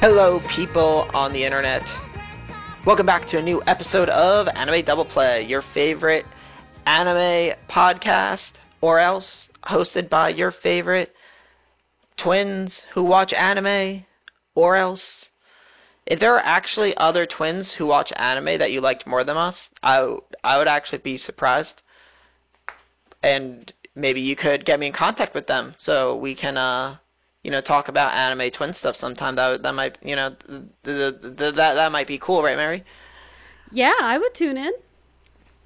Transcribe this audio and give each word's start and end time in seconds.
Hello, 0.00 0.38
people 0.48 1.10
on 1.12 1.32
the 1.32 1.42
internet. 1.42 1.92
Welcome 2.84 3.04
back 3.04 3.26
to 3.26 3.38
a 3.38 3.42
new 3.42 3.60
episode 3.66 4.08
of 4.10 4.46
Anime 4.46 4.84
Double 4.84 5.04
Play, 5.04 5.44
your 5.44 5.60
favorite 5.60 6.24
anime 6.86 7.56
podcast, 7.68 8.58
or 8.80 9.00
else 9.00 9.48
hosted 9.64 10.08
by 10.08 10.28
your 10.28 10.52
favorite 10.52 11.16
twins 12.16 12.86
who 12.92 13.02
watch 13.02 13.32
anime, 13.32 14.04
or 14.54 14.76
else. 14.76 15.30
If 16.06 16.20
there 16.20 16.36
are 16.36 16.44
actually 16.44 16.96
other 16.96 17.26
twins 17.26 17.72
who 17.72 17.84
watch 17.84 18.12
anime 18.14 18.56
that 18.58 18.70
you 18.70 18.80
liked 18.80 19.04
more 19.04 19.24
than 19.24 19.36
us, 19.36 19.68
I, 19.82 20.00
would 20.00 20.68
actually 20.68 20.98
be 20.98 21.16
surprised. 21.16 21.82
And 23.20 23.72
maybe 23.96 24.20
you 24.20 24.36
could 24.36 24.64
get 24.64 24.78
me 24.78 24.86
in 24.86 24.92
contact 24.92 25.34
with 25.34 25.48
them 25.48 25.74
so 25.76 26.14
we 26.14 26.36
can, 26.36 26.56
uh, 26.56 26.98
you 27.44 27.50
know, 27.50 27.60
talk 27.60 27.88
about 27.88 28.12
anime 28.14 28.50
twin 28.50 28.72
stuff 28.72 28.96
sometime. 28.96 29.36
That 29.36 29.62
that 29.62 29.74
might, 29.74 29.98
you 30.02 30.16
know, 30.16 30.34
th- 30.46 30.62
th- 30.84 31.20
th- 31.22 31.36
th- 31.36 31.54
that 31.54 31.74
that 31.74 31.92
might 31.92 32.06
be 32.06 32.18
cool, 32.18 32.42
right, 32.42 32.56
Mary? 32.56 32.84
Yeah, 33.70 33.94
I 34.00 34.18
would 34.18 34.34
tune 34.34 34.56
in. 34.56 34.72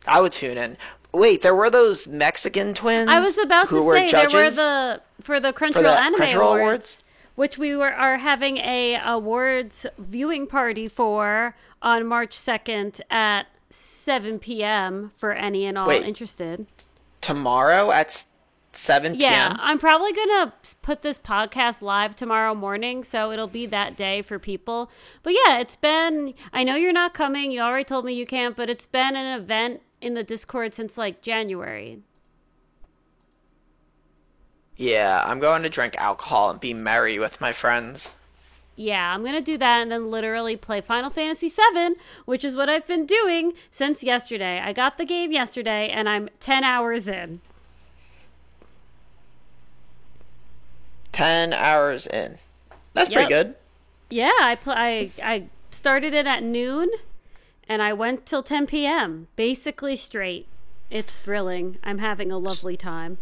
I 0.06 0.20
would 0.20 0.32
tune 0.32 0.58
in. 0.58 0.76
Wait, 1.12 1.42
there 1.42 1.54
were 1.54 1.70
those 1.70 2.08
Mexican 2.08 2.74
twins. 2.74 3.08
I 3.08 3.20
was 3.20 3.38
about 3.38 3.68
to 3.68 3.82
say 3.90 4.10
there 4.10 4.28
were 4.30 4.50
the 4.50 5.02
for 5.20 5.38
the 5.40 5.52
Crunchyroll 5.52 5.82
the 5.82 6.02
Anime 6.02 6.20
Crunchyroll 6.20 6.34
Awards, 6.34 6.60
Awards? 6.60 7.04
which 7.36 7.58
we 7.58 7.76
were 7.76 7.92
are 7.92 8.18
having 8.18 8.58
a 8.58 8.98
awards 9.04 9.86
viewing 9.98 10.46
party 10.46 10.88
for 10.88 11.54
on 11.80 12.06
March 12.06 12.36
second 12.36 13.00
at 13.10 13.46
seven 13.70 14.38
p.m. 14.38 15.12
for 15.16 15.32
any 15.32 15.64
and 15.66 15.78
all 15.78 15.86
Wait. 15.86 16.02
interested. 16.02 16.66
tomorrow 17.20 17.90
at 17.92 18.24
s- 18.72 18.80
seven 18.80 19.14
Yeah, 19.14 19.56
I'm 19.58 19.78
probably 19.78 20.12
gonna 20.12 20.52
put 20.82 21.02
this 21.02 21.18
podcast 21.18 21.82
live 21.82 22.16
tomorrow 22.16 22.54
morning, 22.54 23.04
so 23.04 23.30
it'll 23.32 23.46
be 23.46 23.66
that 23.66 23.96
day 23.96 24.22
for 24.22 24.38
people. 24.38 24.90
But 25.22 25.34
yeah, 25.34 25.58
it's 25.58 25.76
been. 25.76 26.34
I 26.52 26.64
know 26.64 26.76
you're 26.76 26.92
not 26.92 27.14
coming. 27.14 27.50
You 27.52 27.60
already 27.60 27.84
told 27.84 28.04
me 28.04 28.12
you 28.14 28.26
can't, 28.26 28.56
but 28.56 28.70
it's 28.70 28.86
been 28.86 29.16
an 29.16 29.40
event 29.40 29.82
in 30.00 30.14
the 30.14 30.24
Discord 30.24 30.74
since 30.74 30.98
like 30.98 31.22
January. 31.22 32.00
Yeah, 34.76 35.22
I'm 35.24 35.38
going 35.38 35.62
to 35.62 35.68
drink 35.68 35.94
alcohol 35.98 36.50
and 36.50 36.58
be 36.60 36.74
merry 36.74 37.18
with 37.18 37.40
my 37.40 37.52
friends. 37.52 38.10
Yeah, 38.74 39.14
I'm 39.14 39.22
gonna 39.22 39.42
do 39.42 39.58
that 39.58 39.82
and 39.82 39.92
then 39.92 40.10
literally 40.10 40.56
play 40.56 40.80
Final 40.80 41.10
Fantasy 41.10 41.48
VII, 41.48 41.94
which 42.24 42.42
is 42.42 42.56
what 42.56 42.70
I've 42.70 42.86
been 42.86 43.04
doing 43.04 43.52
since 43.70 44.02
yesterday. 44.02 44.60
I 44.60 44.72
got 44.72 44.96
the 44.96 45.04
game 45.04 45.30
yesterday, 45.30 45.90
and 45.90 46.08
I'm 46.08 46.30
ten 46.40 46.64
hours 46.64 47.06
in. 47.06 47.42
Ten 51.12 51.52
hours 51.52 52.06
in. 52.06 52.38
That's 52.94 53.10
Yep. 53.10 53.14
pretty 53.16 53.28
good. 53.28 53.54
Yeah, 54.10 54.32
I 54.40 54.56
pl- 54.56 54.74
I 54.76 55.10
I 55.22 55.44
started 55.70 56.12
it 56.14 56.26
at 56.26 56.42
noon, 56.42 56.90
and 57.68 57.80
I 57.82 57.92
went 57.92 58.26
till 58.26 58.42
10 58.42 58.66
p.m. 58.66 59.28
Basically 59.36 59.96
straight. 59.96 60.46
It's 60.90 61.18
thrilling. 61.18 61.78
I'm 61.82 61.98
having 61.98 62.30
a 62.30 62.38
lovely 62.38 62.76
time. 62.76 63.18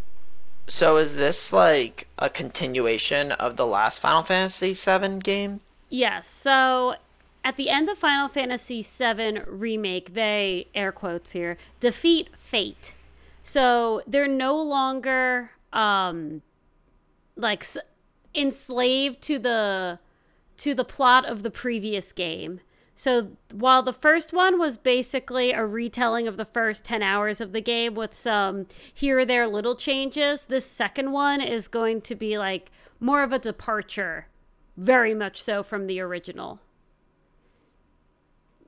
So 0.66 0.96
is 0.96 1.16
this 1.16 1.52
like 1.52 2.08
a 2.18 2.28
continuation 2.28 3.32
of 3.32 3.56
the 3.56 3.66
last 3.66 4.00
Final 4.00 4.22
Fantasy 4.22 4.74
VII 4.74 5.18
game? 5.18 5.60
Yes. 5.88 6.26
So 6.28 6.96
at 7.44 7.56
the 7.56 7.68
end 7.70 7.88
of 7.88 7.98
Final 7.98 8.28
Fantasy 8.28 8.82
VII 8.82 9.40
Remake, 9.46 10.14
they, 10.14 10.66
air 10.74 10.92
quotes 10.92 11.32
here, 11.32 11.56
defeat 11.80 12.28
fate. 12.36 12.94
So 13.42 14.02
they're 14.06 14.28
no 14.28 14.60
longer 14.60 15.52
um, 15.72 16.42
like 17.40 17.62
s- 17.62 17.78
enslaved 18.34 19.20
to 19.22 19.38
the 19.38 19.98
to 20.58 20.74
the 20.74 20.84
plot 20.84 21.24
of 21.24 21.42
the 21.42 21.50
previous 21.50 22.12
game. 22.12 22.60
So 22.94 23.30
while 23.50 23.82
the 23.82 23.94
first 23.94 24.34
one 24.34 24.58
was 24.58 24.76
basically 24.76 25.52
a 25.52 25.64
retelling 25.64 26.28
of 26.28 26.36
the 26.36 26.44
first 26.44 26.84
10 26.84 27.02
hours 27.02 27.40
of 27.40 27.52
the 27.52 27.62
game 27.62 27.94
with 27.94 28.12
some 28.14 28.66
here 28.92 29.20
or 29.20 29.24
there 29.24 29.48
little 29.48 29.74
changes, 29.74 30.44
this 30.44 30.66
second 30.66 31.10
one 31.12 31.40
is 31.40 31.66
going 31.66 32.02
to 32.02 32.14
be 32.14 32.36
like 32.36 32.70
more 33.00 33.22
of 33.22 33.32
a 33.32 33.38
departure, 33.38 34.26
very 34.76 35.14
much 35.14 35.42
so 35.42 35.62
from 35.62 35.86
the 35.86 35.98
original. 35.98 36.60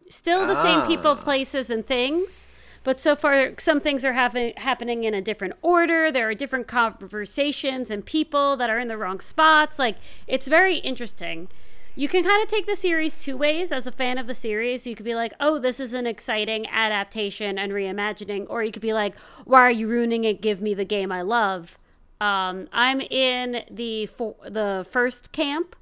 Still 0.09 0.47
the 0.47 0.62
same 0.62 0.87
people, 0.87 1.12
ah. 1.12 1.15
places, 1.22 1.69
and 1.69 1.87
things, 1.87 2.47
but 2.84 3.00
so 3.00 3.15
far 3.16 3.53
some 3.59 3.81
things 3.81 4.04
are 4.04 4.12
happen- 4.12 4.53
happening 4.56 5.04
in 5.04 5.15
a 5.15 5.20
different 5.20 5.54
order. 5.62 6.10
There 6.10 6.28
are 6.28 6.34
different 6.34 6.66
conversations 6.66 7.91
and 7.91 8.04
people 8.04 8.56
that 8.56 8.70
are 8.70 8.78
in 8.78 8.88
the 8.88 8.98
wrong 8.98 9.20
spots. 9.20 9.78
Like, 9.78 9.97
it's 10.26 10.48
very 10.48 10.76
interesting 10.78 11.48
you 11.94 12.09
can 12.09 12.25
kind 12.25 12.43
of 12.43 12.48
take 12.48 12.66
the 12.66 12.76
series 12.76 13.16
two 13.16 13.37
ways 13.37 13.70
as 13.70 13.87
a 13.87 13.93
fan 13.93 14.16
of 14.16 14.26
the 14.26 14.34
series. 14.34 14.87
You 14.87 14.94
could 14.94 15.04
be 15.04 15.15
like, 15.15 15.34
oh, 15.38 15.59
this 15.59 15.78
is 15.78 15.93
an 15.93 16.06
exciting 16.06 16.66
adaptation 16.69 17.59
and 17.59 17.72
reimagining. 17.72 18.47
Or 18.48 18.62
you 18.62 18.72
could 18.72 18.82
be 18.82 18.94
like, 18.94 19.19
why 19.44 19.60
are 19.60 19.70
you 19.70 19.87
ruining 19.87 20.25
it? 20.25 20.41
Give 20.41 20.62
me 20.62 20.72
the 20.72 20.87
game 20.87 21.12
I 21.12 21.22
love. 21.22 21.78
Um, 22.20 22.69
I'm 22.72 23.00
in 23.00 23.64
the 23.70 24.09
the 24.49 24.87
first 24.91 25.32
camp. 25.32 25.76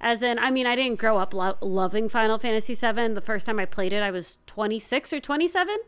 As 0.00 0.20
in, 0.20 0.36
I 0.40 0.50
mean, 0.50 0.66
I 0.66 0.74
didn't 0.74 0.98
grow 0.98 1.18
up 1.18 1.32
lo- 1.32 1.58
loving 1.60 2.08
Final 2.08 2.36
Fantasy 2.36 2.74
VII. 2.74 3.14
The 3.14 3.20
first 3.20 3.46
time 3.46 3.60
I 3.60 3.66
played 3.66 3.92
it, 3.92 4.02
I 4.02 4.10
was 4.10 4.38
26 4.48 5.12
or 5.12 5.20
27. 5.20 5.78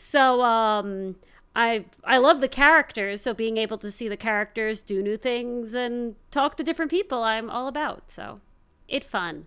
So, 0.00 0.42
um, 0.42 1.16
I 1.54 1.84
I 2.04 2.16
love 2.16 2.40
the 2.40 2.48
characters. 2.48 3.20
So 3.20 3.34
being 3.34 3.58
able 3.58 3.76
to 3.78 3.90
see 3.90 4.08
the 4.08 4.16
characters 4.16 4.80
do 4.80 5.02
new 5.02 5.18
things 5.18 5.74
and 5.74 6.14
talk 6.30 6.56
to 6.56 6.64
different 6.64 6.90
people, 6.90 7.22
I'm 7.22 7.50
all 7.50 7.68
about. 7.68 8.10
So 8.10 8.40
it 8.88 9.04
fun. 9.04 9.46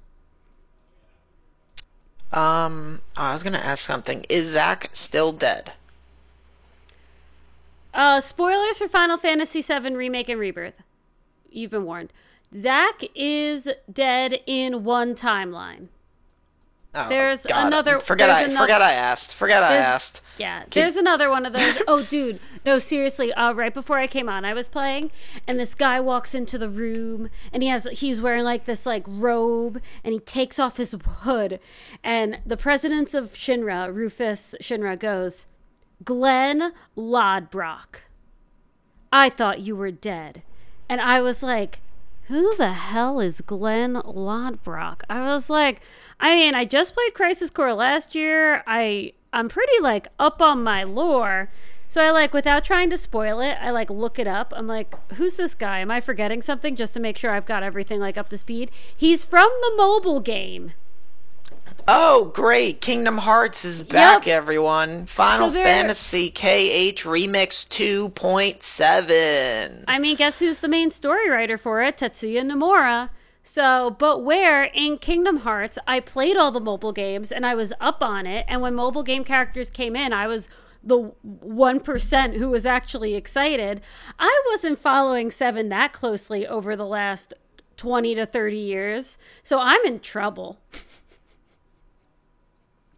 Um, 2.31 3.01
I 3.15 3.33
was 3.33 3.41
gonna 3.41 3.57
ask 3.57 3.83
something. 3.83 4.25
Is 4.29 4.51
Zack 4.51 4.89
still 4.93 5.31
dead? 5.31 5.73
Uh, 7.93 8.19
spoilers 8.19 8.79
for 8.79 8.87
Final 8.87 9.17
Fantasy 9.17 9.61
VII 9.61 9.95
Remake 9.95 10.29
and 10.29 10.39
Rebirth. 10.39 10.81
You've 11.49 11.71
been 11.71 11.85
warned. 11.85 12.11
Zack 12.55 13.01
is 13.15 13.69
dead 13.91 14.41
in 14.45 14.83
one 14.83 15.15
timeline. 15.15 15.87
Oh, 16.95 17.09
There's 17.09 17.45
God. 17.45 17.65
another- 17.67 17.99
Forget 17.99 18.27
there's 18.27 18.49
I 18.49 18.51
ano- 18.51 18.61
forget 18.61 18.81
I 18.81 18.93
asked. 18.93 19.33
Forget 19.33 19.63
I 19.63 19.75
asked. 19.77 20.21
Yeah, 20.37 20.63
there's 20.71 20.95
another 20.95 21.29
one 21.29 21.45
of 21.45 21.53
those. 21.53 21.81
Oh, 21.87 22.03
dude, 22.03 22.39
no, 22.65 22.77
seriously. 22.77 23.33
Uh, 23.33 23.51
right 23.53 23.73
before 23.73 23.97
I 23.97 24.05
came 24.05 24.29
on, 24.29 24.45
I 24.45 24.53
was 24.53 24.69
playing, 24.69 25.09
and 25.47 25.59
this 25.59 25.73
guy 25.73 25.99
walks 25.99 26.35
into 26.35 26.57
the 26.59 26.69
room, 26.69 27.29
and 27.51 27.63
he 27.63 27.69
has 27.69 27.85
he's 27.93 28.21
wearing 28.21 28.43
like 28.43 28.65
this 28.65 28.85
like 28.85 29.03
robe, 29.07 29.81
and 30.03 30.13
he 30.13 30.19
takes 30.19 30.59
off 30.59 30.77
his 30.77 30.95
hood, 31.21 31.59
and 32.03 32.39
the 32.45 32.57
president 32.57 33.13
of 33.15 33.33
Shinra, 33.33 33.91
Rufus 33.93 34.53
Shinra, 34.61 34.97
goes, 34.97 35.47
"Glenn 36.03 36.73
Lodbrok, 36.95 38.01
I 39.11 39.29
thought 39.29 39.61
you 39.61 39.75
were 39.75 39.91
dead," 39.91 40.43
and 40.87 41.01
I 41.01 41.21
was 41.21 41.41
like. 41.43 41.79
Who 42.27 42.55
the 42.55 42.71
hell 42.71 43.19
is 43.19 43.41
Glenn 43.41 43.95
Lodbrok? 43.95 45.01
I 45.09 45.33
was 45.33 45.49
like, 45.49 45.81
I 46.19 46.35
mean, 46.35 46.55
I 46.55 46.63
just 46.63 46.93
played 46.93 47.13
Crisis 47.13 47.49
Core 47.49 47.73
last 47.73 48.15
year. 48.15 48.63
I 48.65 49.13
I'm 49.33 49.49
pretty 49.49 49.81
like 49.81 50.07
up 50.19 50.41
on 50.41 50.63
my 50.63 50.83
lore. 50.83 51.49
So 51.89 52.01
I 52.01 52.11
like 52.11 52.33
without 52.33 52.63
trying 52.63 52.89
to 52.91 52.97
spoil 52.97 53.39
it, 53.39 53.57
I 53.61 53.71
like 53.71 53.89
look 53.89 54.17
it 54.17 54.27
up. 54.27 54.53
I'm 54.55 54.67
like, 54.67 54.95
who's 55.13 55.35
this 55.35 55.53
guy? 55.53 55.79
Am 55.79 55.91
I 55.91 56.01
forgetting 56.01 56.41
something 56.41 56.75
just 56.75 56.93
to 56.93 56.99
make 56.99 57.17
sure 57.17 57.35
I've 57.35 57.45
got 57.45 57.61
everything 57.61 57.99
like 57.99 58.17
up 58.17 58.29
to 58.29 58.37
speed? 58.37 58.71
He's 58.95 59.25
from 59.25 59.51
the 59.61 59.73
mobile 59.75 60.19
game. 60.19 60.73
Oh, 61.87 62.25
great! 62.33 62.81
Kingdom 62.81 63.17
Hearts 63.17 63.65
is 63.65 63.83
back, 63.83 64.25
Yep. 64.25 64.35
everyone. 64.35 65.05
Final 65.05 65.51
So 65.51 65.63
Fantasy 65.63 66.29
KH 66.29 67.03
Remix 67.03 67.67
2.7. 67.67 69.83
I 69.87 69.99
mean, 69.99 70.15
guess 70.15 70.39
who's 70.39 70.59
the 70.59 70.67
main 70.67 70.91
story 70.91 71.29
writer 71.29 71.57
for 71.57 71.81
it? 71.83 71.97
Tetsuya 71.97 72.41
Nomura. 72.43 73.09
So, 73.43 73.89
but 73.99 74.23
where 74.23 74.63
in 74.63 74.97
Kingdom 74.97 75.37
Hearts, 75.39 75.77
I 75.85 75.99
played 75.99 76.37
all 76.37 76.51
the 76.51 76.61
mobile 76.61 76.93
games 76.93 77.31
and 77.31 77.45
I 77.45 77.55
was 77.55 77.73
up 77.81 78.01
on 78.01 78.25
it. 78.25 78.45
And 78.47 78.61
when 78.61 78.73
mobile 78.73 79.03
game 79.03 79.25
characters 79.25 79.69
came 79.69 79.97
in, 79.97 80.13
I 80.13 80.27
was 80.27 80.47
the 80.81 81.11
1% 81.45 82.37
who 82.37 82.49
was 82.49 82.65
actually 82.65 83.15
excited. 83.15 83.81
I 84.17 84.41
wasn't 84.49 84.79
following 84.79 85.29
Seven 85.29 85.67
that 85.69 85.91
closely 85.91 86.47
over 86.47 86.77
the 86.77 86.85
last 86.85 87.33
20 87.75 88.15
to 88.15 88.25
30 88.25 88.57
years. 88.57 89.17
So 89.43 89.59
I'm 89.59 89.83
in 89.85 89.99
trouble. 89.99 90.59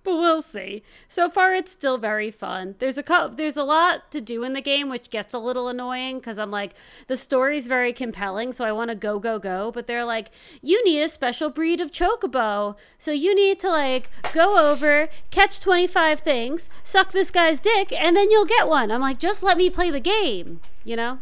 but 0.06 0.16
we'll 0.16 0.42
see. 0.42 0.84
So 1.07 1.30
far, 1.30 1.54
it's 1.54 1.72
still 1.72 1.98
very 1.98 2.31
fun. 2.31 2.75
There's 2.80 2.98
a 2.98 3.04
co- 3.04 3.28
there's 3.28 3.57
a 3.57 3.63
lot 3.63 4.12
to 4.12 4.22
do 4.22 4.44
in 4.44 4.54
the 4.54 4.62
game, 4.62 4.88
which 4.88 5.10
gets 5.10 5.34
a 5.34 5.40
little 5.40 5.68
annoying 5.68 6.19
because 6.19 6.38
I'm 6.38 6.52
like 6.52 6.74
the 7.07 7.18
story's 7.18 7.68
very 7.68 7.92
compelling, 7.92 8.54
so 8.54 8.63
I 8.63 8.72
want 8.72 8.90
to 8.92 8.96
go 8.96 9.19
go 9.19 9.40
go. 9.40 9.72
But 9.72 9.88
they're 9.88 10.06
like, 10.06 10.30
you 10.62 10.84
need 10.86 11.02
a 11.02 11.10
special 11.10 11.50
breed 11.50 11.81
of 11.81 11.92
chocobo, 11.92 12.75
so 12.98 13.12
you 13.12 13.36
need 13.36 13.60
to 13.60 13.69
like 13.69 14.10
go 14.31 14.57
over, 14.57 15.10
catch 15.31 15.60
25 15.60 16.19
things, 16.19 16.69
suck 16.84 17.12
this 17.12 17.31
guy's 17.31 17.60
dick, 17.60 17.92
and 17.92 18.16
then 18.16 18.31
you'll 18.31 18.46
get 18.46 18.68
one. 18.68 18.92
I'm 18.92 19.02
like, 19.02 19.19
just 19.19 19.44
let 19.44 19.57
me 19.57 19.69
play 19.69 19.90
the 19.90 20.00
game, 20.00 20.62
you 20.84 20.96
know? 20.96 21.19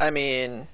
I 0.00 0.10
mean, 0.10 0.68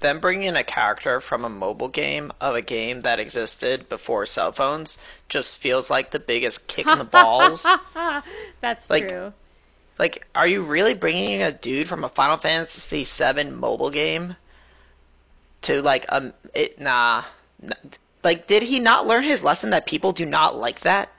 them 0.00 0.18
bringing 0.20 0.44
in 0.48 0.56
a 0.56 0.64
character 0.64 1.20
from 1.20 1.44
a 1.44 1.48
mobile 1.48 1.88
game 1.88 2.32
of 2.40 2.54
a 2.54 2.62
game 2.62 3.02
that 3.02 3.20
existed 3.20 3.88
before 3.88 4.26
cell 4.26 4.52
phones 4.52 4.98
just 5.28 5.58
feels 5.60 5.90
like 5.90 6.10
the 6.10 6.18
biggest 6.20 6.66
kick 6.66 6.86
in 6.86 6.98
the 6.98 7.04
balls. 7.04 7.66
That's 8.60 8.90
Like- 8.90 9.08
true. 9.08 9.32
Like, 9.98 10.26
are 10.34 10.46
you 10.46 10.62
really 10.62 10.94
bringing 10.94 11.42
a 11.42 11.52
dude 11.52 11.86
from 11.86 12.04
a 12.04 12.08
Final 12.08 12.38
Fantasy 12.38 13.04
VII 13.04 13.50
mobile 13.50 13.90
game 13.90 14.36
to 15.62 15.82
like 15.82 16.06
um 16.08 16.32
it? 16.54 16.80
Nah, 16.80 17.24
like 18.24 18.46
did 18.46 18.62
he 18.62 18.78
not 18.78 19.06
learn 19.06 19.22
his 19.24 19.44
lesson 19.44 19.70
that 19.70 19.84
people 19.86 20.12
do 20.12 20.24
not 20.24 20.56
like 20.58 20.80
that? 20.80 21.10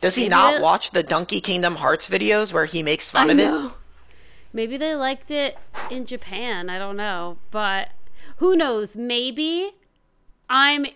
Does 0.00 0.16
he 0.16 0.22
Maybe 0.24 0.30
not 0.30 0.60
watch 0.60 0.90
the 0.90 1.04
Dunkey 1.04 1.40
Kingdom 1.40 1.76
Hearts 1.76 2.08
videos 2.08 2.52
where 2.52 2.64
he 2.64 2.82
makes 2.82 3.12
fun 3.12 3.30
I 3.30 3.32
of 3.32 3.38
it? 3.38 3.72
Maybe 4.52 4.76
they 4.76 4.94
liked 4.94 5.30
it 5.30 5.56
in 5.90 6.06
Japan. 6.06 6.70
I 6.70 6.78
don't 6.78 6.96
know, 6.96 7.38
but 7.50 7.90
who 8.36 8.56
knows? 8.56 8.96
Maybe 8.96 9.72
I'm 10.48 10.86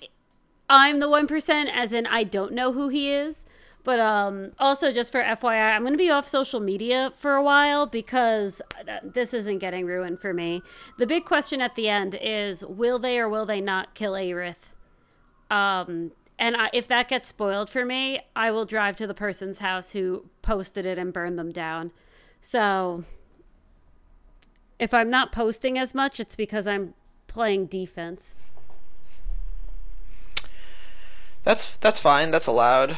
I'm 0.69 1.01
the 1.01 1.09
one 1.09 1.27
percent, 1.27 1.71
as 1.73 1.93
in 1.93 2.07
I 2.07 2.25
don't 2.25 2.53
know 2.53 2.73
who 2.73 2.89
he 2.89 3.13
is. 3.13 3.45
But 3.85 3.99
um, 3.99 4.53
also, 4.61 4.93
just 4.93 5.11
for 5.11 5.23
FYI, 5.23 5.75
I'm 5.75 5.83
going 5.83 5.93
to 5.93 5.99
be 5.99 6.11
off 6.11 6.29
social 6.29 6.61
media 6.61 7.13
for 7.17 7.35
a 7.35 7.43
while 7.43 7.87
because 7.87 8.63
uh, 8.89 8.99
this 9.03 9.35
isn't 9.35 9.59
getting 9.59 9.87
ruined 9.87 10.21
for 10.21 10.33
me. 10.33 10.63
The 10.99 11.07
big 11.07 11.25
question 11.25 11.61
at 11.61 11.75
the 11.75 11.89
end 11.89 12.17
is: 12.21 12.65
Will 12.65 12.99
they 12.99 13.19
or 13.19 13.29
will 13.29 13.45
they 13.45 13.61
not 13.61 13.95
kill 13.95 14.13
Aerith? 14.13 14.71
Um, 15.51 16.13
and 16.39 16.57
I, 16.57 16.71
if 16.73 16.87
that 16.89 17.09
gets 17.09 17.29
spoiled 17.29 17.71
for 17.71 17.85
me, 17.85 18.21
I 18.35 18.51
will 18.51 18.65
drive 18.65 18.97
to 18.97 19.07
the 19.07 19.15
person's 19.15 19.59
house 19.59 19.93
who 19.93 20.27
posted 20.43 20.87
it 20.87 20.97
and 20.97 21.13
burn 21.13 21.37
them 21.37 21.51
down. 21.51 21.91
So 22.41 23.05
if 24.83 24.93
I'm 24.93 25.09
not 25.09 25.31
posting 25.31 25.79
as 25.79 25.95
much, 25.95 26.19
it's 26.19 26.35
because 26.35 26.67
I'm 26.67 26.95
playing 27.29 27.67
defense. 27.67 28.35
That's 31.45 31.77
that's 31.77 32.01
fine. 32.01 32.33
That's 32.33 32.49
allowed. 32.49 32.97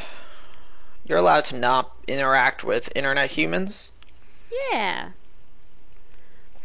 You're 1.04 1.18
allowed 1.18 1.44
to 1.46 1.58
not 1.58 1.94
interact 2.08 2.64
with 2.64 2.90
internet 2.96 3.32
humans. 3.32 3.92
Yeah. 4.70 5.10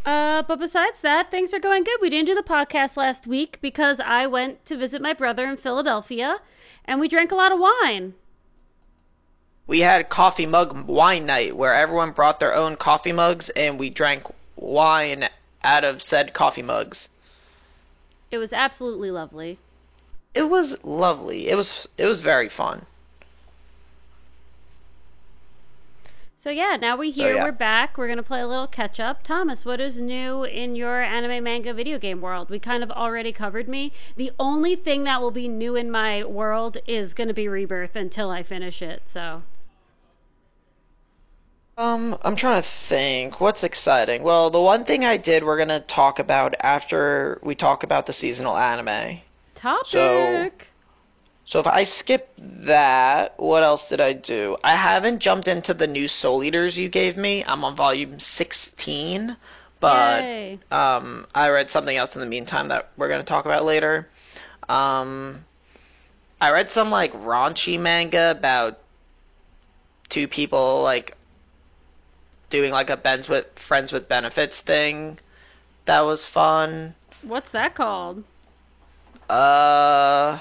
Uh, 0.06 0.42
but 0.44 0.58
besides 0.58 1.02
that, 1.02 1.30
things 1.30 1.54
are 1.54 1.60
going 1.60 1.84
good. 1.84 2.00
We 2.02 2.10
didn't 2.10 2.28
do 2.28 2.36
the 2.36 2.42
podcast 2.42 2.96
last 2.96 3.28
week 3.28 3.60
because 3.60 4.00
I 4.00 4.26
went 4.26 4.64
to 4.68 4.78
visit 4.78 5.02
my 5.02 5.12
brother 5.12 5.46
in 5.50 5.58
Philadelphia 5.58 6.38
and 6.86 7.02
we 7.02 7.10
drank 7.10 7.34
a 7.34 7.36
lot 7.36 7.52
of 7.52 7.60
wine. 7.60 8.14
We 9.68 9.82
had 9.82 10.08
coffee 10.08 10.46
mug 10.46 10.88
wine 10.88 11.26
night 11.26 11.58
where 11.58 11.74
everyone 11.74 12.12
brought 12.12 12.40
their 12.40 12.56
own 12.56 12.78
coffee 12.78 13.12
mugs 13.12 13.50
and 13.50 13.78
we 13.78 13.90
drank 13.90 14.24
wine 14.60 15.30
out 15.64 15.84
of 15.84 16.02
said 16.02 16.34
coffee 16.34 16.62
mugs. 16.62 17.10
It 18.32 18.38
was 18.38 18.54
absolutely 18.54 19.12
lovely. 19.12 19.60
It 20.34 20.50
was 20.50 20.84
lovely. 20.84 21.50
It 21.50 21.56
was 21.56 21.88
it 21.98 22.06
was 22.06 22.22
very 22.22 22.50
fun. 22.50 22.86
So 26.38 26.50
yeah, 26.52 26.78
now 26.80 26.96
we're 26.96 27.12
So, 27.12 27.24
here. 27.24 27.36
yeah. 27.36 27.44
We're 27.44 27.52
back. 27.52 27.98
We're 27.98 28.08
gonna 28.08 28.24
play 28.24 28.40
a 28.40 28.48
little 28.48 28.68
catch 28.68 29.00
up. 29.00 29.24
Thomas, 29.24 29.66
what 29.66 29.82
is 29.82 30.00
new 30.00 30.46
in 30.46 30.76
your 30.76 31.02
anime, 31.02 31.44
manga, 31.44 31.74
video 31.74 31.98
game 32.00 32.22
world? 32.22 32.50
We 32.50 32.60
kind 32.60 32.82
of 32.82 32.92
already 32.92 33.34
covered 33.34 33.68
me. 33.68 33.92
The 34.16 34.32
only 34.40 34.76
thing 34.78 35.04
that 35.04 35.20
will 35.22 35.32
be 35.32 35.50
new 35.50 35.76
in 35.76 35.92
my 35.92 36.24
world 36.24 36.78
is 36.88 37.14
gonna 37.14 37.34
be 37.34 37.48
Rebirth 37.50 37.96
until 37.96 38.30
I 38.30 38.44
finish 38.44 38.82
it. 38.82 39.04
So 39.08 39.44
Um, 41.80 42.18
I'm 42.24 42.36
trying 42.36 42.62
to 42.62 42.68
think. 42.68 43.40
What's 43.40 43.64
exciting? 43.64 44.22
Well, 44.22 44.50
the 44.50 44.60
one 44.60 44.84
thing 44.84 45.06
I 45.06 45.16
did 45.16 45.46
we're 45.46 45.58
gonna 45.58 45.80
talk 45.80 46.20
about 46.20 46.54
after 46.60 47.40
we 47.42 47.56
talk 47.56 47.84
about 47.84 48.06
the 48.06 48.12
seasonal 48.12 48.58
anime. 48.58 49.22
topic. 49.56 50.68
So 51.46 51.62
if 51.62 51.68
I 51.68 51.86
skip 51.86 52.34
that, 52.38 53.40
what 53.40 53.64
else 53.64 53.88
did 53.88 54.02
I 54.02 54.12
do? 54.12 54.58
I 54.62 54.76
haven't 54.76 55.20
jumped 55.20 55.48
into 55.48 55.74
the 55.74 55.88
new 55.88 56.10
Soul 56.10 56.44
Eaters 56.44 56.78
you 56.78 56.90
gave 56.90 57.16
me. 57.16 57.46
I'm 57.48 57.64
on 57.64 57.78
volume 57.78 58.20
16, 58.20 59.38
but 59.80 60.22
Yay. 60.22 60.60
um, 60.72 61.28
I 61.34 61.50
read 61.50 61.72
something 61.72 61.96
else 61.96 62.14
in 62.14 62.20
the 62.20 62.28
meantime 62.28 62.68
that 62.68 62.92
we're 62.98 63.08
gonna 63.08 63.24
talk 63.24 63.46
about 63.46 63.64
later. 63.64 64.10
Um, 64.68 65.46
I 66.42 66.52
read 66.52 66.70
some 66.70 66.92
like 66.92 67.14
raunchy 67.14 67.80
manga 67.80 68.32
about 68.32 68.80
two 70.10 70.28
people 70.28 70.84
like 70.84 71.16
doing 72.50 72.72
like 72.72 72.90
a 72.90 72.98
Ben's 72.98 73.30
with 73.30 73.48
friends 73.58 73.92
with 73.92 74.08
benefits 74.08 74.62
thing. 74.62 75.20
That 75.86 76.02
was 76.02 76.26
fun. 76.26 76.96
What's 77.22 77.52
that 77.52 77.76
called? 77.76 78.24
Uh. 79.30 80.40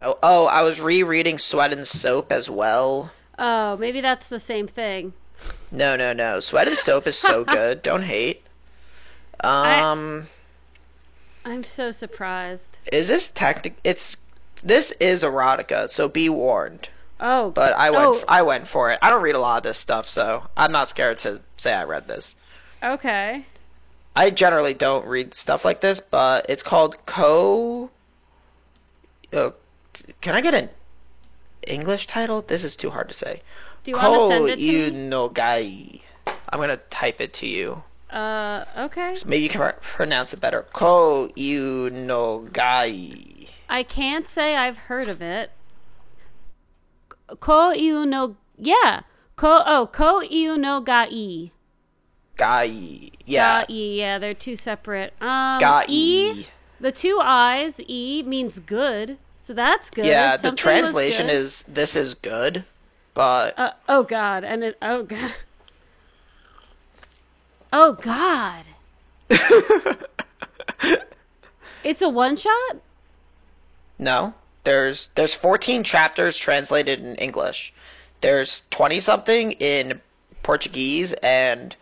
Oh, 0.00 0.18
oh, 0.22 0.46
I 0.46 0.62
was 0.62 0.80
rereading 0.80 1.38
Sweat 1.38 1.72
and 1.72 1.86
Soap 1.86 2.32
as 2.32 2.50
well. 2.50 3.12
Oh, 3.38 3.76
maybe 3.76 4.00
that's 4.00 4.28
the 4.28 4.40
same 4.40 4.66
thing. 4.66 5.12
No, 5.70 5.96
no, 5.96 6.12
no. 6.12 6.40
Sweat 6.40 6.66
and 6.66 6.76
Soap 6.76 7.06
is 7.06 7.16
so 7.16 7.44
good. 7.58 7.82
Don't 7.82 8.02
hate. 8.02 8.42
Um, 9.40 10.24
I'm 11.44 11.64
so 11.64 11.90
surprised. 11.90 12.78
is 12.92 13.08
this 13.08 13.30
technic? 13.30 13.76
It's 13.84 14.16
this 14.62 14.92
is 14.92 15.24
erotica, 15.24 15.88
so 15.90 16.08
be 16.08 16.28
warned. 16.28 16.88
Oh, 17.24 17.52
But 17.52 17.74
I 17.74 17.90
went, 17.90 18.04
Oh, 18.04 18.24
I 18.26 18.42
went 18.42 18.66
for 18.66 18.90
it. 18.90 18.98
I 19.00 19.08
don't 19.08 19.22
read 19.22 19.36
a 19.36 19.38
lot 19.38 19.58
of 19.58 19.62
this 19.62 19.78
stuff, 19.78 20.08
so 20.08 20.48
I'm 20.56 20.72
not 20.72 20.88
scared 20.88 21.18
to 21.18 21.40
say 21.56 21.72
I 21.72 21.84
read 21.84 22.08
this. 22.08 22.34
okay. 22.82 23.46
I 24.14 24.28
generally 24.28 24.74
don't 24.74 25.06
read 25.06 25.32
stuff 25.32 25.64
like 25.64 25.80
this, 25.80 26.00
but 26.00 26.44
it's 26.50 26.62
called 26.62 26.96
Co. 27.06 27.88
Oh, 29.32 29.54
can 30.20 30.34
I 30.34 30.42
get 30.42 30.52
an 30.52 30.68
English 31.66 32.08
title? 32.08 32.42
This 32.42 32.62
is 32.62 32.76
too 32.76 32.90
hard 32.90 33.08
to 33.08 33.14
say. 33.14 33.40
Do 33.84 33.90
you 33.92 33.96
want 33.96 34.20
to 34.20 34.28
send 34.28 34.48
it 34.50 34.58
to 34.58 34.90
me? 34.92 36.02
I'm 36.50 36.60
gonna 36.60 36.76
type 36.90 37.22
it 37.22 37.32
to 37.34 37.46
you. 37.46 37.82
Uh, 38.10 38.66
okay. 38.76 39.16
Maybe 39.24 39.44
you 39.44 39.48
can 39.48 39.72
pronounce 39.80 40.34
it 40.34 40.40
better. 40.40 40.66
Ko 40.74 41.28
Iunogai. 41.34 42.68
I 43.70 43.82
can't 43.82 44.28
say 44.28 44.56
I've 44.56 44.76
heard 44.76 45.08
of 45.08 45.22
it. 45.22 45.52
Ko 47.40 47.72
iu 47.72 48.04
no 48.06 48.36
yeah. 48.56 49.02
Ko 49.36 49.62
oh 49.66 49.86
ko 49.86 50.22
iu 50.22 50.56
no 50.56 50.80
ga 50.80 51.06
i. 51.10 51.50
Gai. 52.36 53.12
Yeah. 53.26 53.64
Ga 53.66 53.72
i. 53.72 53.74
Yeah, 53.74 54.18
they're 54.18 54.34
two 54.34 54.56
separate. 54.56 55.14
Um, 55.20 55.60
Gai. 55.60 55.86
e. 55.88 56.46
The 56.80 56.92
two 56.92 57.20
eyes 57.22 57.80
e 57.86 58.24
means 58.24 58.58
good, 58.58 59.18
so 59.36 59.54
that's 59.54 59.88
good. 59.88 60.04
Yeah, 60.04 60.32
the 60.32 60.38
Something 60.38 60.52
was 60.52 60.60
translation 60.60 61.30
is 61.30 61.64
this 61.68 61.94
is 61.94 62.14
good, 62.14 62.64
but 63.14 63.56
Uh, 63.56 63.70
oh 63.88 64.02
god, 64.02 64.42
and 64.42 64.64
it 64.64 64.76
oh 64.82 65.04
god. 65.04 65.34
Oh 67.72 67.92
god. 67.94 68.64
it's 71.84 72.02
a 72.02 72.08
one 72.08 72.36
shot? 72.36 72.76
No. 73.98 74.34
There's 74.64 75.10
there's 75.14 75.34
14 75.34 75.84
chapters 75.84 76.36
translated 76.36 77.00
in 77.00 77.16
English. 77.16 77.72
There's 78.20 78.66
20 78.70 79.00
something 79.00 79.52
in 79.52 80.00
Portuguese 80.42 81.12
and 81.14 81.74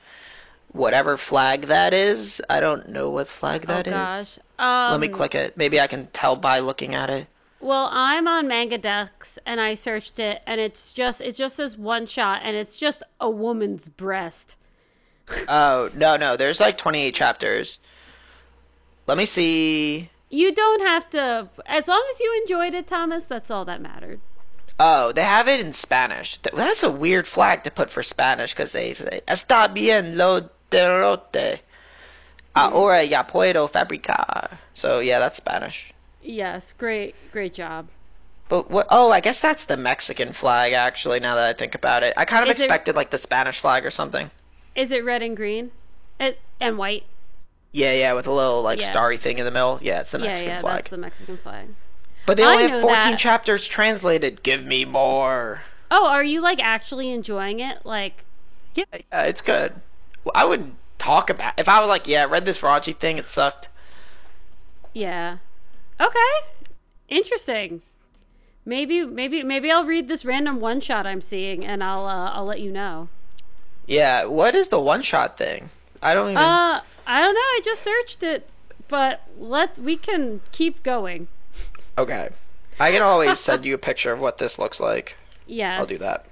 whatever 0.72 1.16
flag 1.16 1.62
that 1.62 1.92
is. 1.92 2.40
I 2.48 2.60
don't 2.60 2.88
know 2.88 3.10
what 3.10 3.28
flag 3.28 3.66
that 3.66 3.86
oh 3.86 3.90
is. 3.90 3.94
gosh. 3.94 4.38
Um, 4.58 4.92
Let 4.92 5.00
me 5.00 5.08
click 5.08 5.34
it. 5.34 5.56
Maybe 5.56 5.80
I 5.80 5.86
can 5.86 6.06
tell 6.08 6.36
by 6.36 6.60
looking 6.60 6.94
at 6.94 7.10
it. 7.10 7.26
Well, 7.60 7.90
I'm 7.92 8.26
on 8.26 8.46
MangaDex 8.46 9.36
and 9.44 9.60
I 9.60 9.74
searched 9.74 10.18
it 10.18 10.42
and 10.46 10.60
it's 10.60 10.92
just 10.92 11.20
it 11.20 11.36
just 11.36 11.56
says 11.56 11.76
one 11.76 12.06
shot 12.06 12.40
and 12.42 12.56
it's 12.56 12.76
just 12.76 13.02
a 13.20 13.28
woman's 13.28 13.88
breast. 13.88 14.56
Oh, 15.48 15.90
no, 15.94 16.16
no. 16.16 16.36
There's 16.36 16.58
like 16.58 16.78
28 16.78 17.14
chapters. 17.14 17.78
Let 19.06 19.18
me 19.18 19.24
see. 19.26 20.10
You 20.30 20.54
don't 20.54 20.80
have 20.80 21.10
to 21.10 21.48
as 21.66 21.88
long 21.88 22.04
as 22.12 22.20
you 22.20 22.40
enjoyed 22.42 22.72
it, 22.74 22.86
Thomas, 22.86 23.24
that's 23.24 23.50
all 23.50 23.64
that 23.64 23.80
mattered. 23.80 24.20
Oh, 24.78 25.12
they 25.12 25.24
have 25.24 25.48
it 25.48 25.60
in 25.60 25.72
Spanish. 25.72 26.38
That's 26.38 26.82
a 26.82 26.90
weird 26.90 27.26
flag 27.26 27.64
to 27.64 27.70
put 27.70 27.90
for 27.90 28.02
Spanish 28.02 28.52
because 28.54 28.72
they 28.72 28.94
say 28.94 29.20
"Está 29.28 29.72
bien 29.74 30.16
lo 30.16 30.48
derrote." 30.70 31.58
Ahora 32.54 33.02
ya 33.02 33.22
puedo 33.24 33.68
fabricar. 33.70 34.58
So 34.74 35.00
yeah, 35.00 35.18
that's 35.18 35.36
Spanish. 35.36 35.92
Yes, 36.22 36.72
great 36.72 37.14
great 37.32 37.52
job. 37.54 37.88
But 38.48 38.70
what? 38.70 38.86
Oh, 38.90 39.12
I 39.12 39.20
guess 39.20 39.40
that's 39.40 39.64
the 39.66 39.76
Mexican 39.76 40.32
flag. 40.32 40.72
Actually, 40.72 41.20
now 41.20 41.34
that 41.36 41.46
I 41.46 41.52
think 41.52 41.74
about 41.74 42.02
it, 42.02 42.14
I 42.16 42.24
kind 42.24 42.42
of 42.44 42.50
Is 42.50 42.60
it- 42.60 42.64
expected 42.64 42.96
like 42.96 43.10
the 43.10 43.18
Spanish 43.18 43.60
flag 43.60 43.84
or 43.86 43.90
something. 43.90 44.30
Is 44.74 44.92
it 44.92 45.04
red 45.04 45.22
and 45.22 45.36
green? 45.36 45.70
It, 46.18 46.38
and 46.60 46.76
white? 46.78 47.04
Yeah, 47.72 47.92
yeah, 47.94 48.12
with 48.12 48.26
a 48.28 48.32
little 48.32 48.62
like 48.62 48.80
Yeah. 48.80 48.82
starry 48.82 49.16
thing 49.16 49.38
in 49.38 49.44
the 49.44 49.50
middle. 49.50 49.78
Yeah, 49.82 50.00
it's 50.00 50.10
the 50.12 50.18
Yeah, 50.18 50.20
Mexican 50.20 50.38
yeah, 50.38 50.62
flag. 50.62 50.62
that's 50.62 50.88
the 50.90 50.96
Mexican 50.98 51.36
flag. 51.38 51.74
But 52.24 52.38
they 52.38 52.44
I 52.44 52.46
only 52.46 52.62
have 52.62 52.72
14 52.72 53.14
that. 53.14 53.18
chapters 53.18 53.68
translated. 53.68 54.42
Give 54.42 54.64
me 54.64 54.86
more. 54.86 55.60
Oh, 55.90 56.06
are 56.08 56.24
you 56.24 56.40
like 56.40 56.58
actually 56.60 57.10
enjoying 57.12 57.60
it? 57.60 57.84
Like 57.86 58.24
Yeah, 58.74 58.84
yeah, 58.92 59.22
it's 59.22 59.42
good. 59.42 59.80
Well, 60.24 60.32
I 60.34 60.44
wouldn't 60.44 60.76
talk 60.98 61.30
about. 61.30 61.54
If 61.58 61.68
I 61.68 61.80
was 61.80 61.88
like, 61.88 62.06
yeah, 62.06 62.22
I 62.22 62.26
read 62.26 62.44
this 62.44 62.60
raunchy 62.60 62.96
thing, 62.96 63.18
it 63.18 63.28
sucked. 63.28 63.68
Yeah. 64.92 65.38
Okay. 66.00 66.18
Interesting. 67.08 67.82
Maybe 68.66 69.04
maybe 69.06 69.42
maybe 69.44 69.70
I'll 69.70 69.84
read 69.84 70.08
this 70.08 70.24
random 70.24 70.60
one 70.60 70.80
shot 70.80 71.06
I'm 71.06 71.20
seeing 71.22 71.64
and 71.66 71.84
I'll 71.84 72.06
uh, 72.06 72.30
I'll 72.32 72.46
let 72.46 72.60
you 72.60 72.72
know. 72.72 73.10
Yeah, 73.86 74.24
what 74.24 74.54
is 74.54 74.68
the 74.70 74.80
one 74.80 75.02
shot 75.02 75.36
thing? 75.36 75.68
I 76.02 76.14
don't 76.14 76.30
even. 76.32 76.60
Uh 76.60 76.80
I 77.10 77.20
don't 77.20 77.34
know, 77.34 77.40
I 77.40 77.60
just 77.64 77.82
searched 77.82 78.22
it, 78.22 78.48
but 78.86 79.22
let 79.36 79.80
we 79.80 79.96
can 79.96 80.42
keep 80.52 80.84
going. 80.84 81.26
okay, 81.98 82.28
I 82.78 82.92
can 82.92 83.02
always 83.02 83.40
send 83.40 83.64
you 83.64 83.74
a 83.74 83.78
picture 83.78 84.12
of 84.12 84.20
what 84.20 84.38
this 84.38 84.60
looks 84.60 84.78
like. 84.78 85.16
Yes. 85.48 85.80
I'll 85.80 85.86
do 85.86 85.98
that. 85.98 86.26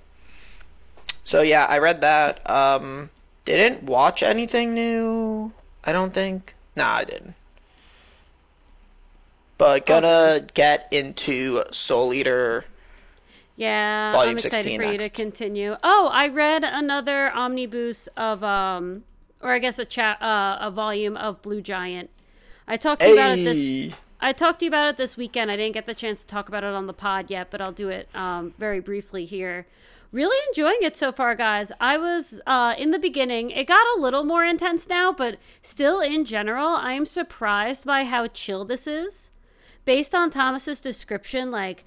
So 1.25 1.43
yeah, 1.43 1.67
I 1.67 1.79
read 1.79 2.03
that. 2.03 2.49
Um, 2.49 3.11
didn't 3.45 3.83
watch 3.83 4.23
anything 4.23 4.73
new. 4.73 5.51
I 5.83 5.91
don't 5.91 6.15
think. 6.15 6.55
Nah, 6.77 6.99
I 6.99 7.05
didn't. 7.05 7.35
But 9.59 9.85
gonna 9.85 10.47
get 10.55 10.87
into 10.93 11.65
Soul 11.73 12.15
Eater. 12.15 12.65
Yeah, 13.57 14.13
Volume 14.13 14.31
I'm 14.31 14.37
excited 14.37 14.63
16 14.63 14.81
for 14.81 14.93
you 14.93 14.99
to 14.99 15.11
continue. 15.11 15.77
Oh, 15.83 16.09
I 16.13 16.29
read 16.29 16.63
another 16.63 17.33
omnibus 17.33 18.07
of 18.17 18.45
um 18.45 19.03
or 19.41 19.53
I 19.53 19.59
guess 19.59 19.79
a 19.79 19.85
chat 19.85 20.21
uh, 20.23 20.59
a 20.61 20.71
volume 20.71 21.17
of 21.17 21.43
Blue 21.43 21.61
Giant. 21.61 22.11
I 22.67 22.77
talked 22.77 23.01
to 23.03 23.09
you 23.09 23.15
about 23.15 23.39
it 23.39 23.45
this 23.45 23.95
I 24.21 24.33
talked 24.33 24.61
to 24.61 24.65
you 24.65 24.71
about 24.71 24.89
it 24.89 24.97
this 24.97 25.17
weekend. 25.17 25.51
I 25.51 25.57
didn't 25.57 25.75
get 25.75 25.87
the 25.87 25.95
chance 25.95 26.21
to 26.21 26.27
talk 26.27 26.49
about 26.49 26.65
it 26.65 26.75
on 26.75 26.87
the 26.87 26.93
pod 26.93 27.31
yet, 27.31 27.51
but 27.51 27.61
I'll 27.61 27.73
do 27.73 27.89
it 27.89 28.09
um, 28.15 28.53
very 28.59 28.81
briefly 28.81 29.25
here. 29.25 29.67
Really 30.11 30.37
enjoying 30.49 30.79
it 30.81 30.97
so 30.97 31.13
far, 31.13 31.35
guys. 31.35 31.71
I 31.81 31.99
was 31.99 32.41
uh, 32.47 32.75
in 32.77 32.91
the 32.91 32.99
beginning. 32.99 33.51
It 33.51 33.69
got 33.69 33.87
a 33.97 34.01
little 34.01 34.25
more 34.25 34.45
intense 34.45 34.89
now, 34.89 35.13
but 35.13 35.39
still, 35.63 36.01
in 36.01 36.25
general, 36.25 36.69
I 36.69 36.95
am 36.95 37.07
surprised 37.07 37.85
by 37.85 38.05
how 38.05 38.27
chill 38.27 38.65
this 38.65 38.87
is. 38.87 39.31
Based 39.85 40.15
on 40.15 40.31
Thomas's 40.31 40.81
description, 40.81 41.51
like 41.51 41.85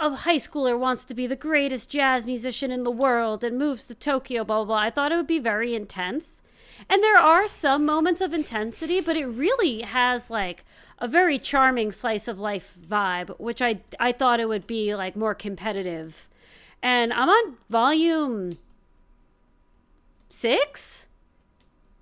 a 0.00 0.16
high 0.16 0.36
schooler 0.36 0.78
wants 0.78 1.04
to 1.04 1.14
be 1.14 1.26
the 1.26 1.36
greatest 1.36 1.90
jazz 1.90 2.26
musician 2.26 2.72
in 2.72 2.82
the 2.82 2.90
world 2.90 3.44
and 3.44 3.58
moves 3.58 3.86
to 3.86 3.94
Tokyo, 3.94 4.44
blah 4.44 4.56
blah 4.56 4.64
blah. 4.64 4.76
I 4.76 4.90
thought 4.90 5.12
it 5.12 5.16
would 5.16 5.26
be 5.26 5.38
very 5.38 5.74
intense. 5.74 6.42
And 6.88 7.02
there 7.02 7.18
are 7.18 7.46
some 7.46 7.84
moments 7.84 8.20
of 8.20 8.32
intensity, 8.32 9.00
but 9.00 9.16
it 9.16 9.26
really 9.26 9.82
has 9.82 10.30
like 10.30 10.64
a 10.98 11.08
very 11.08 11.38
charming 11.38 11.92
slice 11.92 12.28
of 12.28 12.38
life 12.38 12.76
vibe, 12.88 13.38
which 13.40 13.60
I 13.60 13.80
I 13.98 14.12
thought 14.12 14.40
it 14.40 14.48
would 14.48 14.66
be 14.66 14.94
like 14.94 15.16
more 15.16 15.34
competitive. 15.34 16.28
And 16.82 17.12
I'm 17.12 17.28
on 17.28 17.56
volume 17.68 18.58
6 20.28 21.06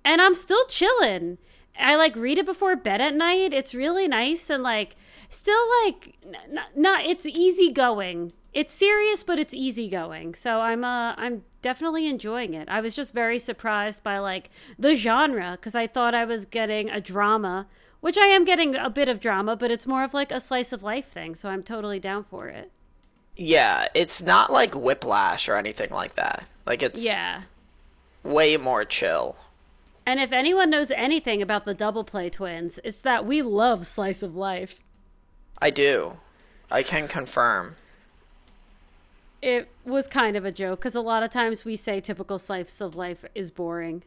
and 0.03 0.21
I'm 0.21 0.35
still 0.35 0.65
chilling. 0.65 1.37
I 1.79 1.95
like 1.95 2.15
read 2.15 2.37
it 2.37 2.45
before 2.45 2.75
bed 2.75 3.01
at 3.01 3.15
night. 3.15 3.53
It's 3.53 3.73
really 3.73 4.07
nice 4.07 4.49
and 4.49 4.63
like 4.63 4.95
still 5.29 5.63
like 5.83 6.15
n- 6.25 6.59
not 6.75 7.05
it's 7.05 7.25
easygoing. 7.25 8.33
It's 8.53 8.73
serious 8.73 9.23
but 9.23 9.39
it's 9.39 9.53
easygoing. 9.53 10.35
So 10.35 10.59
I'm 10.59 10.83
uh 10.83 11.13
I'm 11.17 11.43
definitely 11.61 12.07
enjoying 12.07 12.53
it. 12.53 12.67
I 12.69 12.81
was 12.81 12.93
just 12.93 13.13
very 13.13 13.39
surprised 13.39 14.03
by 14.03 14.17
like 14.19 14.49
the 14.77 14.93
genre 14.95 15.57
cuz 15.61 15.75
I 15.75 15.87
thought 15.87 16.13
I 16.15 16.25
was 16.25 16.45
getting 16.45 16.89
a 16.89 16.99
drama, 16.99 17.67
which 18.01 18.17
I 18.17 18.25
am 18.27 18.43
getting 18.45 18.75
a 18.75 18.89
bit 18.89 19.07
of 19.09 19.19
drama, 19.21 19.55
but 19.55 19.71
it's 19.71 19.87
more 19.87 20.03
of 20.03 20.13
like 20.13 20.31
a 20.31 20.39
slice 20.39 20.73
of 20.73 20.83
life 20.83 21.07
thing. 21.07 21.35
So 21.35 21.49
I'm 21.49 21.63
totally 21.63 21.99
down 21.99 22.23
for 22.23 22.47
it. 22.47 22.71
yeah, 23.37 23.87
it's 23.93 24.21
not 24.21 24.51
like 24.51 24.75
Whiplash 24.75 25.47
or 25.49 25.55
anything 25.55 25.89
like 25.89 26.15
that. 26.15 26.43
Like 26.65 26.83
it's 26.83 27.01
Yeah. 27.03 27.43
way 28.23 28.57
more 28.57 28.83
chill. 28.85 29.37
And 30.05 30.19
if 30.19 30.31
anyone 30.33 30.69
knows 30.69 30.91
anything 30.91 31.41
about 31.41 31.63
the 31.65 31.73
double 31.73 32.03
play 32.03 32.29
twins, 32.29 32.79
it's 32.83 32.99
that 33.01 33.25
we 33.25 33.41
love 33.41 33.87
slice 33.87 34.21
of 34.21 34.35
life. 34.35 34.75
I 35.61 35.69
do. 35.69 36.17
I 36.69 36.83
can 36.83 37.07
confirm. 37.07 37.75
It 39.41 39.69
was 39.85 40.07
kind 40.07 40.35
of 40.35 40.45
a 40.45 40.51
joke 40.51 40.79
because 40.79 40.93
a 40.95 41.01
lot 41.01 41.23
of 41.23 41.31
times 41.31 41.65
we 41.65 41.75
say 41.75 41.99
typical 41.99 42.37
slice 42.37 42.79
of 42.79 42.95
life 42.95 43.25
is 43.33 43.49
boring. 43.49 44.03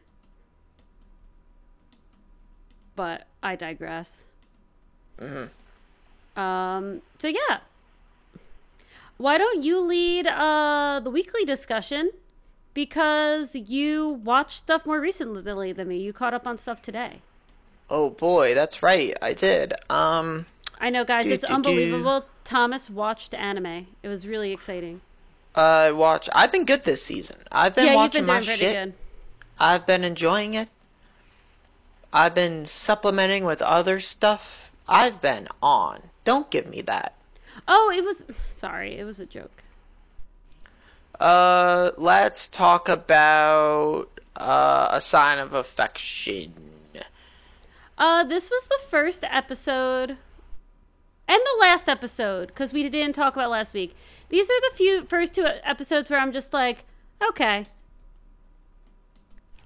But 2.95 3.27
I 3.43 3.55
digress. 3.55 4.25
Mm-hmm. 5.19 6.39
Um. 6.39 7.01
So 7.19 7.27
yeah. 7.27 7.59
Why 9.17 9.37
don't 9.37 9.63
you 9.63 9.79
lead 9.79 10.27
uh 10.27 11.01
the 11.03 11.09
weekly 11.09 11.45
discussion? 11.45 12.11
Because 12.73 13.55
you 13.55 14.21
watched 14.23 14.59
stuff 14.59 14.85
more 14.85 14.99
recently 14.99 15.71
than 15.71 15.87
me. 15.87 15.97
You 15.97 16.11
caught 16.11 16.33
up 16.33 16.45
on 16.45 16.57
stuff 16.57 16.81
today. 16.81 17.21
Oh 17.89 18.09
boy, 18.09 18.53
that's 18.53 18.81
right. 18.83 19.15
I 19.21 19.33
did. 19.33 19.73
Um, 19.89 20.45
I 20.79 20.89
know, 20.89 21.05
guys. 21.05 21.25
Do, 21.27 21.33
It's 21.33 21.43
do, 21.43 21.47
do. 21.47 21.53
unbelievable. 21.53 22.25
Thomas 22.43 22.89
watched 22.89 23.33
anime. 23.33 23.87
It 24.03 24.07
was 24.07 24.27
really 24.27 24.51
exciting. 24.51 25.01
Uh, 25.55 25.91
watch. 25.95 26.29
I've 26.33 26.51
been 26.51 26.65
good 26.65 26.83
this 26.83 27.03
season. 27.03 27.37
I've 27.51 27.75
been 27.75 27.85
yeah, 27.85 27.91
you've 27.91 27.97
watching 27.97 28.21
been 28.21 28.27
my 28.27 28.41
shit. 28.41 28.73
good. 28.73 28.93
I've 29.59 29.85
been 29.85 30.03
enjoying 30.03 30.53
it. 30.53 30.69
I've 32.11 32.33
been 32.33 32.65
supplementing 32.65 33.45
with 33.45 33.61
other 33.61 33.99
stuff. 33.99 34.69
I've 34.87 35.21
been 35.21 35.47
on. 35.61 36.01
Don't 36.23 36.49
give 36.49 36.67
me 36.67 36.81
that. 36.81 37.13
Oh, 37.67 37.91
it 37.95 38.03
was. 38.03 38.23
Sorry, 38.53 38.97
it 38.97 39.03
was 39.03 39.19
a 39.19 39.25
joke. 39.25 39.63
Uh, 41.19 41.91
let's 41.97 42.47
talk 42.47 42.89
about 42.89 44.09
uh, 44.35 44.89
a 44.91 45.01
sign 45.01 45.39
of 45.39 45.53
affection. 45.53 46.53
Uh, 47.97 48.23
this 48.23 48.49
was 48.49 48.67
the 48.67 48.79
first 48.89 49.23
episode 49.23 50.17
and 51.27 51.39
the 51.39 51.57
last 51.61 51.87
episode 51.87 52.47
because 52.47 52.73
we 52.73 52.87
didn't 52.89 53.13
talk 53.13 53.35
about 53.35 53.49
last 53.49 53.73
week. 53.73 53.95
These 54.35 54.49
are 54.49 54.61
the 54.69 54.75
few 54.75 55.05
first 55.05 55.33
two 55.33 55.47
episodes 55.63 56.09
where 56.09 56.19
I'm 56.19 56.33
just 56.33 56.51
like, 56.53 56.83
okay, 57.25 57.63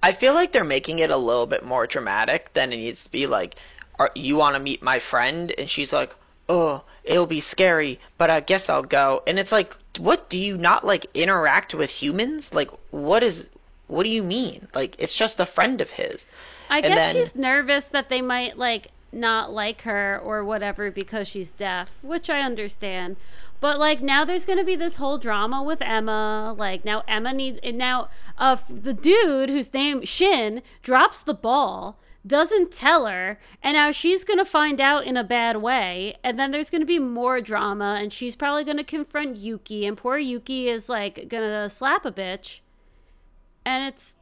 I 0.00 0.12
feel 0.12 0.32
like 0.32 0.52
they're 0.52 0.62
making 0.62 1.00
it 1.00 1.10
a 1.10 1.16
little 1.16 1.48
bit 1.48 1.64
more 1.64 1.88
dramatic 1.88 2.52
than 2.52 2.72
it 2.72 2.76
needs 2.76 3.02
to 3.02 3.10
be. 3.10 3.26
Like, 3.26 3.56
are, 3.98 4.12
you 4.14 4.36
want 4.36 4.54
to 4.54 4.62
meet 4.62 4.80
my 4.80 5.00
friend? 5.00 5.52
And 5.58 5.68
she's 5.68 5.92
like, 5.92 6.14
oh, 6.48 6.84
it'll 7.02 7.26
be 7.26 7.40
scary, 7.40 7.98
but 8.16 8.30
I 8.30 8.38
guess 8.38 8.68
I'll 8.68 8.84
go. 8.84 9.24
And 9.26 9.40
it's 9.40 9.50
like, 9.50 9.76
what 9.98 10.30
do 10.30 10.38
you 10.38 10.56
not 10.56 10.86
like 10.86 11.04
interact 11.14 11.74
with 11.74 11.90
humans? 11.90 12.54
Like, 12.54 12.70
what 12.92 13.24
is, 13.24 13.48
what 13.88 14.04
do 14.04 14.08
you 14.10 14.22
mean? 14.22 14.68
Like, 14.72 14.94
it's 15.00 15.16
just 15.16 15.40
a 15.40 15.46
friend 15.46 15.80
of 15.80 15.90
his. 15.90 16.26
I 16.68 16.76
And 16.78 16.94
guess 16.94 17.12
then- 17.12 17.16
she's 17.16 17.34
nervous 17.34 17.86
that 17.86 18.08
they 18.08 18.22
might 18.22 18.56
like 18.56 18.92
not 19.12 19.52
like 19.52 19.82
her 19.82 20.20
or 20.22 20.44
whatever 20.44 20.90
because 20.90 21.28
she's 21.28 21.50
deaf, 21.50 22.02
which 22.02 22.30
I 22.30 22.40
understand. 22.40 23.16
But 23.60 23.78
like 23.78 24.00
now 24.00 24.24
there's 24.24 24.44
going 24.44 24.58
to 24.58 24.64
be 24.64 24.76
this 24.76 24.96
whole 24.96 25.18
drama 25.18 25.62
with 25.62 25.82
Emma. 25.82 26.54
Like 26.56 26.84
now 26.84 27.02
Emma 27.08 27.32
needs 27.32 27.58
and 27.62 27.76
now 27.76 28.08
uh 28.38 28.56
the 28.68 28.94
dude 28.94 29.50
whose 29.50 29.72
name 29.72 30.04
Shin 30.04 30.62
drops 30.82 31.22
the 31.22 31.34
ball, 31.34 31.98
doesn't 32.26 32.70
tell 32.70 33.06
her, 33.06 33.38
and 33.62 33.74
now 33.74 33.90
she's 33.90 34.24
going 34.24 34.38
to 34.38 34.44
find 34.44 34.80
out 34.80 35.04
in 35.04 35.16
a 35.16 35.24
bad 35.24 35.56
way, 35.58 36.16
and 36.22 36.38
then 36.38 36.50
there's 36.50 36.70
going 36.70 36.82
to 36.82 36.86
be 36.86 36.98
more 36.98 37.40
drama 37.40 37.98
and 38.00 38.12
she's 38.12 38.36
probably 38.36 38.64
going 38.64 38.76
to 38.76 38.84
confront 38.84 39.36
Yuki 39.36 39.86
and 39.86 39.96
poor 39.96 40.18
Yuki 40.18 40.68
is 40.68 40.88
like 40.88 41.28
going 41.28 41.48
to 41.48 41.68
slap 41.68 42.04
a 42.04 42.12
bitch. 42.12 42.60
And 43.64 43.86
it's 43.86 44.16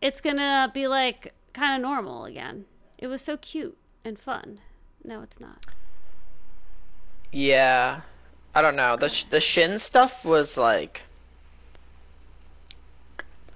it's 0.00 0.20
gonna 0.20 0.70
be 0.74 0.88
like 0.88 1.32
kind 1.52 1.76
of 1.76 1.80
normal 1.80 2.24
again. 2.24 2.64
It 2.98 3.06
was 3.06 3.22
so 3.22 3.36
cute 3.36 3.76
and 4.04 4.18
fun. 4.18 4.60
No, 5.04 5.22
it's 5.22 5.40
not. 5.40 5.64
Yeah, 7.32 8.02
I 8.54 8.62
don't 8.62 8.76
know. 8.76 8.96
The 8.96 9.08
sh- 9.08 9.24
the 9.24 9.40
Shin 9.40 9.78
stuff 9.78 10.24
was 10.24 10.56
like, 10.56 11.02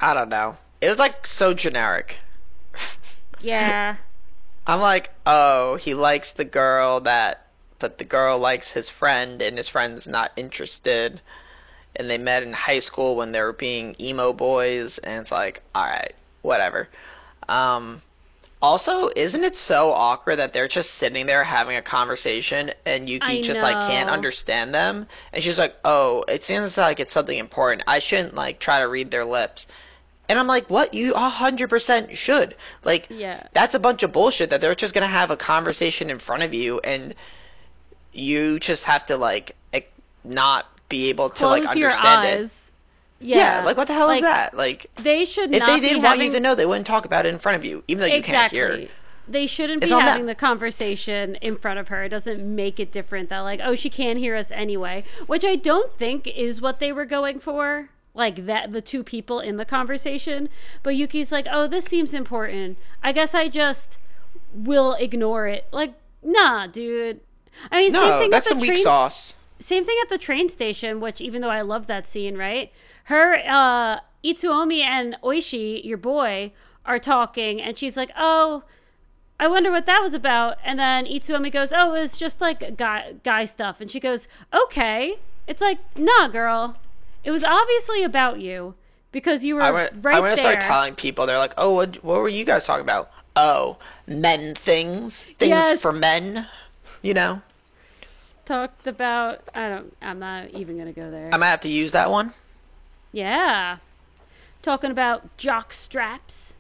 I 0.01 0.15
don't 0.15 0.29
know. 0.29 0.57
It 0.81 0.89
was 0.89 0.99
like 0.99 1.27
so 1.27 1.55
generic. 1.55 2.19
Yeah. 3.41 3.97
I'm 4.67 4.81
like, 4.81 5.11
oh, 5.27 5.77
he 5.77 5.95
likes 5.95 6.33
the 6.33 6.45
girl 6.45 7.01
that, 7.01 7.47
but 7.79 7.99
the 7.99 8.05
girl 8.05 8.39
likes 8.39 8.71
his 8.73 8.89
friend, 8.89 9.41
and 9.43 9.59
his 9.59 9.69
friend's 9.69 10.09
not 10.09 10.33
interested. 10.37 11.21
And 11.95 12.11
they 12.11 12.19
met 12.19 12.43
in 12.43 12.53
high 12.55 12.81
school 12.81 13.15
when 13.15 13.33
they 13.33 13.41
were 13.41 13.53
being 13.53 13.95
emo 14.01 14.33
boys, 14.33 14.99
and 14.99 15.21
it's 15.21 15.31
like, 15.31 15.63
all 15.75 15.85
right, 15.85 16.15
whatever. 16.43 16.89
Um, 17.49 18.01
also, 18.63 19.11
isn't 19.15 19.45
it 19.45 19.57
so 19.57 19.93
awkward 19.93 20.37
that 20.37 20.53
they're 20.53 20.69
just 20.69 20.95
sitting 20.95 21.27
there 21.27 21.45
having 21.45 21.77
a 21.77 21.83
conversation, 21.83 22.71
and 22.87 23.09
Yuki 23.09 23.39
I 23.39 23.43
just 23.43 23.61
like 23.61 23.81
can't 23.87 24.07
know. 24.09 24.13
understand 24.15 24.75
them, 24.75 25.07
and 25.33 25.43
she's 25.45 25.59
like, 25.59 25.77
oh, 25.85 26.25
it 26.29 26.43
seems 26.43 26.79
like 26.79 26.99
it's 26.99 27.13
something 27.13 27.37
important. 27.39 27.83
I 27.87 27.99
shouldn't 27.99 28.35
like 28.35 28.59
try 28.59 28.81
to 28.81 28.89
read 28.89 29.11
their 29.11 29.25
lips. 29.25 29.67
And 30.29 30.39
I'm 30.39 30.47
like, 30.49 30.69
what? 30.71 30.93
You 30.95 31.13
a 31.15 31.19
hundred 31.29 31.71
percent 31.71 32.17
should. 32.17 32.57
Like, 32.83 33.07
Yeah. 33.11 33.47
that's 33.53 33.75
a 33.75 33.79
bunch 33.79 34.03
of 34.03 34.11
bullshit 34.13 34.51
that 34.51 34.61
they're 34.61 34.75
just 34.75 34.95
gonna 34.95 35.07
have 35.07 35.31
a 35.31 35.37
conversation 35.37 36.11
in 36.11 36.19
front 36.19 36.43
of 36.43 36.53
you 36.53 36.81
and 36.83 37.15
you 38.13 38.59
just 38.59 38.87
have 38.87 39.07
to 39.07 39.17
like 39.17 39.55
ec- 39.73 39.93
not 40.25 40.67
be 40.89 41.11
able 41.11 41.29
to 41.31 41.37
Close 41.37 41.65
like 41.65 41.77
your 41.77 41.91
understand 41.91 42.25
it. 42.27 42.41
eyes. 42.41 42.73
Yeah, 43.21 43.63
like 43.65 43.77
what 43.77 43.87
the 43.89 43.95
hell 43.95 44.07
like, 44.09 44.17
is 44.19 44.23
that? 44.23 44.57
Like 44.57 44.87
They 44.97 45.25
should 45.25 45.55
if 45.55 45.61
not 45.61 45.67
they 45.67 45.81
didn't 45.81 46.03
want 46.03 46.17
having 46.19 46.27
you 46.33 46.33
to 46.35 46.41
know, 46.41 46.55
they 46.55 46.67
wouldn't 46.67 46.87
talk 46.87 47.05
about 47.07 47.25
it 47.27 47.31
in 47.33 47.39
front 47.39 47.57
of 47.57 47.65
you, 47.65 47.83
even 47.89 48.01
though 48.01 48.07
you 48.07 48.17
exactly. 48.17 48.59
can't 48.59 48.79
hear. 48.81 48.89
They 49.29 49.47
shouldn't 49.47 49.83
It's 49.83 49.91
be 49.91 49.97
them. 49.97 50.07
having 50.07 50.27
the 50.27 50.35
conversation 50.37 51.35
in 51.37 51.57
front 51.57 51.79
of 51.81 51.89
her. 51.89 52.05
It 52.05 52.11
doesn't 52.11 52.43
make 52.55 52.79
it 52.79 52.93
different 52.93 53.29
that 53.31 53.41
like, 53.41 53.61
oh, 53.63 53.75
she 53.75 53.91
can't 53.91 54.19
hear 54.19 54.37
us 54.37 54.51
anyway, 54.53 55.03
which 55.27 55.45
I 55.45 55.57
don't 55.57 55.93
think 55.97 56.29
is 56.29 56.61
what 56.61 56.79
they 56.79 56.93
were 56.93 57.05
going 57.07 57.41
for. 57.41 57.89
Like 58.15 58.47
that 58.47 58.73
the 58.73 58.81
two 58.81 59.03
people 59.03 59.41
in 59.41 59.57
the 59.57 59.65
conversation. 59.67 60.49
But 60.83 60.97
Yuki's 60.97 61.31
like, 61.33 61.47
"Oh, 61.51 61.67
this 61.67 61.85
seems 61.85 62.15
important. 62.15 62.79
I 63.03 63.13
guess 63.13 63.35
I 63.35 63.49
just 63.49 63.99
will 64.55 64.95
ignore 64.95 65.49
it." 65.49 65.67
Like, 65.71 65.93
nah, 66.23 66.67
dude. 66.67 67.21
I 67.71 67.83
mean, 67.83 67.91
same 67.93 68.01
No, 68.01 68.19
thing 68.21 68.31
that's 68.31 68.47
at 68.47 68.51
some 68.51 68.61
the 68.61 68.69
weak 68.69 68.79
sauce. 68.79 69.35
same 69.59 69.85
thing 69.85 69.97
at 70.03 70.09
the 70.09 70.17
train 70.17 70.49
station, 70.49 70.99
which 71.01 71.21
even 71.21 71.43
though 71.43 71.51
I 71.51 71.61
love 71.61 71.89
that 71.89 72.09
scene, 72.09 72.39
right? 72.39 72.73
Her 73.07 73.37
uh 73.47 74.01
Itsuomi 74.25 74.81
and 74.81 75.17
Oushi, 75.23 75.85
your 75.85 75.99
boy, 75.99 76.53
are 76.85 76.99
talking 76.99 77.61
and 77.63 77.79
she's 77.79 77.97
like, 77.97 78.11
"Oh, 78.17 78.65
I 79.39 79.47
wonder 79.49 79.71
what 79.71 79.87
that 79.87 80.01
was 80.01 80.15
about." 80.15 80.59
And 80.65 80.79
then 80.79 81.07
Itsuomi 81.07 81.53
goes, 81.53 81.73
"Oh, 81.73 81.95
it 81.95 82.01
was 82.01 82.17
just 82.17 82.41
like 82.41 82.77
guy 82.77 83.15
guy 83.23 83.45
stuff." 83.45 83.81
And 83.81 83.91
she 83.91 84.01
goes, 84.01 84.27
"Okay." 84.53 85.19
It's 85.47 85.61
like, 85.61 85.79
"Nah, 85.97 86.29
girl. 86.29 86.77
It 87.23 87.31
was 87.31 87.45
obviously 87.45 88.03
about 88.03 88.41
you 88.41 88.75
because 89.13 89.45
you 89.45 89.55
were 89.57 89.63
I 89.63 89.71
want, 89.71 89.93
right 90.03 90.17
I 90.17 90.21
want 90.21 90.35
to 90.35 90.41
start 90.41 90.61
telling 90.61 90.95
people. 90.95 91.27
They're 91.27 91.39
like, 91.39 91.55
"Oh, 91.57 91.73
what, 91.75 92.03
what 92.03 92.21
were 92.21 92.29
you 92.29 92.45
guys 92.45 92.67
talking 92.67 92.85
about?" 92.85 93.11
Oh, 93.37 93.77
men 94.07 94.55
things, 94.55 95.27
things 95.39 95.51
Yes. 95.51 95.81
for 95.83 95.93
men. 95.93 96.47
You 97.03 97.15
know, 97.15 97.43
Talked 98.47 98.87
about 98.89 99.43
I 99.55 99.69
don't 99.69 99.97
I'm 100.03 100.19
not 100.19 100.51
even 100.51 100.77
going 100.77 100.93
to 100.93 100.99
go 101.01 101.11
there. 101.11 101.29
I 101.33 101.37
might 101.37 101.51
have 101.51 101.61
to 101.61 101.69
use 101.69 101.93
that 101.93 102.11
one. 102.11 102.33
Yeah. 103.17 103.79
Talking 104.61 104.91
about 104.91 105.35
jock 105.39 105.73
straps 105.73 106.55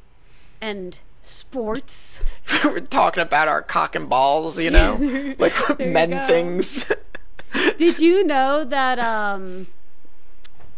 and 0.58 0.98
sports. 1.20 2.20
we're 2.64 2.80
talking 2.80 3.22
about 3.22 3.46
our 3.46 3.60
cock 3.60 3.94
and 3.94 4.08
balls. 4.08 4.58
You 4.58 4.70
know, 4.70 5.34
like 5.38 5.52
men 5.78 6.22
things. 6.26 6.90
Did 7.76 8.00
you 8.00 8.24
know 8.24 8.64
that 8.64 8.98
um 8.98 9.66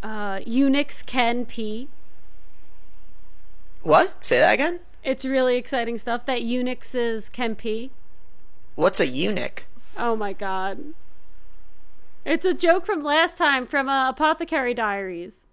uh 0.02 0.40
eunuchs 0.44 1.02
can 1.02 1.46
pee? 1.46 1.86
what? 3.84 4.24
Say 4.24 4.40
that 4.40 4.54
again. 4.54 4.80
It's 5.04 5.24
really 5.24 5.56
exciting 5.56 5.96
stuff 5.96 6.26
that 6.26 6.42
eunuchs 6.42 6.92
is 6.92 7.28
can 7.28 7.54
pee. 7.54 7.92
What's 8.74 8.98
a 8.98 9.06
eunuch? 9.06 9.64
Oh 9.96 10.16
my 10.16 10.32
god. 10.32 10.92
It's 12.24 12.44
a 12.44 12.52
joke 12.52 12.84
from 12.84 13.04
last 13.04 13.38
time 13.38 13.64
from 13.64 13.88
uh, 13.88 14.10
Apothecary 14.10 14.74
Diaries. 14.74 15.44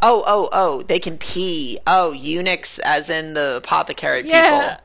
Oh, 0.00 0.22
oh, 0.26 0.48
oh! 0.52 0.82
They 0.82 0.98
can 0.98 1.18
pee. 1.18 1.78
Oh, 1.86 2.12
eunuchs, 2.12 2.78
as 2.80 3.10
in 3.10 3.34
the 3.34 3.56
apothecary 3.56 4.22
people. 4.22 4.38
Yeah. 4.38 4.78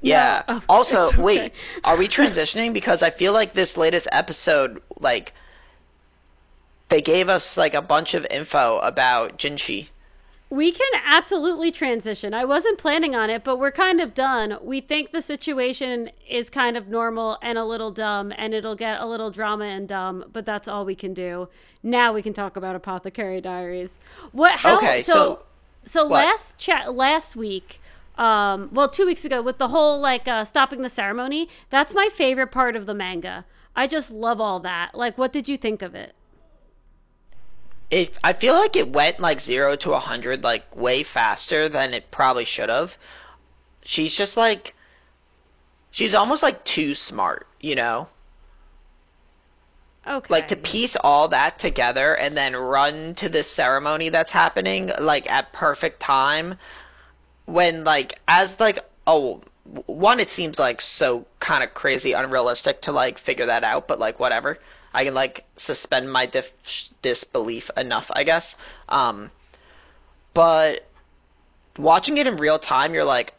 Yeah. 0.00 0.42
No. 0.48 0.56
Oh, 0.56 0.62
also, 0.68 1.06
okay. 1.06 1.20
wait, 1.22 1.52
are 1.84 1.96
we 1.96 2.08
transitioning? 2.08 2.72
Because 2.72 3.02
I 3.02 3.10
feel 3.10 3.32
like 3.32 3.54
this 3.54 3.76
latest 3.76 4.08
episode, 4.12 4.82
like, 4.98 5.32
they 6.88 7.00
gave 7.00 7.28
us 7.28 7.56
like 7.56 7.74
a 7.74 7.82
bunch 7.82 8.14
of 8.14 8.26
info 8.30 8.78
about 8.78 9.38
Jinshi. 9.38 9.88
We 10.52 10.70
can 10.70 11.00
absolutely 11.06 11.72
transition. 11.72 12.34
I 12.34 12.44
wasn't 12.44 12.76
planning 12.76 13.16
on 13.16 13.30
it, 13.30 13.42
but 13.42 13.56
we're 13.58 13.72
kind 13.72 14.02
of 14.02 14.12
done. 14.12 14.58
We 14.60 14.82
think 14.82 15.10
the 15.10 15.22
situation 15.22 16.10
is 16.28 16.50
kind 16.50 16.76
of 16.76 16.88
normal 16.88 17.38
and 17.40 17.56
a 17.56 17.64
little 17.64 17.90
dumb, 17.90 18.34
and 18.36 18.52
it'll 18.52 18.74
get 18.76 19.00
a 19.00 19.06
little 19.06 19.30
drama 19.30 19.64
and 19.64 19.88
dumb, 19.88 20.26
but 20.30 20.44
that's 20.44 20.68
all 20.68 20.84
we 20.84 20.94
can 20.94 21.14
do. 21.14 21.48
Now 21.82 22.12
we 22.12 22.20
can 22.20 22.34
talk 22.34 22.54
about 22.58 22.76
Apothecary 22.76 23.40
Diaries. 23.40 23.96
What? 24.32 24.58
How? 24.58 24.76
Okay, 24.76 25.00
so, 25.00 25.12
so- 25.12 25.42
so 25.84 26.02
what? 26.06 26.26
last 26.26 26.58
chat 26.58 26.94
last 26.94 27.34
week, 27.34 27.80
um, 28.18 28.68
well, 28.72 28.90
two 28.90 29.06
weeks 29.06 29.24
ago, 29.24 29.40
with 29.40 29.56
the 29.56 29.68
whole 29.68 29.98
like 30.00 30.28
uh, 30.28 30.44
stopping 30.44 30.82
the 30.82 30.90
ceremony, 30.90 31.48
that's 31.70 31.94
my 31.94 32.10
favorite 32.14 32.48
part 32.52 32.76
of 32.76 32.84
the 32.84 32.92
manga. 32.94 33.46
I 33.74 33.86
just 33.86 34.10
love 34.10 34.38
all 34.38 34.60
that. 34.60 34.94
Like, 34.94 35.16
what 35.16 35.32
did 35.32 35.48
you 35.48 35.56
think 35.56 35.80
of 35.80 35.94
it? 35.94 36.14
It, 37.92 38.16
I 38.24 38.32
feel 38.32 38.54
like 38.54 38.74
it 38.74 38.88
went 38.88 39.20
like 39.20 39.38
zero 39.38 39.76
to 39.76 39.92
a 39.92 39.98
hundred 39.98 40.42
like 40.42 40.74
way 40.74 41.02
faster 41.02 41.68
than 41.68 41.92
it 41.92 42.10
probably 42.10 42.46
should 42.46 42.70
have. 42.70 42.96
She's 43.84 44.16
just 44.16 44.34
like, 44.34 44.74
she's 45.90 46.14
almost 46.14 46.42
like 46.42 46.64
too 46.64 46.94
smart, 46.94 47.46
you 47.60 47.74
know. 47.74 48.08
Okay. 50.08 50.26
like 50.30 50.48
to 50.48 50.56
piece 50.56 50.96
all 50.96 51.28
that 51.28 51.58
together 51.58 52.16
and 52.16 52.36
then 52.36 52.56
run 52.56 53.14
to 53.16 53.28
this 53.28 53.48
ceremony 53.48 54.08
that's 54.08 54.32
happening 54.32 54.90
like 54.98 55.30
at 55.30 55.52
perfect 55.52 56.00
time 56.00 56.56
when 57.44 57.84
like 57.84 58.18
as 58.26 58.58
like 58.58 58.80
oh 59.06 59.40
one 59.86 60.18
it 60.18 60.28
seems 60.28 60.58
like 60.58 60.80
so 60.80 61.24
kind 61.38 61.62
of 61.62 61.72
crazy 61.74 62.12
unrealistic 62.14 62.80
to 62.80 62.90
like 62.90 63.16
figure 63.16 63.46
that 63.46 63.62
out 63.62 63.86
but 63.86 64.00
like 64.00 64.18
whatever 64.18 64.58
i 64.94 65.04
can 65.04 65.14
like 65.14 65.44
suspend 65.56 66.10
my 66.10 66.26
dif- 66.26 66.52
disbelief 67.02 67.70
enough 67.76 68.10
i 68.14 68.22
guess. 68.24 68.56
Um 68.88 69.30
but 70.34 70.86
watching 71.78 72.16
it 72.18 72.26
in 72.26 72.36
real 72.36 72.58
time 72.58 72.94
you're 72.94 73.04
like 73.04 73.34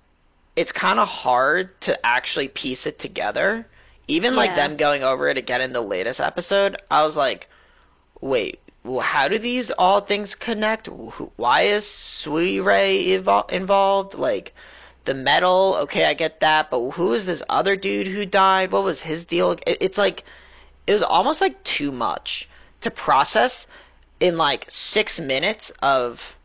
it's 0.55 0.71
kind 0.71 0.99
of 0.99 1.07
hard 1.07 1.79
to 1.81 2.05
actually 2.05 2.47
piece 2.47 2.85
it 2.85 2.99
together. 2.99 3.67
Even 4.07 4.35
like 4.35 4.53
them 4.53 4.75
going 4.77 5.03
over 5.03 5.27
it 5.27 5.37
again 5.37 5.61
in 5.61 5.71
the 5.71 5.81
latest 5.81 6.19
episode 6.19 6.77
i 6.91 7.03
was 7.03 7.15
like 7.15 7.47
wait 8.21 8.59
well, 8.83 8.99
how 8.99 9.29
do 9.29 9.37
these 9.37 9.71
all 9.71 10.01
things 10.01 10.35
connect? 10.35 10.87
Why 10.87 11.61
is 11.61 11.85
suirei 11.85 13.17
evol- 13.17 13.49
involved? 13.49 14.13
Like 14.15 14.53
the 15.05 15.13
metal 15.13 15.77
okay 15.81 16.05
i 16.05 16.13
get 16.13 16.39
that 16.39 16.71
but 16.71 16.91
who 16.91 17.11
is 17.13 17.25
this 17.25 17.43
other 17.49 17.75
dude 17.75 18.07
who 18.07 18.25
died? 18.25 18.71
What 18.71 18.83
was 18.83 19.01
his 19.01 19.25
deal? 19.25 19.51
It- 19.65 19.77
it's 19.81 19.97
like 19.97 20.23
it 20.87 20.93
was 20.93 21.03
almost 21.03 21.41
like 21.41 21.61
too 21.63 21.91
much 21.91 22.47
to 22.81 22.91
process 22.91 23.67
in 24.19 24.37
like 24.37 24.65
six 24.69 25.19
minutes 25.19 25.71
of 25.81 26.35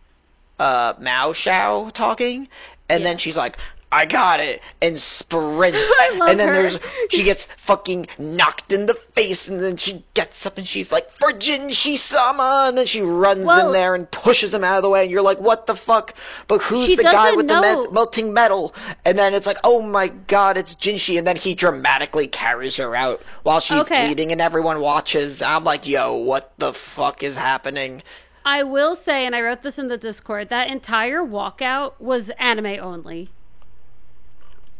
uh 0.58 0.94
Mao 0.98 1.32
Shao 1.32 1.90
talking, 1.90 2.48
and 2.88 3.02
Yeah. 3.02 3.10
then 3.10 3.18
she's 3.18 3.36
like, 3.36 3.56
"I 3.90 4.04
got 4.06 4.40
it," 4.40 4.60
and 4.82 4.98
sprints, 4.98 5.78
and 6.20 6.38
then 6.38 6.48
her. 6.48 6.54
there's 6.54 6.78
she 7.10 7.24
gets 7.24 7.46
fucking 7.56 8.08
knocked 8.18 8.72
in 8.72 8.86
the 8.86 8.94
face, 9.14 9.48
and 9.48 9.60
then 9.60 9.76
she 9.76 10.04
gets 10.14 10.44
up 10.46 10.58
and 10.58 10.66
she's 10.66 10.92
like, 10.92 11.08
"Virgin 11.18 11.68
Jinshi 11.68 11.96
Sama," 11.96 12.64
and 12.68 12.76
then 12.76 12.86
she 12.86 13.00
runs 13.00 13.46
Well- 13.46 13.66
in 13.68 13.72
there 13.72 13.94
and 13.94 14.10
pushes 14.10 14.52
him 14.52 14.64
out 14.64 14.76
of 14.76 14.82
the 14.82 14.90
way, 14.90 15.02
and 15.02 15.10
you're 15.10 15.22
like, 15.22 15.38
"What 15.40 15.66
the 15.66 15.74
fuck?" 15.74 16.14
But 16.48 16.62
who's 16.62 16.96
the 16.96 17.02
guy 17.02 17.32
with 17.32 17.48
the 17.48 17.54
know. 17.60 17.82
met- 17.82 17.92
melting 17.92 18.32
metal? 18.32 18.74
And 19.04 19.18
then 19.18 19.32
it's 19.34 19.46
like, 19.46 19.58
"Oh 19.64 19.80
my 19.80 20.08
god, 20.08 20.56
it's 20.56 20.74
Jinshi," 20.74 21.16
and 21.16 21.26
then 21.26 21.36
he 21.36 21.54
dramatically 21.54 22.26
carries 22.26 22.76
her 22.76 22.94
out 22.94 23.22
while 23.42 23.60
she's 23.60 23.80
Okay. 23.82 24.06
bleeding, 24.06 24.32
and 24.32 24.40
everyone 24.40 24.80
watches. 24.80 25.40
I'm 25.42 25.64
like, 25.64 25.86
"Yo, 25.86 26.12
what 26.14 26.52
the 26.58 26.72
fuck 26.74 27.22
is 27.22 27.36
happening?" 27.36 28.02
I 28.44 28.62
will 28.62 28.94
say, 28.94 29.26
and 29.26 29.36
I 29.36 29.42
wrote 29.42 29.62
this 29.62 29.78
in 29.78 29.88
the 29.88 29.98
Discord, 29.98 30.48
that 30.48 30.68
entire 30.68 31.22
walkout 31.22 31.92
was 31.98 32.30
anime 32.38 32.78
only. 32.80 33.28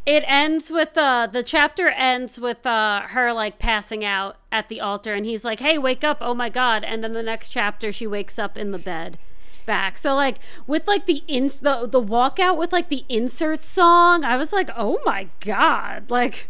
It 0.09 0.25
ends 0.27 0.71
with 0.71 0.97
uh 0.97 1.27
the 1.31 1.43
chapter 1.43 1.89
ends 1.91 2.41
with 2.41 2.65
uh 2.67 3.03
her 3.09 3.31
like 3.35 3.59
passing 3.59 4.07
out 4.07 4.37
at 4.51 4.71
the 4.71 4.81
altar 4.81 5.13
and 5.13 5.27
he's 5.27 5.45
like, 5.45 5.61
"Hey, 5.61 5.77
wake 5.77 6.03
up. 6.03 6.17
Oh 6.23 6.33
my 6.33 6.49
god." 6.49 6.83
And 6.83 7.05
then 7.05 7.13
the 7.13 7.23
next 7.23 7.51
chapter 7.51 7.93
she 7.93 8.07
wakes 8.07 8.39
up 8.39 8.57
in 8.57 8.71
the 8.71 8.79
bed 8.79 9.19
back. 9.67 9.99
So 9.99 10.15
like 10.17 10.39
with 10.67 10.89
like 10.89 11.05
the 11.05 11.23
ins 11.29 11.59
the 11.59 11.87
the 11.87 12.01
walkout 12.01 12.57
with 12.57 12.73
like 12.73 12.89
the 12.89 13.05
insert 13.11 13.67
song, 13.67 14.25
I 14.25 14.39
was 14.39 14.51
like, 14.51 14.71
"Oh 14.75 14.99
my 15.05 15.29
god." 15.41 16.09
Like 16.11 16.49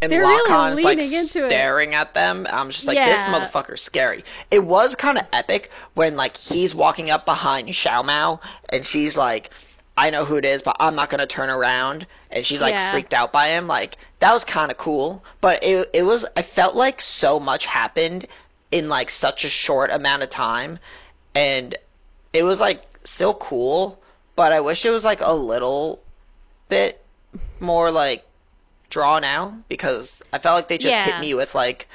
and 0.00 0.10
They're 0.10 0.20
really 0.20 0.50
Lakan's 0.50 0.84
like 0.84 0.98
into 1.02 1.44
it. 1.44 1.50
staring 1.50 1.94
at 1.94 2.14
them. 2.14 2.46
I'm 2.50 2.70
just 2.70 2.86
like, 2.86 2.96
this 2.96 3.22
Yeah. 3.24 3.32
motherfucker's 3.32 3.82
scary. 3.82 4.24
It 4.50 4.64
was 4.64 4.94
kind 4.94 5.18
of 5.18 5.24
epic 5.34 5.70
when 5.92 6.16
like 6.16 6.38
he's 6.38 6.74
walking 6.74 7.10
up 7.10 7.26
behind 7.26 7.68
Xiao 7.68 8.02
Mao 8.06 8.40
and 8.70 8.86
she's 8.86 9.18
like, 9.18 9.50
I 9.96 10.10
know 10.10 10.24
who 10.24 10.36
it 10.36 10.44
is, 10.44 10.62
but 10.62 10.76
I'm 10.80 10.94
not 10.96 11.08
gonna 11.10 11.26
turn 11.26 11.50
around. 11.50 12.06
And 12.30 12.44
she's 12.44 12.60
like 12.60 12.74
Yeah. 12.74 12.90
freaked 12.90 13.14
out 13.14 13.32
by 13.32 13.48
him. 13.48 13.66
Like 13.68 13.96
that 14.18 14.32
was 14.32 14.44
kind 14.44 14.70
of 14.70 14.76
cool, 14.78 15.24
but 15.40 15.62
it 15.62 15.88
it 15.92 16.02
was. 16.02 16.26
I 16.36 16.42
felt 16.42 16.74
like 16.74 17.00
so 17.00 17.38
much 17.38 17.66
happened 17.66 18.26
in 18.72 18.88
like 18.88 19.08
such 19.10 19.44
a 19.44 19.48
short 19.48 19.90
amount 19.92 20.22
of 20.22 20.30
time, 20.30 20.78
and 21.34 21.76
it 22.32 22.42
was 22.42 22.58
like 22.60 22.82
still 23.04 23.34
cool. 23.34 24.00
But 24.36 24.52
I 24.52 24.60
wish 24.60 24.84
it 24.84 24.90
was 24.90 25.04
like 25.04 25.20
a 25.20 25.32
little 25.32 26.02
bit 26.68 27.04
more 27.60 27.92
like 27.92 28.24
drawn 28.90 29.22
out 29.22 29.68
because 29.68 30.22
I 30.32 30.38
felt 30.38 30.56
like 30.56 30.68
they 30.68 30.78
just 30.78 30.96
Yeah. 30.96 31.04
hit 31.04 31.20
me 31.20 31.34
with 31.34 31.54
like 31.54 31.88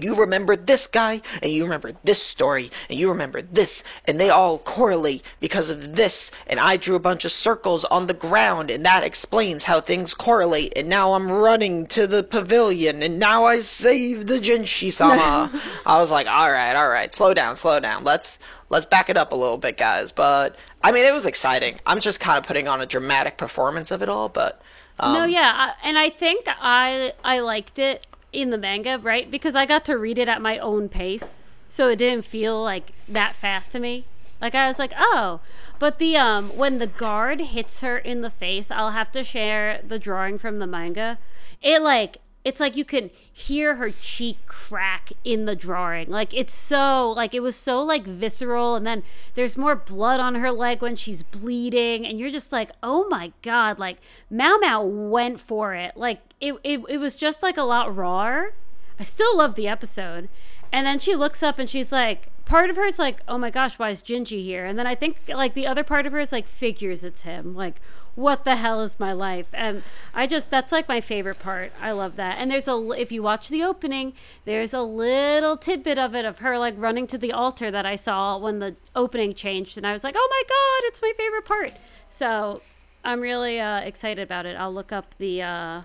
you 0.00 0.16
remember 0.16 0.56
this 0.56 0.86
guy 0.86 1.20
and 1.42 1.52
you 1.52 1.62
remember 1.62 1.92
this 2.02 2.20
story 2.20 2.70
and 2.90 2.98
you 2.98 3.08
remember 3.08 3.42
this 3.42 3.84
and 4.06 4.18
they 4.18 4.28
all 4.28 4.58
correlate 4.58 5.22
because 5.40 5.70
of 5.70 5.94
this 5.94 6.32
and 6.48 6.58
I 6.58 6.76
drew 6.76 6.96
a 6.96 7.00
bunch 7.00 7.24
of 7.24 7.30
circles 7.30 7.84
on 7.84 8.06
the 8.06 8.14
ground 8.14 8.70
and 8.70 8.84
that 8.84 9.04
explains 9.04 9.62
how 9.62 9.80
things 9.80 10.12
correlate 10.12 10.72
and 10.76 10.88
now 10.88 11.14
I'm 11.14 11.30
running 11.30 11.86
to 11.88 12.06
the 12.06 12.24
pavilion 12.24 13.02
and 13.02 13.18
now 13.18 13.44
I 13.44 13.60
saved 13.60 14.26
the 14.26 14.40
Jinshi 14.40 14.92
sama. 14.92 15.50
I 15.86 16.00
was 16.00 16.10
like, 16.10 16.26
all 16.26 16.50
right, 16.50 16.74
all 16.74 16.88
right, 16.88 17.12
slow 17.12 17.32
down, 17.32 17.56
slow 17.56 17.78
down. 17.78 18.02
Let's 18.02 18.38
let's 18.70 18.86
back 18.86 19.10
it 19.10 19.16
up 19.16 19.30
a 19.32 19.36
little 19.36 19.58
bit, 19.58 19.76
guys. 19.76 20.10
But 20.10 20.58
I 20.82 20.90
mean, 20.90 21.04
it 21.04 21.14
was 21.14 21.26
exciting. 21.26 21.78
I'm 21.86 22.00
just 22.00 22.18
kind 22.18 22.36
of 22.36 22.44
putting 22.44 22.66
on 22.66 22.80
a 22.80 22.86
dramatic 22.86 23.36
performance 23.36 23.90
of 23.92 24.02
it 24.02 24.08
all, 24.08 24.28
but 24.28 24.60
um, 24.98 25.12
no, 25.12 25.24
yeah, 25.24 25.52
I, 25.54 25.88
and 25.88 25.98
I 25.98 26.10
think 26.10 26.46
I 26.48 27.12
I 27.24 27.40
liked 27.40 27.78
it 27.78 28.06
in 28.34 28.50
the 28.50 28.58
manga, 28.58 28.98
right? 28.98 29.30
Because 29.30 29.54
I 29.54 29.66
got 29.66 29.84
to 29.86 29.98
read 29.98 30.18
it 30.18 30.28
at 30.28 30.42
my 30.42 30.58
own 30.58 30.88
pace. 30.88 31.42
So 31.68 31.88
it 31.88 31.96
didn't 31.96 32.24
feel 32.24 32.62
like 32.62 32.92
that 33.08 33.34
fast 33.34 33.70
to 33.72 33.80
me. 33.80 34.06
Like 34.40 34.54
I 34.54 34.66
was 34.66 34.78
like, 34.78 34.92
"Oh." 34.96 35.40
But 35.78 35.98
the 35.98 36.16
um 36.16 36.50
when 36.56 36.78
the 36.78 36.86
guard 36.86 37.40
hits 37.40 37.80
her 37.80 37.98
in 37.98 38.20
the 38.20 38.30
face, 38.30 38.70
I'll 38.70 38.90
have 38.90 39.10
to 39.12 39.24
share 39.24 39.80
the 39.82 39.98
drawing 39.98 40.38
from 40.38 40.58
the 40.58 40.66
manga. 40.66 41.18
It 41.62 41.82
like 41.82 42.18
it's 42.44 42.60
like 42.60 42.76
you 42.76 42.84
can 42.84 43.10
hear 43.32 43.76
her 43.76 43.90
cheek 43.90 44.36
crack 44.46 45.12
in 45.24 45.46
the 45.46 45.56
drawing. 45.56 46.10
Like 46.10 46.34
it's 46.34 46.54
so 46.54 47.10
like 47.10 47.34
it 47.34 47.40
was 47.40 47.56
so 47.56 47.82
like 47.82 48.04
visceral 48.04 48.74
and 48.74 48.86
then 48.86 49.02
there's 49.34 49.56
more 49.56 49.74
blood 49.74 50.20
on 50.20 50.34
her 50.34 50.52
leg 50.52 50.82
when 50.82 50.94
she's 50.94 51.22
bleeding 51.22 52.06
and 52.06 52.20
you're 52.20 52.30
just 52.30 52.52
like 52.52 52.70
oh 52.82 53.08
my 53.08 53.32
god 53.40 53.78
like 53.78 53.96
Mao 54.30 54.58
Mao 54.58 54.82
went 54.82 55.40
for 55.40 55.72
it. 55.74 55.96
Like 55.96 56.20
it, 56.38 56.54
it, 56.62 56.80
it 56.88 56.98
was 56.98 57.16
just 57.16 57.42
like 57.42 57.56
a 57.56 57.62
lot 57.62 57.94
rawer. 57.94 58.52
I 59.00 59.02
still 59.02 59.38
love 59.38 59.54
the 59.54 59.66
episode. 59.66 60.28
And 60.70 60.86
then 60.86 60.98
she 60.98 61.16
looks 61.16 61.42
up 61.42 61.58
and 61.58 61.70
she's 61.70 61.92
like 61.92 62.26
part 62.44 62.68
of 62.68 62.76
her 62.76 62.84
is 62.84 62.98
like 62.98 63.22
oh 63.26 63.38
my 63.38 63.48
gosh 63.48 63.78
why 63.78 63.88
is 63.88 64.02
Jinji 64.02 64.42
here? 64.42 64.66
And 64.66 64.78
then 64.78 64.86
i 64.86 64.94
think 64.94 65.16
like 65.28 65.54
the 65.54 65.66
other 65.66 65.82
part 65.82 66.04
of 66.04 66.12
her 66.12 66.20
is 66.20 66.30
like 66.30 66.46
figures 66.46 67.04
it's 67.04 67.22
him. 67.22 67.54
Like 67.54 67.80
what 68.16 68.44
the 68.44 68.56
hell 68.56 68.80
is 68.80 69.00
my 69.00 69.12
life? 69.12 69.46
And 69.52 69.82
i 70.14 70.26
just 70.26 70.50
that's 70.50 70.72
like 70.72 70.88
my 70.88 71.00
favorite 71.00 71.38
part. 71.38 71.72
I 71.80 71.92
love 71.92 72.16
that. 72.16 72.36
And 72.38 72.50
there's 72.50 72.68
a 72.68 72.90
if 72.92 73.10
you 73.10 73.22
watch 73.22 73.48
the 73.48 73.62
opening 73.62 74.12
there's 74.44 74.72
a 74.72 74.82
little 74.82 75.56
tidbit 75.56 75.98
of 75.98 76.14
it 76.14 76.24
of 76.24 76.38
her 76.38 76.58
like 76.58 76.74
running 76.76 77.06
to 77.08 77.18
the 77.18 77.32
altar 77.32 77.70
that 77.70 77.86
i 77.86 77.96
saw 77.96 78.38
when 78.38 78.58
the 78.58 78.76
opening 78.94 79.34
changed. 79.34 79.76
And 79.76 79.86
i 79.86 79.92
was 79.92 80.04
like 80.04 80.14
oh 80.16 80.28
my 80.30 80.42
god 80.48 80.88
it's 80.88 81.02
my 81.02 81.12
favorite 81.16 81.44
part. 81.44 81.72
So 82.08 82.62
i'm 83.04 83.20
really 83.20 83.60
uh, 83.60 83.80
excited 83.80 84.22
about 84.22 84.46
it. 84.46 84.56
I'll 84.56 84.72
look 84.72 84.92
up 84.92 85.14
the 85.18 85.42
uh 85.42 85.82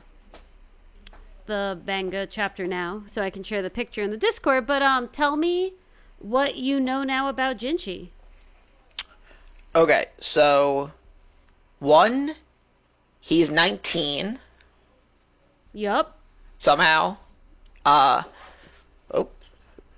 the 1.48 1.80
manga 1.86 2.28
chapter 2.28 2.68
now 2.68 3.02
so 3.08 3.24
i 3.24 3.32
can 3.32 3.42
share 3.42 3.64
the 3.64 3.72
picture 3.72 4.04
in 4.04 4.12
the 4.12 4.18
discord. 4.18 4.68
But 4.68 4.82
um 4.82 5.08
tell 5.08 5.36
me 5.36 5.74
what 6.20 6.56
you 6.56 6.80
know 6.80 7.04
now 7.04 7.30
about 7.30 7.58
Jinshi. 7.58 8.10
Okay, 9.76 10.08
so 10.20 10.92
one, 11.80 12.36
he's 13.20 13.50
19 13.50 14.40
yup 15.74 16.18
somehow. 16.58 17.18
Uh 17.86 18.24
oh, 19.12 19.30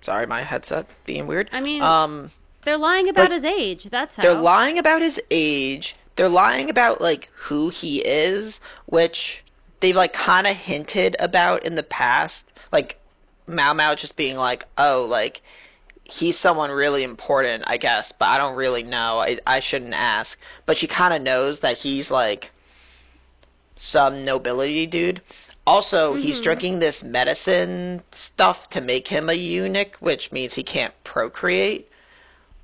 sorry, 0.01 0.27
my 0.27 0.41
headset 0.41 0.85
being 1.05 1.27
weird. 1.27 1.49
I 1.51 1.61
mean, 1.61 1.81
um, 1.81 2.29
they're 2.61 2.77
lying 2.77 3.09
about 3.09 3.31
his 3.31 3.43
age 3.43 3.85
that's 3.85 4.15
how 4.15 4.21
they're 4.21 4.33
lying 4.35 4.77
about 4.77 5.01
his 5.01 5.21
age. 5.31 5.95
They're 6.15 6.29
lying 6.29 6.69
about 6.69 7.01
like 7.01 7.29
who 7.33 7.69
he 7.69 8.05
is, 8.05 8.61
which 8.85 9.43
they've 9.79 9.95
like 9.95 10.13
kind 10.13 10.45
of 10.47 10.55
hinted 10.55 11.15
about 11.19 11.65
in 11.65 11.75
the 11.75 11.83
past. 11.83 12.47
Like 12.71 12.99
Mao 13.47 13.73
Mao 13.73 13.95
just 13.95 14.15
being 14.15 14.37
like, 14.37 14.65
"Oh, 14.77 15.05
like 15.09 15.41
he's 16.11 16.37
someone 16.37 16.71
really 16.71 17.03
important, 17.03 17.63
I 17.67 17.77
guess, 17.77 18.11
but 18.11 18.25
I 18.25 18.37
don't 18.37 18.55
really 18.55 18.83
know. 18.83 19.19
I, 19.19 19.39
I 19.47 19.59
shouldn't 19.59 19.93
ask. 19.93 20.37
But 20.65 20.77
she 20.77 20.87
kind 20.87 21.13
of 21.13 21.21
knows 21.21 21.61
that 21.61 21.77
he's 21.77 22.11
like 22.11 22.51
some 23.77 24.23
nobility 24.23 24.85
dude. 24.85 25.21
Also, 25.65 26.15
he's 26.15 26.35
mm-hmm. 26.35 26.43
drinking 26.43 26.79
this 26.79 27.03
medicine 27.03 28.01
stuff 28.11 28.69
to 28.71 28.81
make 28.81 29.07
him 29.07 29.29
a 29.29 29.33
eunuch, 29.33 29.95
which 29.99 30.31
means 30.31 30.55
he 30.55 30.63
can't 30.63 30.93
procreate. 31.03 31.89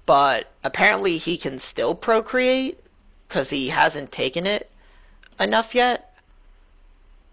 But 0.05 0.51
apparently, 0.63 1.17
he 1.17 1.37
can 1.37 1.59
still 1.59 1.95
procreate 1.95 2.79
because 3.27 3.49
he 3.49 3.69
hasn't 3.69 4.11
taken 4.11 4.45
it 4.45 4.69
enough 5.39 5.75
yet. 5.75 6.15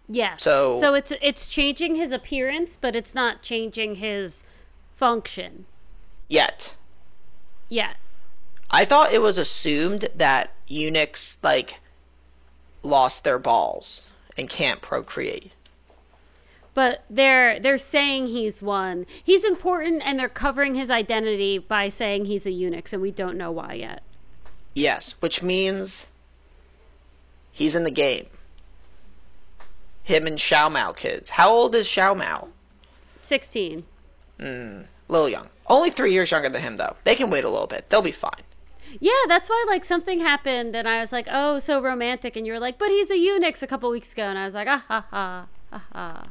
Yes. 0.09 0.43
So- 0.43 0.81
so 0.81 0.95
it's 0.95 1.13
it's 1.23 1.47
changing 1.49 1.95
his 1.95 2.13
appearance, 2.13 2.77
but 2.81 2.95
it's 2.95 3.15
not 3.15 3.43
changing 3.43 3.97
his 3.97 4.45
function. 4.95 5.67
Yet. 6.29 6.75
Yeah. 7.69 7.93
I 8.71 8.85
thought 8.85 9.13
it 9.13 9.23
was 9.23 9.39
assumed 9.39 10.09
that 10.15 10.51
eunuchs, 10.67 11.39
like, 11.43 11.77
lost 12.83 13.25
their 13.25 13.39
balls 13.39 14.03
and 14.37 14.49
can't 14.49 14.81
procreate. 14.81 15.53
But 16.75 17.05
they're 17.09 17.61
they're 17.61 17.79
saying 17.79 18.27
he's 18.27 18.61
one. 18.61 19.07
He's 19.23 19.45
important 19.45 20.03
and 20.05 20.19
they're 20.19 20.29
covering 20.29 20.75
his 20.75 20.91
identity 20.91 21.57
by 21.57 21.89
saying 21.89 22.25
he's 22.25 22.47
a 22.47 22.51
eunuch 22.51 22.93
and 22.93 23.01
we 23.01 23.13
don't 23.13 23.39
know 23.39 23.53
why 23.53 23.75
yet. 23.75 24.03
Yes, 24.75 25.15
which 25.21 25.41
means 25.41 26.09
he's 27.53 27.77
in 27.77 27.85
the 27.85 27.93
game. 27.93 28.27
Him 30.03 30.27
and 30.27 30.37
Xiao 30.37 30.71
Mao 30.71 30.93
kids. 30.93 31.31
How 31.31 31.49
old 31.49 31.77
is 31.77 31.87
Xiao 31.87 32.17
Mao? 32.17 32.49
16. 33.23 33.85
Hmm. 34.41 34.83
Little 35.09 35.29
young. 35.29 35.49
Only 35.67 35.91
three 35.91 36.13
years 36.13 36.31
younger 36.31 36.49
than 36.49 36.63
him, 36.63 36.77
though. 36.77 36.97
They 37.05 37.15
can 37.15 37.31
wait 37.31 37.45
a 37.45 37.49
little 37.49 37.67
bit. 37.67 37.89
They'll 37.89 38.03
be 38.03 38.13
fine. 38.13 38.43
Yeah, 39.01 39.13
that's 39.27 39.49
why 39.49 39.65
like 39.67 39.85
something 39.85 40.21
happened 40.21 40.77
and 40.77 40.89
I 40.89 41.01
was 41.01 41.11
like, 41.11 41.27
"Oh, 41.31 41.59
so 41.59 41.81
romantic." 41.81 42.37
And 42.37 42.47
you 42.47 42.53
were 42.53 42.61
like, 42.61 42.79
"But 42.79 42.91
he's 42.91 43.11
a 43.11 43.19
eunuch" 43.19 43.61
a 43.61 43.67
couple 43.67 43.91
weeks 43.91 44.13
ago 44.13 44.23
and 44.23 44.39
I 44.39 44.45
was 44.45 44.55
like, 44.55 44.69
"Ah 44.69 44.85
ha 44.87 45.07
ha. 45.11 45.47
Ha 45.73 45.83
ha." 45.93 46.27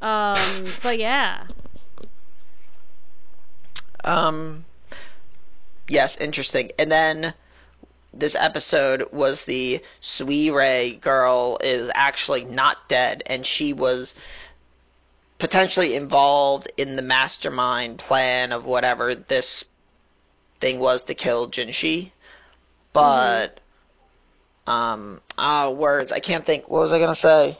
Um, 0.00 0.64
but 0.82 0.98
yeah. 0.98 1.46
Um, 4.04 4.64
yes, 5.88 6.16
interesting. 6.18 6.70
And 6.78 6.92
then 6.92 7.34
this 8.12 8.36
episode 8.36 9.06
was 9.12 9.44
the 9.44 9.80
Suirei 10.00 11.00
girl 11.00 11.58
is 11.62 11.90
actually 11.94 12.44
not 12.44 12.88
dead, 12.88 13.22
and 13.26 13.44
she 13.44 13.72
was 13.72 14.14
potentially 15.38 15.94
involved 15.94 16.70
in 16.76 16.96
the 16.96 17.02
mastermind 17.02 17.98
plan 17.98 18.52
of 18.52 18.64
whatever 18.64 19.14
this 19.14 19.64
thing 20.60 20.80
was 20.80 21.04
to 21.04 21.14
kill 21.14 21.48
Jinshi. 21.48 22.10
But, 22.92 23.60
um, 24.66 25.20
ah, 25.36 25.70
words. 25.70 26.10
I 26.12 26.18
can't 26.20 26.44
think. 26.44 26.68
What 26.68 26.80
was 26.80 26.92
I 26.92 26.98
gonna 26.98 27.14
say? 27.14 27.58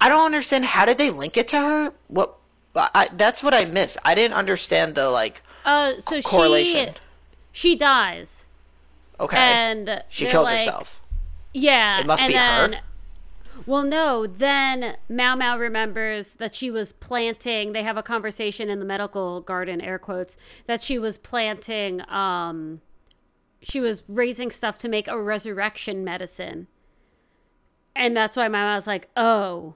I 0.00 0.08
don't 0.08 0.24
understand. 0.24 0.64
How 0.64 0.86
did 0.86 0.98
they 0.98 1.10
link 1.10 1.36
it 1.36 1.48
to 1.48 1.60
her? 1.60 1.92
What? 2.08 2.34
I, 2.74 3.10
that's 3.12 3.42
what 3.42 3.52
I 3.52 3.66
missed. 3.66 3.98
I 4.02 4.14
didn't 4.14 4.34
understand 4.34 4.94
the 4.94 5.10
like 5.10 5.42
Uh 5.64 5.92
so 6.00 6.22
correlation. 6.22 6.94
she 7.52 7.70
she 7.70 7.76
dies. 7.76 8.46
Okay. 9.20 9.36
And 9.36 10.02
she 10.08 10.26
kills 10.26 10.46
like- 10.46 10.58
herself. 10.58 11.00
Yeah. 11.52 12.00
It 12.00 12.06
must 12.06 12.22
and 12.22 12.32
be 12.32 12.38
her. 12.38 12.80
Well, 13.66 13.84
no. 13.84 14.26
Then 14.26 14.96
Mao 15.08 15.36
Mao 15.36 15.56
remembers 15.58 16.34
that 16.34 16.54
she 16.54 16.70
was 16.70 16.92
planting. 16.92 17.72
They 17.72 17.82
have 17.82 17.96
a 17.96 18.02
conversation 18.02 18.68
in 18.68 18.78
the 18.78 18.84
medical 18.84 19.40
garden, 19.40 19.80
air 19.80 19.98
quotes, 19.98 20.36
that 20.66 20.82
she 20.82 20.98
was 20.98 21.18
planting. 21.18 22.08
Um, 22.10 22.80
she 23.62 23.80
was 23.80 24.02
raising 24.08 24.50
stuff 24.50 24.78
to 24.78 24.88
make 24.88 25.06
a 25.06 25.20
resurrection 25.20 26.02
medicine, 26.02 26.66
and 27.94 28.16
that's 28.16 28.36
why 28.36 28.48
Mao 28.48 28.72
Mao's 28.72 28.86
like, 28.86 29.08
oh. 29.16 29.74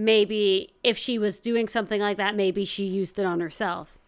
Maybe 0.00 0.74
if 0.84 0.96
she 0.96 1.18
was 1.18 1.40
doing 1.40 1.66
something 1.66 2.00
like 2.00 2.18
that, 2.18 2.36
maybe 2.36 2.64
she 2.64 2.84
used 2.84 3.18
it 3.18 3.26
on 3.26 3.40
herself. 3.40 3.98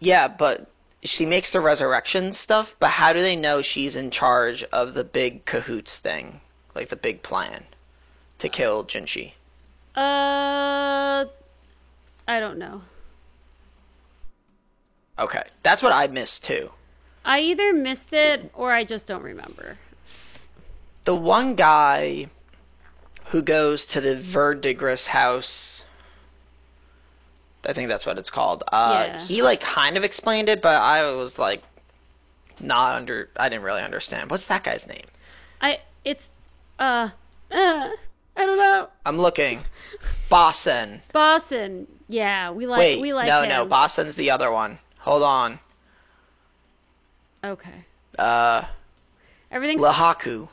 Yeah, 0.00 0.26
but 0.26 0.68
she 1.02 1.24
makes 1.24 1.52
the 1.52 1.60
resurrection 1.60 2.32
stuff, 2.32 2.74
but 2.78 2.90
how 2.90 3.12
do 3.12 3.20
they 3.20 3.36
know 3.36 3.62
she's 3.62 3.96
in 3.96 4.10
charge 4.10 4.64
of 4.64 4.94
the 4.94 5.04
big 5.04 5.44
cahoots 5.44 5.98
thing? 5.98 6.40
Like 6.74 6.88
the 6.88 6.96
big 6.96 7.22
plan 7.22 7.64
to 8.38 8.48
kill 8.48 8.84
Jinshi? 8.84 9.32
Uh, 9.96 11.24
I 12.26 12.40
don't 12.40 12.58
know. 12.58 12.82
Okay. 15.18 15.42
That's 15.62 15.82
what 15.82 15.92
I 15.92 16.06
missed 16.08 16.44
too. 16.44 16.70
I 17.24 17.40
either 17.40 17.72
missed 17.72 18.12
it 18.12 18.50
or 18.54 18.72
I 18.72 18.84
just 18.84 19.06
don't 19.06 19.22
remember. 19.22 19.78
The 21.04 21.14
one 21.14 21.54
guy 21.54 22.28
who 23.26 23.42
goes 23.42 23.86
to 23.86 24.00
the 24.00 24.16
Verdigris 24.16 25.08
house 25.08 25.84
I 27.68 27.72
think 27.74 27.88
that's 27.88 28.04
what 28.06 28.18
it's 28.18 28.30
called. 28.30 28.64
Uh 28.72 29.04
Yeah. 29.12 29.18
he 29.20 29.42
like 29.42 29.60
kind 29.60 29.96
of 29.96 30.02
explained 30.02 30.48
it, 30.48 30.60
but 30.62 30.80
I 30.82 31.10
was 31.12 31.38
like 31.38 31.62
not 32.60 32.96
under 32.96 33.28
I 33.36 33.48
didn't 33.48 33.62
really 33.62 33.82
understand. 33.82 34.30
What's 34.30 34.46
that 34.48 34.64
guy's 34.64 34.88
name? 34.88 35.04
I 35.60 35.80
it's 36.04 36.30
uh 36.78 37.10
uh 37.52 37.90
I 38.36 38.46
don't 38.46 38.58
know. 38.58 38.88
I'm 39.04 39.18
looking. 39.18 39.60
Boston. 40.28 41.00
Boston. 41.12 41.86
Yeah, 42.08 42.52
we 42.52 42.66
like 42.66 42.78
Wait, 42.78 43.00
we 43.02 43.12
like 43.12 43.26
no, 43.26 43.42
him. 43.42 43.48
no, 43.48 43.66
Boston's 43.66 44.14
the 44.14 44.30
other 44.30 44.50
one. 44.50 44.78
Hold 45.00 45.22
on. 45.24 45.58
Okay. 47.42 47.84
Uh, 48.18 48.64
Everything's 49.50 49.82
Lihaku. 49.82 50.48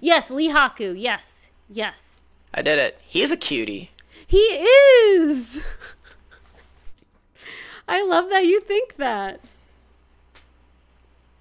Yes, 0.00 0.30
Lihaku. 0.30 0.94
Yes. 0.98 1.48
Yes. 1.70 2.20
I 2.54 2.62
did 2.62 2.78
it. 2.78 2.98
He's 3.06 3.30
a 3.30 3.36
cutie. 3.36 3.90
He 4.26 4.38
is. 4.38 5.60
I 7.88 8.04
love 8.04 8.28
that 8.30 8.44
you 8.44 8.60
think 8.60 8.96
that. 8.96 9.40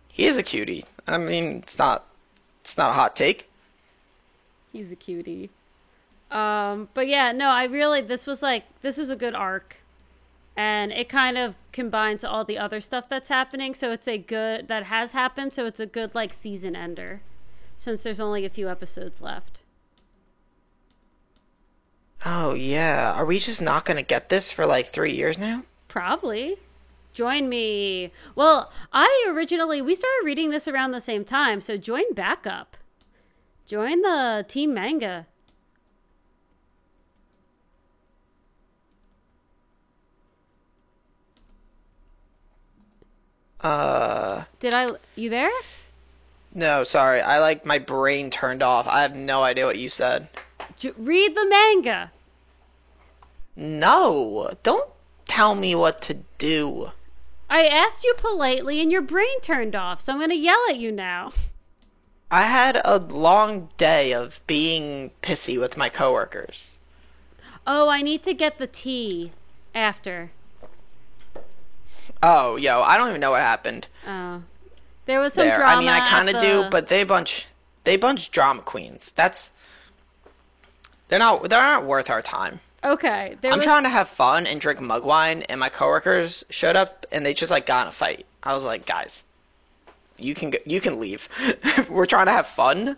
He 0.08 0.25
is 0.25 0.38
a 0.38 0.43
cutie. 0.43 0.86
I 1.08 1.17
mean, 1.17 1.58
it's 1.58 1.77
not, 1.77 2.05
it's 2.62 2.77
not 2.77 2.91
a 2.91 2.93
hot 2.93 3.15
take. 3.15 3.49
He's 4.71 4.91
a 4.91 4.95
cutie. 4.95 5.49
Um, 6.31 6.89
but 6.93 7.08
yeah, 7.08 7.31
no, 7.31 7.49
I 7.49 7.65
really 7.65 8.01
this 8.01 8.25
was 8.25 8.41
like 8.41 8.63
this 8.81 8.97
is 8.97 9.10
a 9.10 9.15
good 9.15 9.36
arc. 9.36 9.77
And 10.58 10.91
it 10.91 11.10
kind 11.10 11.38
of 11.38 11.55
combines 11.71 12.23
all 12.23 12.45
the 12.45 12.58
other 12.58 12.79
stuff 12.79 13.10
that's 13.10 13.27
happening, 13.27 13.75
so 13.75 13.91
it's 13.91 14.08
a 14.08 14.17
good 14.17 14.69
that 14.69 14.86
has 14.86 15.12
happened, 15.12 15.53
so 15.53 15.65
it's 15.65 15.79
a 15.79 15.86
good 15.86 16.15
like 16.15 16.34
season 16.34 16.75
ender. 16.75 17.21
Since 17.77 18.03
there's 18.03 18.19
only 18.21 18.45
a 18.45 18.49
few 18.49 18.69
episodes 18.69 19.21
left. 19.21 19.62
Oh 22.25 22.53
yeah. 22.53 23.13
Are 23.15 23.25
we 23.25 23.39
just 23.39 23.62
not 23.62 23.86
gonna 23.86 24.01
get 24.01 24.29
this 24.29 24.51
for 24.51 24.65
like 24.65 24.88
three 24.88 25.13
years 25.13 25.38
now? 25.38 25.63
Probably. 25.95 26.58
Join 27.13 27.47
me. 27.47 28.12
Well, 28.36 28.69
I 28.91 29.27
originally 29.29 29.81
we 29.81 29.95
started 29.95 30.25
reading 30.25 30.49
this 30.49 30.67
around 30.67 30.91
the 30.91 30.99
same 30.99 31.23
time, 31.23 31.62
so 31.62 31.77
join 31.77 32.13
back 32.13 32.45
up. 32.45 32.75
Join 33.65 34.01
the 34.01 34.43
team 34.45 34.73
manga. 34.73 35.25
Uh, 43.62 44.43
Did 44.60 44.73
I 44.73 44.91
you 45.15 45.29
there? 45.29 45.49
no, 46.53 46.84
sorry. 46.84 47.21
I 47.21 47.39
like 47.39 47.65
my 47.65 47.79
brain 47.79 48.29
turned 48.29 48.62
off. 48.62 48.86
I 48.86 49.01
have 49.01 49.15
no 49.15 49.43
idea 49.43 49.65
what 49.65 49.77
you 49.79 49.88
said. 49.88 50.27
J- 50.77 50.91
read 50.97 51.36
the 51.36 51.47
manga. 51.47 52.12
No, 53.55 54.51
don't 54.63 54.89
tell 55.28 55.56
me 55.56 55.76
what 55.76 56.02
to 56.04 56.18
do. 56.38 56.92
I 57.50 57.66
asked 57.68 58.04
you 58.04 58.14
politely 58.18 58.82
and 58.82 58.92
your 58.92 59.02
brain 59.02 59.40
turned 59.42 59.76
off, 59.76 60.02
so 60.02 60.14
I'm 60.14 60.20
going 60.20 60.30
to 60.30 60.36
yell 60.36 60.60
at 60.70 60.78
you 60.78 60.92
now. 60.92 61.32
I 62.32 62.44
had 62.44 62.82
a 62.84 62.98
long 62.98 63.70
day 63.78 64.14
of 64.14 64.42
being 64.48 65.12
pissy 65.22 65.60
with 65.60 65.78
my 65.78 65.90
coworkers. 65.90 66.78
Oh, 67.68 67.90
I 67.90 68.02
need 68.02 68.24
to 68.24 68.34
get 68.34 68.58
the 68.58 68.68
tea 68.68 69.32
after. 69.74 70.32
Oh, 72.22 72.56
yo, 72.56 72.82
I 72.82 72.98
don't 72.98 73.10
even 73.10 73.22
know 73.22 73.32
what 73.32 73.42
happened 73.42 73.88
Oh. 74.08 74.44
There 75.06 75.20
was 75.20 75.34
some 75.34 75.48
there. 75.48 75.58
drama. 75.58 75.78
I 75.78 75.80
mean, 75.80 75.90
I 75.90 76.08
kind 76.08 76.30
of 76.30 76.42
do, 76.42 76.68
but 76.70 76.88
they 76.88 77.04
bunch, 77.04 77.48
they 77.84 77.96
bunch 77.96 78.32
drama 78.32 78.62
queens. 78.64 79.12
That's 79.12 79.52
they're 81.08 81.20
not 81.20 81.48
they're 81.48 81.62
not 81.62 81.86
worth 81.86 82.10
our 82.10 82.24
time. 82.24 82.60
Okay. 82.86 83.36
There 83.41 83.52
I'm 83.52 83.58
was... 83.58 83.65
trying 83.65 83.84
to 83.84 83.89
have 83.89 84.08
fun 84.08 84.45
and 84.45 84.62
drink 84.62 84.80
mug 84.80 85.04
wine, 85.04 85.41
and 85.43 85.60
my 85.60 85.69
coworkers 85.69 86.45
showed 86.50 86.76
up 86.76 87.06
and 87.12 87.26
they 87.26 87.34
just 87.34 87.52
like 87.52 87.65
got 87.65 87.88
in 87.88 87.89
a 87.89 87.91
fight. 87.91 88.26
I 88.43 88.54
was 88.54 88.63
like, 88.63 88.86
guys, 88.86 89.24
you 90.17 90.36
can 90.36 90.52
go, 90.52 90.60
you 90.65 90.80
can 90.80 91.00
leave. 91.00 91.28
We're 91.89 92.06
trying 92.06 92.28
to 92.28 92.32
have 92.32 92.45
fun. 92.45 92.98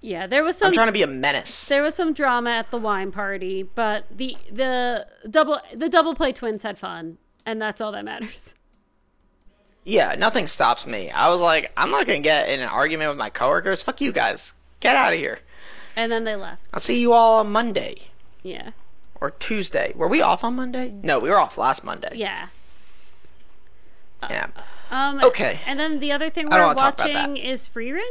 Yeah, 0.00 0.26
there 0.26 0.44
was 0.44 0.56
some. 0.56 0.68
I'm 0.68 0.74
some 0.74 0.78
trying 0.78 0.88
to 0.88 0.92
be 0.92 1.02
a 1.02 1.08
menace. 1.08 1.66
there 1.68 1.82
was 1.82 1.94
some 1.94 2.12
drama 2.12 2.50
at 2.50 2.70
the 2.70 2.78
wine 2.78 3.12
party, 3.12 3.64
but 3.64 4.06
the 4.16 4.36
the 4.50 5.06
double 5.28 5.60
the 5.74 5.88
double 5.88 6.14
play 6.14 6.32
twins 6.32 6.62
had 6.62 6.78
fun, 6.78 7.18
and 7.44 7.60
that's 7.60 7.80
all 7.80 7.92
that 7.92 8.04
matters. 8.04 8.54
Yeah, 9.84 10.14
nothing 10.14 10.46
stops 10.46 10.86
me. 10.86 11.10
I 11.10 11.28
was 11.28 11.40
like, 11.40 11.72
I'm 11.76 11.90
not 11.90 12.06
gonna 12.06 12.20
get 12.20 12.48
in 12.48 12.60
an 12.60 12.68
argument 12.68 13.10
with 13.10 13.18
my 13.18 13.30
coworkers. 13.30 13.82
Fuck 13.82 14.00
you 14.00 14.12
guys. 14.12 14.54
Get 14.78 14.94
out 14.94 15.12
of 15.12 15.18
here. 15.18 15.40
And 15.96 16.10
then 16.10 16.22
they 16.22 16.36
left. 16.36 16.62
I'll 16.72 16.78
see 16.78 17.00
you 17.00 17.12
all 17.12 17.40
on 17.40 17.50
Monday 17.50 18.11
Yeah. 18.42 18.70
or 19.20 19.30
Tuesday. 19.30 19.92
Were 19.94 20.08
we 20.08 20.20
off 20.20 20.42
on 20.42 20.56
Monday? 20.56 20.92
No, 21.02 21.20
we 21.20 21.30
were 21.30 21.38
off 21.38 21.56
last 21.56 21.84
Monday. 21.84 22.10
Yeah. 22.14 22.48
Yeah. 24.28 24.48
Um 24.90 25.20
Okay. 25.22 25.60
And 25.66 25.78
then 25.78 26.00
the 26.00 26.12
other 26.12 26.28
thing 26.30 26.48
we're 26.48 26.60
wanna 26.60 26.74
talk 26.74 26.94
about 26.94 27.14
watching 27.14 27.36
is 27.36 27.68
Frieren. 27.68 28.02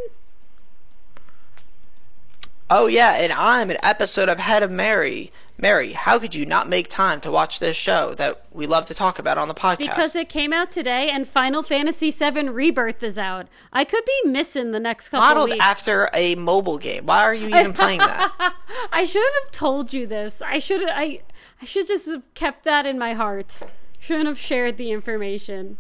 Oh 2.70 2.88
yeah, 2.88 3.12
and 3.16 3.34
I'm 3.34 3.70
an 3.70 3.78
episode 3.84 4.30
of 4.30 4.40
Head 4.40 4.64
of 4.64 4.72
Mary. 4.72 5.34
Mary, 5.62 5.94
how 5.94 6.18
could 6.18 6.34
you 6.34 6.44
not 6.44 6.68
make 6.68 6.88
time 6.88 7.22
to 7.22 7.30
watch 7.30 7.60
this 7.60 7.78
show 7.78 8.16
that 8.16 8.44
we 8.52 8.66
love 8.66 8.88
to 8.88 8.96
talk 8.96 9.20
about 9.20 9.38
on 9.38 9.48
the 9.48 9.54
podcast? 9.54 9.78
Because 9.78 10.16
it 10.16 10.28
came 10.28 10.52
out 10.52 10.72
today 10.72 11.12
and 11.12 11.28
Final 11.28 11.62
Fantasy 11.62 12.10
VII 12.10 12.50
Rebirth 12.50 13.04
is 13.04 13.16
out. 13.16 13.48
I 13.72 13.86
could 13.86 14.04
be 14.04 14.30
missing 14.30 14.72
the 14.72 14.80
next 14.80 15.10
couple 15.10 15.28
modeled 15.28 15.52
weeks. 15.52 15.64
after 15.64 16.10
a 16.16 16.34
mobile 16.34 16.80
game. 16.80 17.06
Why 17.06 17.22
are 17.22 17.36
you 17.36 17.48
even 17.48 17.74
playing 17.74 18.00
that? 18.00 18.34
I 18.92 19.06
shouldn't 19.06 19.36
have 19.44 19.52
told 19.52 19.94
you 19.94 20.08
this. 20.08 20.42
I 20.42 20.58
should 20.58 20.82
I 20.84 21.22
I 21.62 21.66
should 21.66 21.88
just 21.88 22.08
have 22.08 22.24
kept 22.34 22.64
that 22.64 22.88
in 22.88 22.98
my 22.98 23.14
heart. 23.14 23.60
Shouldn't 24.00 24.28
have 24.28 24.40
shared 24.40 24.78
the 24.78 24.90
information. 24.90 25.78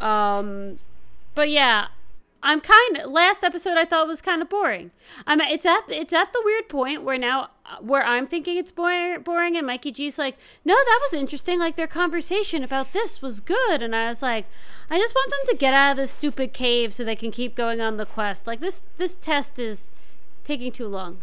Um 0.00 0.78
but 1.36 1.50
yeah, 1.50 1.86
I'm 2.42 2.60
kind 2.60 2.96
of 2.98 3.10
last 3.12 3.44
episode 3.44 3.76
I 3.78 3.84
thought 3.84 4.08
was 4.08 4.20
kind 4.20 4.42
of 4.42 4.48
boring. 4.48 4.90
I'm 5.26 5.40
it's 5.40 5.64
at 5.64 5.84
it's 5.88 6.12
at 6.12 6.32
the 6.32 6.42
weird 6.44 6.68
point 6.68 7.04
where 7.04 7.16
now 7.16 7.50
where 7.80 8.04
I'm 8.04 8.26
thinking 8.26 8.56
it's 8.56 8.72
boring, 8.72 9.22
boring 9.22 9.56
and 9.56 9.66
Mikey 9.66 9.92
G's 9.92 10.18
like, 10.18 10.36
"No, 10.64 10.74
that 10.74 11.00
was 11.02 11.14
interesting. 11.14 11.58
Like 11.58 11.76
their 11.76 11.86
conversation 11.86 12.62
about 12.62 12.92
this 12.92 13.22
was 13.22 13.40
good." 13.40 13.82
And 13.82 13.94
I 13.94 14.08
was 14.08 14.22
like, 14.22 14.46
"I 14.90 14.98
just 14.98 15.14
want 15.14 15.30
them 15.30 15.54
to 15.54 15.56
get 15.56 15.74
out 15.74 15.92
of 15.92 15.96
this 15.96 16.10
stupid 16.10 16.52
cave 16.52 16.92
so 16.92 17.04
they 17.04 17.16
can 17.16 17.30
keep 17.30 17.54
going 17.54 17.80
on 17.80 17.96
the 17.96 18.06
quest. 18.06 18.46
Like 18.46 18.60
this 18.60 18.82
this 18.98 19.14
test 19.14 19.58
is 19.58 19.92
taking 20.44 20.72
too 20.72 20.88
long." 20.88 21.22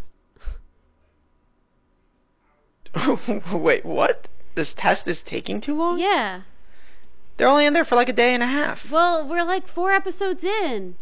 Wait, 3.52 3.84
what? 3.84 4.28
This 4.54 4.74
test 4.74 5.06
is 5.06 5.22
taking 5.22 5.60
too 5.60 5.74
long? 5.74 5.98
Yeah. 5.98 6.42
They're 7.36 7.48
only 7.48 7.66
in 7.66 7.72
there 7.72 7.84
for 7.84 7.94
like 7.94 8.08
a 8.08 8.12
day 8.12 8.34
and 8.34 8.42
a 8.42 8.46
half. 8.46 8.90
Well, 8.90 9.26
we're 9.26 9.44
like 9.44 9.66
4 9.66 9.92
episodes 9.92 10.44
in. 10.44 10.96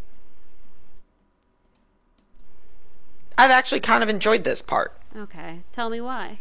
I've 3.37 3.50
actually 3.50 3.80
kind 3.80 4.02
of 4.02 4.08
enjoyed 4.08 4.44
this 4.44 4.62
part. 4.62 4.92
Okay. 5.18 5.61
Tell 5.72 5.90
me 5.90 6.00
why. 6.00 6.38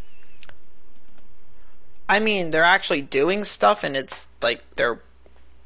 I 2.07 2.19
mean, 2.19 2.51
they're 2.51 2.63
actually 2.63 3.01
doing 3.01 3.43
stuff, 3.43 3.83
and 3.83 3.97
it's 3.97 4.29
like 4.41 4.63
they're 4.75 4.99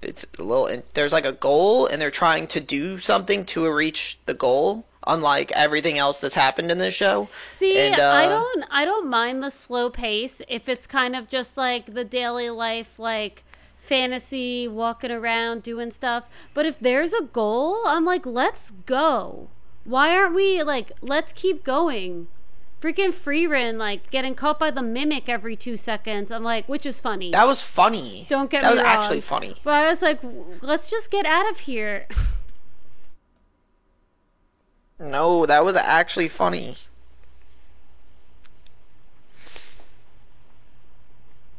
it's 0.01 0.25
a 0.39 0.43
little. 0.43 0.81
There's 0.93 1.13
like 1.13 1.25
a 1.25 1.33
goal, 1.33 1.85
and 1.85 2.01
they're 2.01 2.09
trying 2.09 2.47
to 2.47 2.59
do 2.59 2.97
something 2.99 3.45
to 3.45 3.71
reach 3.71 4.17
the 4.25 4.33
goal. 4.33 4.85
Unlike 5.07 5.51
everything 5.53 5.97
else 5.97 6.19
that's 6.19 6.35
happened 6.35 6.71
in 6.71 6.77
this 6.77 6.93
show. 6.93 7.27
See, 7.49 7.75
And, 7.75 7.99
I 7.99 8.25
uh, 8.25 8.29
don't 8.29 8.65
I 8.69 8.85
don't 8.85 9.09
mind 9.09 9.41
the 9.41 9.49
slow 9.49 9.89
pace 9.89 10.43
if 10.47 10.69
it's 10.69 10.85
kind 10.85 11.15
of 11.15 11.27
just 11.27 11.57
like 11.57 11.95
the 11.95 12.03
daily 12.03 12.51
life 12.51 12.99
like 12.99 13.43
fantasy 13.79 14.67
walking 14.67 15.09
around 15.09 15.63
doing 15.63 15.89
stuff. 15.89 16.25
But 16.53 16.67
if 16.67 16.79
there's 16.79 17.13
a 17.13 17.23
goal, 17.23 17.81
I'm 17.87 18.05
like, 18.05 18.27
let's 18.27 18.69
go. 18.85 19.49
Why 19.85 20.15
aren't 20.15 20.35
we 20.35 20.61
like 20.61 20.91
let's 21.01 21.33
keep 21.33 21.63
going? 21.63 22.27
Freaking 22.81 23.13
Frieren 23.13 23.77
like 23.77 24.09
getting 24.09 24.33
caught 24.33 24.57
by 24.57 24.71
the 24.71 24.81
mimic 24.81 25.29
every 25.29 25.55
2 25.55 25.77
seconds. 25.77 26.31
I'm 26.31 26.43
like, 26.43 26.67
which 26.67 26.85
is 26.85 26.99
funny. 26.99 27.31
That 27.31 27.45
was 27.45 27.61
funny. 27.61 28.25
Don't 28.27 28.49
get 28.49 28.63
that 28.63 28.71
me 28.71 28.77
wrong. 28.77 28.85
That 28.85 28.97
was 28.97 29.05
actually 29.05 29.21
funny. 29.21 29.55
But 29.63 29.73
I 29.73 29.87
was 29.89 30.01
like, 30.01 30.19
let's 30.61 30.89
just 30.89 31.11
get 31.11 31.25
out 31.25 31.49
of 31.49 31.59
here. 31.59 32.07
No, 35.01 35.47
that 35.47 35.65
was 35.65 35.75
actually 35.75 36.27
funny. 36.27 36.75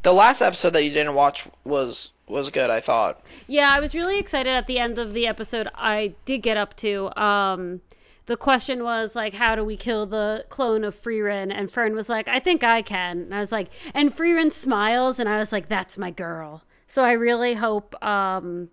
The 0.03 0.13
last 0.13 0.41
episode 0.41 0.71
that 0.71 0.85
you 0.85 0.91
didn't 0.91 1.15
watch 1.15 1.49
was 1.65 2.11
was 2.29 2.51
good, 2.51 2.71
I 2.71 2.81
thought. 2.81 3.21
Yeah, 3.49 3.71
I 3.71 3.81
was 3.81 3.95
really 3.95 4.19
excited 4.19 4.51
at 4.51 4.67
the 4.67 4.79
end 4.79 4.99
of 4.99 5.13
the 5.13 5.27
episode. 5.27 5.69
I 5.75 6.15
did 6.25 6.39
get 6.39 6.57
up 6.57 6.77
to. 6.79 7.21
Um, 7.21 7.81
the 8.27 8.37
question 8.37 8.85
was 8.85 9.17
like, 9.17 9.35
how 9.35 9.55
do 9.55 9.65
we 9.65 9.77
kill 9.77 10.07
the 10.07 10.45
clone 10.49 10.85
of 10.85 10.95
Frieren? 10.95 11.53
And 11.53 11.71
Fern 11.71 11.95
was 11.95 12.09
like, 12.09 12.29
I 12.29 12.39
think 12.39 12.63
I 12.63 12.83
can. 12.83 13.23
And 13.23 13.35
I 13.35 13.41
was 13.41 13.53
like, 13.53 13.69
and 13.95 14.15
Frieren 14.15 14.53
smiles, 14.53 15.19
and 15.19 15.29
I 15.29 15.39
was 15.39 15.53
like, 15.53 15.69
that's 15.69 15.99
my 15.99 16.11
girl. 16.11 16.63
So 16.87 17.05
I 17.05 17.13
really 17.13 17.55
hope 17.55 18.01
um, 18.05 18.69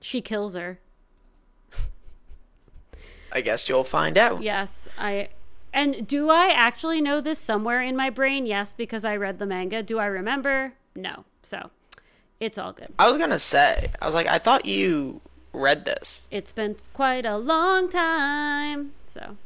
she 0.00 0.20
kills 0.20 0.54
her. 0.54 0.80
I 3.32 3.40
guess 3.40 3.68
you'll 3.68 3.84
find 3.84 4.18
out. 4.18 4.42
Yes, 4.42 4.88
I. 4.98 5.28
And 5.72 6.06
do 6.06 6.30
I 6.30 6.48
actually 6.48 7.00
know 7.00 7.20
this 7.20 7.38
somewhere 7.38 7.80
in 7.80 7.96
my 7.96 8.10
brain? 8.10 8.44
Yes, 8.44 8.72
because 8.72 9.04
I 9.04 9.14
read 9.14 9.38
the 9.38 9.46
manga. 9.46 9.84
Do 9.84 10.00
I 10.00 10.06
remember? 10.06 10.74
No. 10.96 11.24
So 11.44 11.70
it's 12.40 12.58
all 12.58 12.72
good. 12.72 12.92
I 12.98 13.08
was 13.08 13.18
gonna 13.18 13.38
say, 13.38 13.90
I 14.02 14.06
was 14.06 14.14
like, 14.14 14.26
I 14.26 14.38
thought 14.38 14.66
you 14.66 15.20
read 15.52 15.84
this. 15.84 16.26
It's 16.30 16.52
been 16.52 16.76
quite 16.94 17.24
a 17.26 17.36
long 17.36 17.88
time. 17.88 18.92
So 19.06 19.36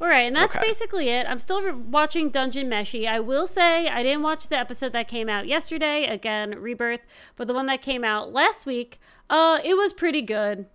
All 0.00 0.08
right, 0.08 0.22
and 0.22 0.34
that's 0.34 0.56
Okay. 0.56 0.66
basically 0.66 1.08
it. 1.08 1.24
I'm 1.28 1.38
still 1.38 1.62
re- 1.62 1.70
watching 1.72 2.28
Dungeon 2.28 2.68
Meshi. 2.68 3.06
I 3.06 3.20
will 3.20 3.46
say 3.46 3.88
I 3.88 4.02
didn't 4.02 4.22
watch 4.22 4.48
the 4.48 4.58
episode 4.58 4.92
that 4.92 5.06
came 5.06 5.28
out 5.28 5.46
yesterday, 5.46 6.04
again, 6.06 6.50
Rebirth, 6.60 7.02
but 7.36 7.46
the 7.46 7.54
one 7.54 7.66
that 7.66 7.80
came 7.80 8.02
out 8.02 8.32
last 8.32 8.66
week, 8.66 9.00
uh, 9.30 9.60
it 9.64 9.74
was 9.74 9.92
pretty 9.92 10.20
good. 10.20 10.66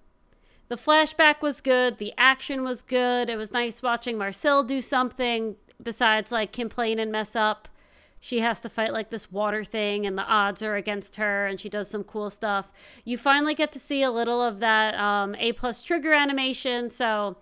The 0.69 0.77
flashback 0.77 1.41
was 1.41 1.59
good, 1.59 1.97
the 1.97 2.13
action 2.17 2.63
was 2.63 2.81
good. 2.81 3.29
It 3.29 3.35
was 3.35 3.51
nice 3.51 3.81
watching 3.81 4.17
Marcille 4.17 4.63
do 4.63 4.81
something 4.81 5.57
besides 5.83 6.31
like 6.31 6.53
complain 6.53 6.97
and 6.97 7.11
mess 7.11 7.35
up. 7.35 7.67
She 8.19 8.41
has 8.41 8.59
to 8.61 8.69
fight 8.69 8.91
like 8.91 9.09
this 9.09 9.31
water 9.31 9.63
thing, 9.63 10.05
and 10.05 10.17
the 10.17 10.23
odds 10.25 10.61
are 10.61 10.75
against 10.75 11.15
her, 11.15 11.47
and 11.47 11.59
she 11.59 11.69
does 11.69 11.89
some 11.89 12.03
cool 12.03 12.29
stuff. 12.29 12.69
You 13.05 13.17
finally 13.17 13.55
get 13.55 13.71
to 13.73 13.79
see 13.79 14.03
a 14.03 14.11
little 14.11 14.41
of 14.41 14.59
that 14.59 14.95
um, 14.95 15.35
A 15.35 15.53
plus 15.53 15.81
trigger 15.83 16.11
animation, 16.13 16.89
so 16.89 17.37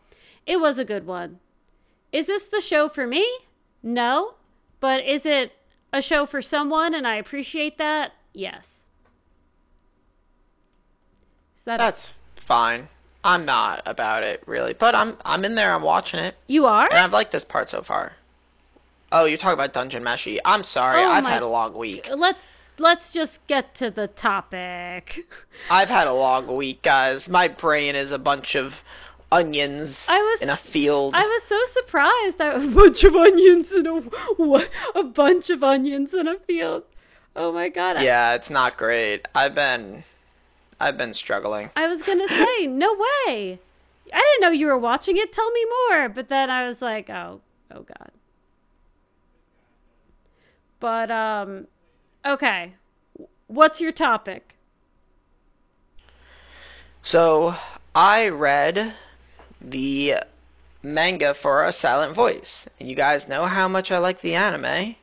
it 0.46 0.60
was 0.60 0.78
a 0.78 0.86
good 0.86 1.08
one. 1.08 1.40
Is 2.12 2.28
this 2.28 2.48
the 2.48 2.62
show 2.62 2.88
for 2.90 3.08
me? 3.08 3.28
No. 3.82 4.36
But 4.80 5.04
is 5.04 5.26
it 5.26 5.54
a 5.92 6.02
show 6.02 6.26
for 6.28 6.42
someone 6.42 6.94
and 6.94 7.08
I 7.08 7.16
appreciate 7.16 7.78
that? 7.80 8.14
Yes. 8.34 8.88
Is 11.56 11.64
that 11.64 11.78
That's 11.78 12.14
fine. 12.36 12.88
I'm 13.24 13.44
not 13.46 13.82
about 13.86 14.24
it 14.24 14.44
really, 14.46 14.74
but 14.74 14.96
I'm 14.96 15.18
I'm 15.26 15.44
in 15.44 15.56
there. 15.56 15.74
I'm 15.74 15.82
watching 15.82 16.20
it, 16.20 16.36
You 16.48 16.66
are? 16.68 16.86
and 16.88 17.00
I've 17.00 17.12
liked 17.12 17.32
this 17.32 17.44
part 17.44 17.68
so 17.70 17.82
far. 17.82 18.14
Oh, 19.12 19.26
you're 19.26 19.38
talking 19.38 19.54
about 19.54 19.74
Dungeon 19.74 20.04
Meshi. 20.04 20.38
I'm 20.44 20.64
sorry. 20.64 21.02
Oh 21.04 21.10
I've 21.10 21.24
my- 21.24 21.30
had 21.32 21.44
a 21.44 21.48
long 21.48 21.74
week. 21.74 22.10
Let's 22.14 22.56
let's 22.80 23.12
just 23.14 23.46
get 23.48 23.74
to 23.76 23.90
the 23.90 24.08
topic. 24.08 25.26
I've 25.72 25.90
had 25.90 26.08
a 26.08 26.14
long 26.14 26.48
week, 26.56 26.82
guys. 26.82 27.30
My 27.30 27.48
brain 27.48 27.96
is 27.96 28.12
a 28.12 28.20
bunch 28.20 28.56
of 28.56 28.84
onions 29.32 30.08
I 30.10 30.20
was- 30.20 30.42
in 30.42 30.50
a 30.50 30.56
field. 30.58 31.14
I 31.16 31.26
was 31.26 31.44
so 31.44 31.60
surprised 31.66 32.38
that 32.38 32.56
a 32.64 32.68
bunch 32.68 33.04
of 33.04 33.16
onions 33.16 33.72
in 33.72 33.88
a 33.88 34.00
what 34.36 34.70
a 34.96 35.04
bunch 35.04 35.50
of 35.50 35.64
onions 35.64 36.14
in 36.14 36.28
a 36.28 36.38
field. 36.38 36.84
Oh 37.36 37.52
my 37.52 37.70
god. 37.70 37.98
I- 37.98 38.04
yeah, 38.04 38.34
it's 38.36 38.50
not 38.50 38.78
great. 38.78 39.28
I've 39.36 39.56
been 39.56 40.04
I've 40.80 40.98
been 40.98 41.14
struggling. 41.14 41.70
I 41.76 41.88
was 41.88 42.04
gonna 42.04 42.28
say, 42.28 42.68
no 42.68 42.94
way. 42.94 43.60
I 44.14 44.18
didn't 44.20 44.42
know 44.42 44.50
you 44.52 44.68
were 44.68 44.78
watching 44.78 45.18
it. 45.18 45.34
Tell 45.34 45.50
me 45.52 45.66
more. 45.90 46.08
But 46.10 46.30
then 46.30 46.50
I 46.50 46.68
was 46.68 46.82
like, 46.82 47.10
oh, 47.10 47.42
oh 47.72 47.82
god. 47.82 48.12
But 50.80 51.10
um, 51.12 51.68
okay. 52.26 52.74
What's 53.48 53.80
your 53.82 53.92
topic? 53.92 54.56
So, 57.02 57.56
I 57.96 58.28
read 58.28 58.94
the 59.62 60.16
manga 60.84 61.34
for 61.34 61.64
A 61.64 61.72
Silent 61.72 62.14
Voice. 62.14 62.68
And 62.80 62.90
you 62.90 62.96
guys 62.96 63.28
know 63.30 63.46
how 63.46 63.68
much 63.70 63.92
I 63.92 63.98
like 64.00 64.20
the 64.20 64.36
anime, 64.36 64.96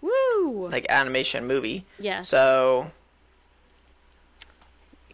Woo! 0.00 0.68
like 0.68 0.86
animation 0.88 1.46
movie. 1.46 1.84
yes. 1.98 2.28
So, 2.28 2.90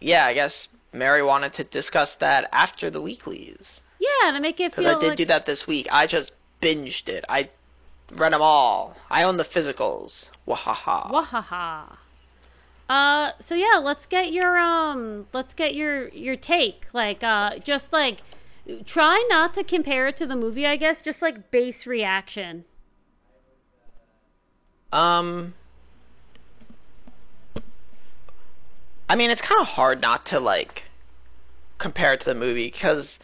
yeah, 0.01 0.25
I 0.25 0.33
guess 0.33 0.69
Mary 0.93 1.21
wanted 1.21 1.53
to 1.53 1.63
discuss 1.63 2.15
that 2.15 2.49
after 2.51 2.89
the 2.89 3.01
weeklies. 3.01 3.81
yeah, 3.99 4.31
to 4.31 4.39
make 4.39 4.59
it 4.59 4.71
Because 4.71 4.85
feel 4.85 4.95
I 4.97 4.99
did 4.99 5.09
like 5.09 5.17
do 5.17 5.25
that 5.25 5.45
this 5.45 5.67
week. 5.67 5.87
I 5.91 6.07
just 6.07 6.31
binged 6.61 7.07
it. 7.07 7.23
I 7.29 7.49
read 8.11 8.33
them 8.33 8.41
all. 8.41 8.95
I 9.09 9.23
own 9.23 9.37
the 9.37 9.43
physicals. 9.43 10.29
Wahaha. 10.47 11.11
wahaha. 11.11 11.97
Uh, 12.89 13.33
so 13.39 13.53
yeah, 13.53 13.79
let's 13.81 14.05
get 14.05 14.33
your 14.33 14.57
um, 14.57 15.27
let's 15.31 15.53
get 15.53 15.75
your 15.75 16.07
your 16.09 16.35
take. 16.35 16.87
Like, 16.91 17.23
uh, 17.23 17.59
just 17.59 17.93
like 17.93 18.21
try 18.85 19.25
not 19.29 19.53
to 19.53 19.63
compare 19.63 20.07
it 20.07 20.17
to 20.17 20.25
the 20.25 20.35
movie. 20.35 20.65
I 20.65 20.75
guess 20.75 21.01
just 21.01 21.21
like 21.21 21.51
base 21.51 21.85
reaction. 21.85 22.65
Um, 24.91 25.53
I 29.07 29.15
mean, 29.15 29.29
it's 29.29 29.41
kind 29.41 29.61
of 29.61 29.67
hard 29.67 30.01
not 30.01 30.25
to 30.27 30.39
like 30.39 30.85
compare 31.77 32.13
it 32.13 32.21
to 32.21 32.25
the 32.25 32.35
movie 32.35 32.67
because 32.67 33.19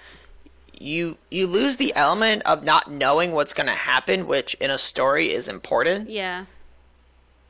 you 0.80 1.18
you 1.30 1.48
lose 1.48 1.78
the 1.78 1.94
element 1.96 2.44
of 2.46 2.64
not 2.64 2.92
knowing 2.92 3.32
what's 3.32 3.54
going 3.54 3.68
to 3.68 3.74
happen, 3.74 4.28
which 4.28 4.54
in 4.56 4.70
a 4.72 4.78
story 4.78 5.32
is 5.32 5.48
important. 5.48 6.10
Yeah. 6.10 6.46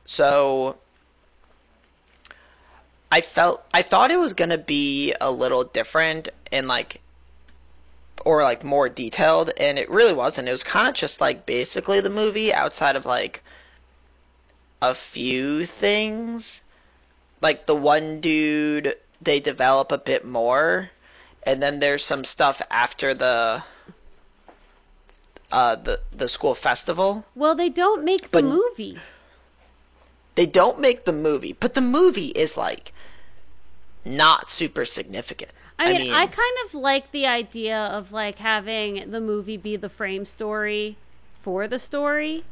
So 0.04 0.76
I 3.10 3.20
felt 3.20 3.64
I 3.72 3.82
thought 3.82 4.10
it 4.10 4.18
was 4.18 4.32
going 4.32 4.50
to 4.50 4.58
be 4.58 5.14
a 5.20 5.30
little 5.30 5.64
different 5.64 6.28
and 6.52 6.68
like 6.68 7.00
or 8.24 8.42
like 8.42 8.64
more 8.64 8.88
detailed 8.88 9.50
and 9.58 9.78
it 9.78 9.90
really 9.90 10.12
wasn't. 10.12 10.48
It 10.48 10.52
was 10.52 10.64
kind 10.64 10.88
of 10.88 10.94
just 10.94 11.20
like 11.20 11.46
basically 11.46 12.00
the 12.00 12.10
movie 12.10 12.52
outside 12.52 12.96
of 12.96 13.06
like 13.06 13.42
a 14.82 14.94
few 14.94 15.66
things. 15.66 16.60
Like 17.40 17.66
the 17.66 17.74
one 17.74 18.20
dude 18.20 18.94
they 19.20 19.40
develop 19.40 19.92
a 19.92 19.98
bit 19.98 20.24
more 20.24 20.90
and 21.46 21.62
then 21.62 21.78
there's 21.80 22.04
some 22.04 22.24
stuff 22.24 22.60
after 22.70 23.14
the 23.14 23.62
uh 25.52 25.76
the 25.76 26.00
the 26.12 26.28
school 26.28 26.54
festival. 26.54 27.24
Well, 27.34 27.54
they 27.54 27.68
don't 27.68 28.04
make 28.04 28.32
the 28.32 28.42
movie. 28.42 28.98
they 30.34 30.46
don't 30.46 30.80
make 30.80 31.04
the 31.04 31.12
movie, 31.12 31.52
but 31.54 31.74
the 31.74 31.80
movie 31.80 32.28
is 32.28 32.56
like 32.56 32.92
not 34.04 34.50
super 34.50 34.84
significant. 34.84 35.52
I 35.78 35.92
mean, 35.92 36.12
I, 36.12 36.26
kind 36.26 36.56
of 36.64 36.74
like 36.74 37.12
the 37.12 37.26
idea 37.26 37.78
of 37.78 38.10
like 38.10 38.38
having 38.38 39.10
the 39.10 39.20
movie 39.20 39.56
be 39.58 39.76
the 39.76 39.88
frame 39.90 40.24
story 40.24 40.96
for 41.42 41.68
the 41.68 41.78
story. 41.78 42.44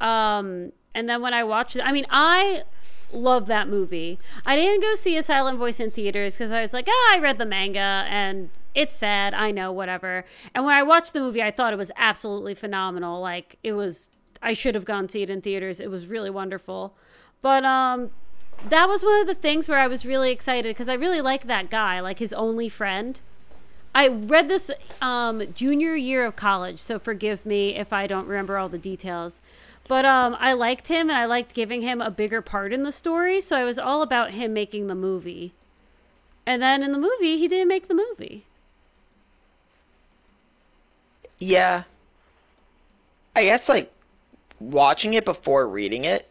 Um, 0.00 0.72
and 0.96 1.10
then 1.10 1.20
when 1.20 1.34
I 1.34 1.44
watched 1.44 1.76
it, 1.76 1.82
I 1.82 1.92
mean, 1.92 2.06
I 2.08 2.62
love 3.12 3.44
that 3.46 3.68
movie. 3.68 4.18
I 4.46 4.56
didn't 4.56 4.80
go 4.80 4.94
see 4.94 5.18
a 5.18 5.22
silent 5.22 5.58
voice 5.58 5.78
in 5.78 5.90
theaters 5.90 6.36
because 6.36 6.50
I 6.50 6.62
was 6.62 6.72
like, 6.72 6.88
ah, 6.88 7.14
I 7.14 7.18
read 7.18 7.36
the 7.36 7.44
manga 7.44 8.06
and 8.08 8.48
it's 8.74 8.96
sad. 8.96 9.34
I 9.34 9.50
know, 9.50 9.70
whatever. 9.70 10.24
And 10.54 10.64
when 10.64 10.74
I 10.74 10.82
watched 10.82 11.12
the 11.12 11.20
movie, 11.20 11.42
I 11.42 11.50
thought 11.50 11.74
it 11.74 11.76
was 11.76 11.90
absolutely 11.96 12.54
phenomenal. 12.54 13.20
Like 13.20 13.58
it 13.62 13.74
was, 13.74 14.08
I 14.40 14.54
should 14.54 14.74
have 14.74 14.86
gone 14.86 15.10
see 15.10 15.22
it 15.22 15.28
in 15.28 15.42
theaters. 15.42 15.80
It 15.80 15.90
was 15.90 16.06
really 16.06 16.30
wonderful. 16.30 16.94
But 17.42 17.62
um, 17.66 18.08
that 18.66 18.88
was 18.88 19.02
one 19.02 19.20
of 19.20 19.26
the 19.26 19.34
things 19.34 19.68
where 19.68 19.78
I 19.78 19.88
was 19.88 20.06
really 20.06 20.30
excited 20.30 20.70
because 20.70 20.88
I 20.88 20.94
really 20.94 21.20
like 21.20 21.46
that 21.46 21.68
guy, 21.68 22.00
like 22.00 22.20
his 22.20 22.32
only 22.32 22.70
friend. 22.70 23.20
I 23.94 24.08
read 24.08 24.48
this 24.48 24.70
um, 25.02 25.42
junior 25.54 25.94
year 25.94 26.24
of 26.24 26.36
college, 26.36 26.80
so 26.80 26.98
forgive 26.98 27.44
me 27.44 27.76
if 27.76 27.92
I 27.92 28.06
don't 28.06 28.26
remember 28.26 28.56
all 28.56 28.70
the 28.70 28.78
details. 28.78 29.42
But 29.88 30.04
um, 30.04 30.36
I 30.40 30.52
liked 30.52 30.88
him 30.88 31.08
and 31.10 31.16
I 31.18 31.26
liked 31.26 31.54
giving 31.54 31.82
him 31.82 32.00
a 32.00 32.10
bigger 32.10 32.42
part 32.42 32.72
in 32.72 32.82
the 32.82 32.90
story, 32.92 33.40
so 33.40 33.56
I 33.56 33.64
was 33.64 33.78
all 33.78 34.02
about 34.02 34.32
him 34.32 34.52
making 34.52 34.86
the 34.88 34.94
movie. 34.96 35.52
And 36.44 36.60
then 36.60 36.82
in 36.82 36.92
the 36.92 36.98
movie, 36.98 37.38
he 37.38 37.46
didn't 37.48 37.68
make 37.68 37.88
the 37.88 37.94
movie. 37.94 38.44
yeah. 41.38 41.82
I 43.34 43.44
guess 43.44 43.68
like 43.68 43.92
watching 44.58 45.12
it 45.12 45.26
before 45.26 45.68
reading 45.68 46.06
it, 46.06 46.26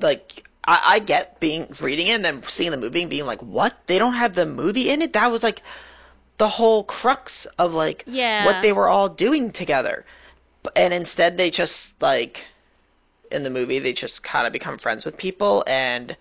like 0.00 0.48
I, 0.64 0.80
I 0.84 0.98
get 1.00 1.40
being 1.40 1.66
reading 1.80 2.06
it 2.06 2.12
and 2.12 2.24
then 2.24 2.42
seeing 2.44 2.70
the 2.70 2.76
movie 2.76 3.00
and 3.02 3.10
being 3.10 3.26
like, 3.26 3.40
what? 3.42 3.76
They 3.88 3.98
don't 3.98 4.12
have 4.14 4.34
the 4.34 4.46
movie 4.46 4.90
in 4.90 5.02
it? 5.02 5.14
That 5.14 5.32
was 5.32 5.42
like 5.42 5.62
the 6.38 6.46
whole 6.48 6.84
crux 6.84 7.46
of 7.58 7.74
like 7.74 8.04
Yeah. 8.06 8.44
what 8.44 8.62
they 8.62 8.72
were 8.72 8.88
all 8.88 9.08
doing 9.08 9.50
together. 9.50 10.04
And 10.74 10.92
instead 10.92 11.36
they 11.38 11.50
just 11.50 12.00
like 12.02 12.44
in 13.30 13.42
the 13.42 13.50
movie 13.50 13.78
they 13.78 13.92
just 13.92 14.22
kind 14.22 14.46
of 14.46 14.52
become 14.52 14.78
friends 14.78 15.04
with 15.04 15.16
people 15.16 15.64
and 15.66 16.16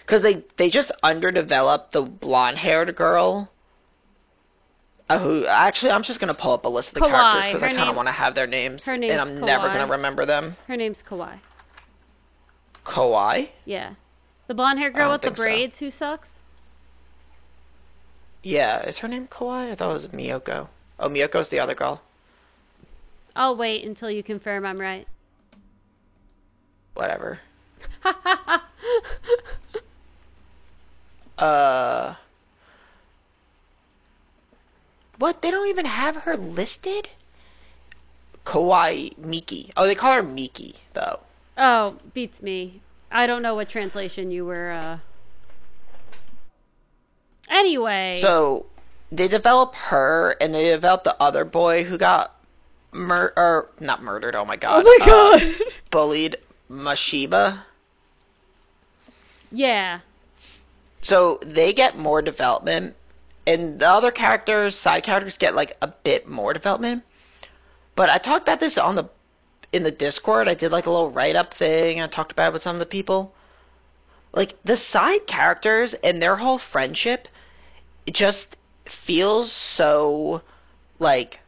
because 0.00 0.22
they 0.22 0.42
they 0.56 0.70
just 0.70 0.90
underdeveloped 1.02 1.92
the 1.92 2.02
blonde-haired 2.02 2.96
girl 2.96 3.50
uh, 5.10 5.18
who 5.18 5.46
actually 5.46 5.90
i'm 5.92 6.02
just 6.02 6.20
gonna 6.20 6.32
pull 6.34 6.52
up 6.52 6.64
a 6.64 6.68
list 6.68 6.90
of 6.90 6.94
the 6.94 7.00
Kawai. 7.00 7.10
characters 7.10 7.46
because 7.52 7.62
i 7.62 7.74
kind 7.74 7.90
of 7.90 7.96
want 7.96 8.08
to 8.08 8.12
have 8.12 8.34
their 8.34 8.46
names 8.46 8.86
her 8.86 8.94
and 8.94 9.04
i'm 9.04 9.40
never 9.40 9.68
gonna 9.68 9.86
remember 9.86 10.24
them 10.24 10.56
Her 10.66 10.76
name's 10.76 11.02
Kawai. 11.02 11.38
Kawai? 12.84 13.50
Yeah. 13.66 13.94
The 14.46 14.54
blonde 14.54 14.78
haired 14.78 14.94
girl 14.94 15.12
with 15.12 15.20
the 15.20 15.26
think 15.28 15.36
so. 15.36 15.42
braids 15.42 15.78
who 15.80 15.90
sucks? 15.90 16.42
yeah 18.42 18.80
is 18.86 18.98
her 18.98 19.08
name 19.08 19.26
Kawai? 19.28 19.70
i 19.70 19.74
thought 19.74 19.90
it 19.90 19.92
was 19.94 20.08
miyoko 20.08 20.68
oh 20.98 21.08
miyoko's 21.08 21.50
the 21.50 21.60
other 21.60 21.74
girl 21.74 22.00
I'll 23.36 23.56
wait 23.56 23.84
until 23.84 24.10
you 24.10 24.22
confirm 24.22 24.66
I'm 24.66 24.80
right. 24.80 25.06
whatever 26.94 27.38
uh 31.38 32.14
what 35.18 35.42
they 35.42 35.50
don't 35.50 35.68
even 35.68 35.84
have 35.86 36.16
her 36.16 36.36
listed 36.36 37.08
Kawai 38.44 39.16
Miki. 39.18 39.70
Oh, 39.76 39.86
they 39.86 39.94
call 39.94 40.14
her 40.14 40.22
Miki 40.22 40.76
though. 40.94 41.20
Oh, 41.58 41.96
beats 42.14 42.40
me. 42.42 42.80
I 43.10 43.26
don't 43.26 43.42
know 43.42 43.54
what 43.54 43.68
translation 43.68 44.30
you 44.30 44.46
were 44.46 44.70
uh 44.70 44.98
Anyway. 47.50 48.18
So 48.20 48.66
they 49.12 49.28
develop 49.28 49.74
her 49.74 50.34
and 50.40 50.54
they 50.54 50.64
develop 50.70 51.04
the 51.04 51.16
other 51.20 51.44
boy 51.44 51.84
who 51.84 51.98
got 51.98 52.34
mur 52.92 53.32
or 53.36 53.70
not 53.80 54.02
murdered. 54.02 54.34
Oh 54.34 54.44
my 54.44 54.56
god! 54.56 54.84
Oh 54.84 54.98
my 54.98 55.04
uh, 55.04 55.06
god. 55.06 55.72
bullied 55.90 56.36
Mashiba. 56.70 57.60
yeah. 59.50 60.00
So 61.00 61.38
they 61.42 61.72
get 61.72 61.96
more 61.96 62.22
development, 62.22 62.96
and 63.46 63.78
the 63.78 63.88
other 63.88 64.10
characters, 64.10 64.76
side 64.76 65.04
characters, 65.04 65.38
get 65.38 65.54
like 65.54 65.76
a 65.80 65.88
bit 65.88 66.28
more 66.28 66.52
development. 66.52 67.04
But 67.94 68.10
I 68.10 68.18
talked 68.18 68.46
about 68.48 68.60
this 68.60 68.78
on 68.78 68.96
the 68.96 69.08
in 69.72 69.82
the 69.82 69.90
Discord. 69.90 70.48
I 70.48 70.54
did 70.54 70.72
like 70.72 70.86
a 70.86 70.90
little 70.90 71.10
write 71.10 71.36
up 71.36 71.54
thing. 71.54 72.00
I 72.00 72.06
talked 72.06 72.32
about 72.32 72.48
it 72.48 72.52
with 72.54 72.62
some 72.62 72.76
of 72.76 72.80
the 72.80 72.86
people. 72.86 73.34
Like 74.32 74.56
the 74.64 74.76
side 74.76 75.26
characters 75.26 75.94
and 75.94 76.22
their 76.22 76.36
whole 76.36 76.58
friendship, 76.58 77.28
it 78.06 78.14
just 78.14 78.56
feels 78.84 79.50
so 79.52 80.42
like 80.98 81.40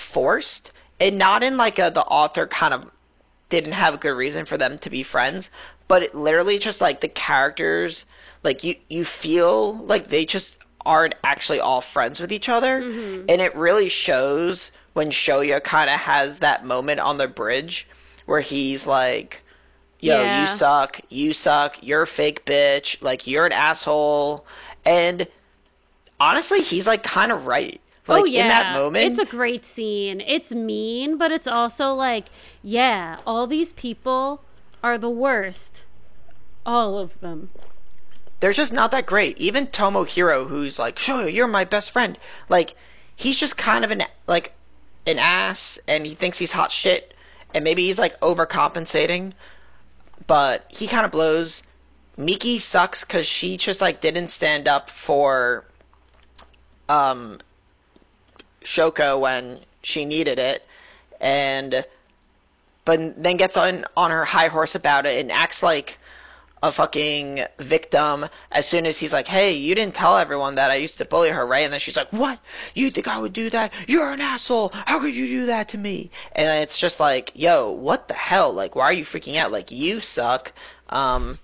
forced, 0.00 0.72
and 0.98 1.18
not 1.18 1.42
in 1.42 1.56
like 1.56 1.78
a 1.78 1.90
the 1.90 2.02
author 2.04 2.46
kind 2.46 2.74
of 2.74 2.90
didn't 3.48 3.72
have 3.72 3.94
a 3.94 3.98
good 3.98 4.16
reason 4.16 4.44
for 4.44 4.56
them 4.56 4.78
to 4.78 4.90
be 4.90 5.02
friends, 5.02 5.50
but 5.88 6.02
it 6.02 6.14
literally 6.14 6.58
just 6.58 6.80
like 6.80 7.00
the 7.00 7.08
characters 7.08 8.06
like 8.42 8.64
you 8.64 8.74
you 8.88 9.04
feel 9.04 9.74
like 9.74 10.08
they 10.08 10.24
just 10.24 10.58
aren't 10.86 11.14
actually 11.24 11.60
all 11.60 11.80
friends 11.80 12.20
with 12.20 12.32
each 12.32 12.48
other. 12.48 12.80
Mm-hmm. 12.80 13.26
And 13.28 13.40
it 13.42 13.54
really 13.54 13.88
shows 13.88 14.72
when 14.94 15.10
Shoya 15.10 15.62
kind 15.62 15.90
of 15.90 16.00
has 16.00 16.38
that 16.38 16.64
moment 16.64 17.00
on 17.00 17.18
the 17.18 17.28
bridge 17.28 17.86
where 18.26 18.40
he's 18.40 18.86
like 18.86 19.42
yo 20.00 20.22
Yeah. 20.22 20.40
you 20.40 20.46
suck 20.46 21.00
you 21.10 21.34
suck 21.34 21.76
you're 21.82 22.02
a 22.02 22.06
fake 22.06 22.44
bitch 22.46 23.02
like 23.02 23.26
you're 23.26 23.46
an 23.46 23.52
asshole. 23.52 24.46
And 24.86 25.26
honestly 26.18 26.60
he's 26.62 26.86
like 26.86 27.02
kind 27.02 27.32
of 27.32 27.46
right 27.46 27.80
like 28.10 28.22
oh 28.22 28.26
yeah. 28.26 28.42
in 28.42 28.48
that 28.48 28.74
moment 28.74 29.06
It's 29.06 29.18
a 29.18 29.24
great 29.24 29.64
scene. 29.64 30.20
It's 30.20 30.52
mean, 30.52 31.16
but 31.16 31.32
it's 31.32 31.46
also 31.46 31.92
like, 31.94 32.26
yeah, 32.62 33.18
all 33.26 33.46
these 33.46 33.72
people 33.72 34.42
are 34.82 34.98
the 34.98 35.10
worst. 35.10 35.86
All 36.66 36.98
of 36.98 37.18
them. 37.20 37.50
they're 38.40 38.52
just 38.52 38.72
not 38.72 38.90
that 38.90 39.06
great. 39.06 39.36
Even 39.38 39.66
Tomohiro, 39.66 40.46
who's 40.46 40.78
like, 40.78 40.98
"Sure, 40.98 41.28
you're 41.28 41.46
my 41.46 41.64
best 41.64 41.90
friend," 41.90 42.18
like 42.48 42.74
he's 43.16 43.38
just 43.38 43.56
kind 43.56 43.84
of 43.84 43.90
an 43.90 44.02
like 44.26 44.52
an 45.06 45.18
ass, 45.18 45.78
and 45.88 46.06
he 46.06 46.14
thinks 46.14 46.38
he's 46.38 46.52
hot 46.52 46.70
shit, 46.72 47.14
and 47.54 47.64
maybe 47.64 47.86
he's 47.86 47.98
like 47.98 48.18
overcompensating, 48.20 49.32
but 50.26 50.66
he 50.68 50.86
kind 50.86 51.04
of 51.04 51.12
blows. 51.12 51.62
Miki 52.16 52.58
sucks 52.58 53.02
because 53.04 53.26
she 53.26 53.56
just 53.56 53.80
like 53.80 54.00
didn't 54.02 54.28
stand 54.28 54.68
up 54.68 54.90
for 54.90 55.64
um 56.88 57.38
Shoko 58.64 59.18
when 59.18 59.60
she 59.82 60.04
needed 60.04 60.38
it, 60.38 60.66
and 61.20 61.84
but 62.84 63.22
then 63.22 63.36
gets 63.36 63.56
on 63.56 63.84
on 63.96 64.10
her 64.10 64.24
high 64.24 64.48
horse 64.48 64.74
about 64.74 65.06
it 65.06 65.18
and 65.18 65.30
acts 65.30 65.62
like 65.62 65.98
a 66.62 66.70
fucking 66.70 67.44
victim 67.58 68.28
as 68.52 68.66
soon 68.66 68.84
as 68.84 68.98
he's 68.98 69.12
like, 69.12 69.28
"Hey, 69.28 69.52
you 69.52 69.74
didn't 69.74 69.94
tell 69.94 70.18
everyone 70.18 70.56
that 70.56 70.70
I 70.70 70.74
used 70.74 70.98
to 70.98 71.04
bully 71.06 71.30
her, 71.30 71.46
right?" 71.46 71.64
And 71.64 71.72
then 71.72 71.80
she's 71.80 71.96
like, 71.96 72.10
"What? 72.10 72.38
You 72.74 72.90
think 72.90 73.08
I 73.08 73.18
would 73.18 73.32
do 73.32 73.48
that? 73.50 73.72
You're 73.88 74.12
an 74.12 74.20
asshole. 74.20 74.72
How 74.86 75.00
could 75.00 75.14
you 75.14 75.26
do 75.26 75.46
that 75.46 75.68
to 75.70 75.78
me?" 75.78 76.10
And 76.32 76.62
it's 76.62 76.78
just 76.78 77.00
like, 77.00 77.32
"Yo, 77.34 77.70
what 77.70 78.08
the 78.08 78.14
hell? 78.14 78.52
Like, 78.52 78.74
why 78.74 78.84
are 78.84 78.92
you 78.92 79.04
freaking 79.04 79.36
out? 79.36 79.52
Like, 79.52 79.70
you 79.70 80.00
suck." 80.00 80.52
Um, 80.90 81.38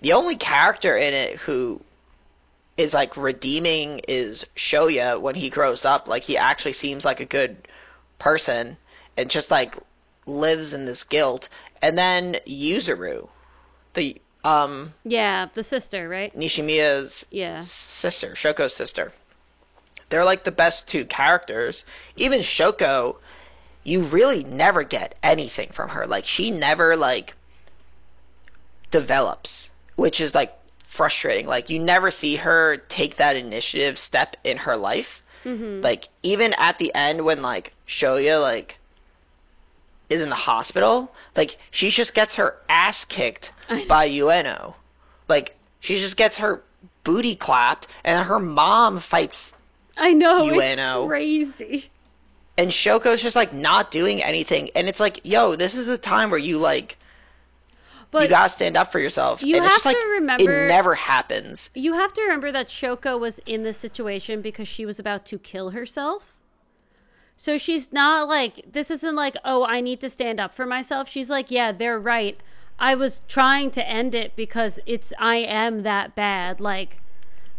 the 0.00 0.12
only 0.12 0.36
character 0.36 0.96
in 0.96 1.12
it 1.12 1.36
who 1.40 1.80
is 2.76 2.94
like 2.94 3.16
redeeming 3.16 4.00
is 4.08 4.46
Shoya 4.56 5.20
when 5.20 5.34
he 5.34 5.48
grows 5.50 5.84
up. 5.84 6.08
Like, 6.08 6.24
he 6.24 6.36
actually 6.36 6.72
seems 6.72 7.04
like 7.04 7.20
a 7.20 7.24
good 7.24 7.68
person 8.18 8.76
and 9.16 9.30
just 9.30 9.50
like 9.50 9.76
lives 10.26 10.74
in 10.74 10.84
this 10.84 11.04
guilt. 11.04 11.48
And 11.82 11.96
then 11.96 12.36
Yuzuru, 12.46 13.28
the 13.94 14.20
um 14.44 14.94
Yeah, 15.04 15.48
the 15.54 15.62
sister, 15.62 16.08
right? 16.08 16.34
Nishimiya's 16.34 17.26
Yeah. 17.30 17.60
sister, 17.60 18.30
Shoko's 18.30 18.74
sister. 18.74 19.12
They're 20.08 20.24
like 20.24 20.44
the 20.44 20.52
best 20.52 20.88
two 20.88 21.04
characters. 21.04 21.84
Even 22.16 22.40
Shoko, 22.40 23.16
you 23.84 24.02
really 24.02 24.44
never 24.44 24.82
get 24.82 25.14
anything 25.22 25.70
from 25.70 25.90
her. 25.90 26.06
Like 26.06 26.26
she 26.26 26.50
never 26.50 26.96
like 26.96 27.34
develops, 28.90 29.70
which 29.96 30.20
is 30.20 30.34
like 30.34 30.56
frustrating. 30.94 31.46
Like 31.46 31.68
you 31.70 31.78
never 31.80 32.10
see 32.10 32.36
her 32.36 32.76
take 32.88 33.16
that 33.16 33.36
initiative 33.36 33.98
step 33.98 34.36
in 34.44 34.58
her 34.58 34.76
life. 34.76 35.22
Mm-hmm. 35.44 35.82
Like 35.82 36.08
even 36.22 36.54
at 36.56 36.78
the 36.78 36.94
end 36.94 37.24
when 37.24 37.42
like 37.42 37.74
Shoya 37.86 38.40
like 38.40 38.78
is 40.08 40.22
in 40.22 40.28
the 40.28 40.36
hospital, 40.36 41.12
like 41.36 41.58
she 41.72 41.90
just 41.90 42.14
gets 42.14 42.36
her 42.36 42.56
ass 42.68 43.04
kicked 43.04 43.50
by 43.88 44.08
Ueno. 44.08 44.74
Like 45.28 45.56
she 45.80 45.96
just 45.96 46.16
gets 46.16 46.38
her 46.38 46.62
booty 47.02 47.34
clapped 47.34 47.88
and 48.04 48.26
her 48.26 48.38
mom 48.38 49.00
fights 49.00 49.52
I 49.96 50.12
know, 50.12 50.46
Ueno. 50.46 50.98
it's 51.02 51.06
crazy. 51.06 51.90
and 52.56 52.70
Shoko's 52.70 53.20
just 53.22 53.36
like 53.36 53.52
not 53.52 53.90
doing 53.90 54.22
anything 54.22 54.70
and 54.76 54.88
it's 54.88 55.00
like, 55.00 55.20
yo, 55.24 55.56
this 55.56 55.74
is 55.74 55.86
the 55.86 55.98
time 55.98 56.30
where 56.30 56.38
you 56.38 56.58
like 56.58 56.96
But 58.14 58.22
you 58.22 58.28
gotta 58.28 58.48
stand 58.48 58.76
up 58.76 58.90
for 58.92 58.98
yourself. 58.98 59.42
you 59.42 59.56
and 59.56 59.64
it's 59.64 59.74
have 59.74 59.82
just 59.82 59.86
like 59.86 59.96
to 60.00 60.08
remember- 60.08 60.64
it 60.64 60.68
never 60.68 60.94
happens. 60.94 61.70
You 61.74 61.94
have 61.94 62.12
to 62.14 62.22
remember 62.22 62.52
that 62.52 62.68
Shoko 62.68 63.18
was 63.18 63.40
in 63.40 63.62
this 63.64 63.76
situation 63.76 64.40
because 64.40 64.68
she 64.68 64.86
was 64.86 64.98
about 64.98 65.26
to 65.26 65.38
kill 65.38 65.70
herself. 65.70 66.36
So 67.36 67.58
she's 67.58 67.92
not 67.92 68.28
like, 68.28 68.64
this 68.70 68.90
isn't 68.90 69.16
like, 69.16 69.36
oh, 69.44 69.64
I 69.64 69.80
need 69.80 70.00
to 70.00 70.08
stand 70.08 70.38
up 70.38 70.54
for 70.54 70.64
myself. 70.64 71.08
She's 71.08 71.28
like, 71.28 71.50
yeah, 71.50 71.72
they're 71.72 71.98
right. 71.98 72.38
I 72.78 72.94
was 72.94 73.20
trying 73.28 73.70
to 73.72 73.86
end 73.88 74.14
it 74.14 74.36
because 74.36 74.78
it's, 74.86 75.12
I 75.18 75.36
am 75.36 75.82
that 75.82 76.14
bad. 76.14 76.60
Like, 76.60 77.00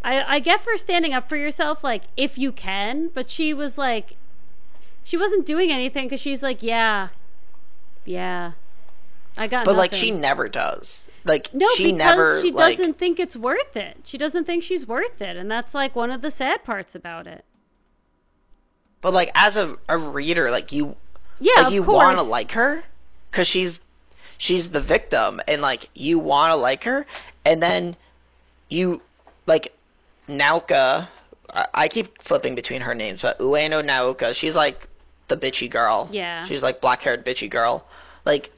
I, 0.03 0.35
I 0.35 0.39
get 0.39 0.61
for 0.61 0.77
standing 0.77 1.13
up 1.13 1.27
for 1.27 1.35
yourself, 1.35 1.83
like, 1.83 2.03
if 2.15 2.37
you 2.37 2.51
can, 2.51 3.09
but 3.13 3.29
she 3.29 3.53
was 3.53 3.77
like, 3.77 4.15
she 5.03 5.17
wasn't 5.17 5.45
doing 5.45 5.71
anything 5.71 6.05
because 6.05 6.21
she's 6.21 6.41
like, 6.41 6.63
yeah, 6.63 7.09
yeah. 8.05 8.53
I 9.37 9.47
got 9.47 9.61
it. 9.61 9.65
But 9.65 9.75
like 9.75 9.93
she 9.93 10.11
never 10.11 10.47
does. 10.49 11.03
Like 11.23 11.53
No, 11.53 11.67
she 11.75 11.85
because 11.85 11.97
never 11.97 12.41
she 12.41 12.51
like 12.51 12.77
doesn't 12.77 12.97
think 12.97 13.19
it's 13.19 13.35
worth 13.35 13.75
it. 13.75 13.97
She 14.03 14.17
doesn't 14.17 14.45
think 14.45 14.63
she's 14.63 14.87
worth 14.87 15.21
it, 15.21 15.35
and 15.37 15.49
that's 15.49 15.73
like 15.73 15.95
one 15.95 16.11
of 16.11 16.21
the 16.21 16.31
sad 16.31 16.63
parts 16.63 16.93
about 16.95 17.25
it. 17.27 17.43
but 19.01 19.13
like 19.13 19.31
as 19.35 19.57
a, 19.57 19.77
a 19.89 19.97
reader, 19.97 20.51
like 20.51 20.71
you 20.71 20.95
Yeah, 21.39 21.63
like 21.63 21.73
you 21.73 21.83
want 21.83 22.17
to 22.17 22.23
like 22.23 22.51
her 22.53 22.83
because 23.31 23.47
she's 23.47 23.81
she's 24.37 24.69
the 24.71 24.81
victim 24.81 25.41
and 25.47 25.61
like 25.61 25.89
you 25.93 26.19
want 26.19 26.51
to 26.51 26.55
like 26.55 26.83
her 26.83 27.05
and 27.45 27.61
then 27.63 27.95
you 28.69 29.01
like 29.47 29.73
Naoka 30.27 31.07
I, 31.53 31.67
I 31.73 31.87
keep 31.87 32.21
flipping 32.21 32.53
between 32.55 32.81
her 32.81 32.93
names 32.95 33.21
but 33.21 33.39
Ueno 33.39 33.81
Naoka 33.83 34.35
she's 34.35 34.55
like 34.55 34.87
the 35.27 35.37
bitchy 35.37 35.69
girl 35.69 36.09
Yeah. 36.11 36.43
she's 36.43 36.61
like 36.63 36.81
black 36.81 37.01
haired 37.03 37.25
bitchy 37.25 37.49
girl 37.49 37.85
like 38.25 38.51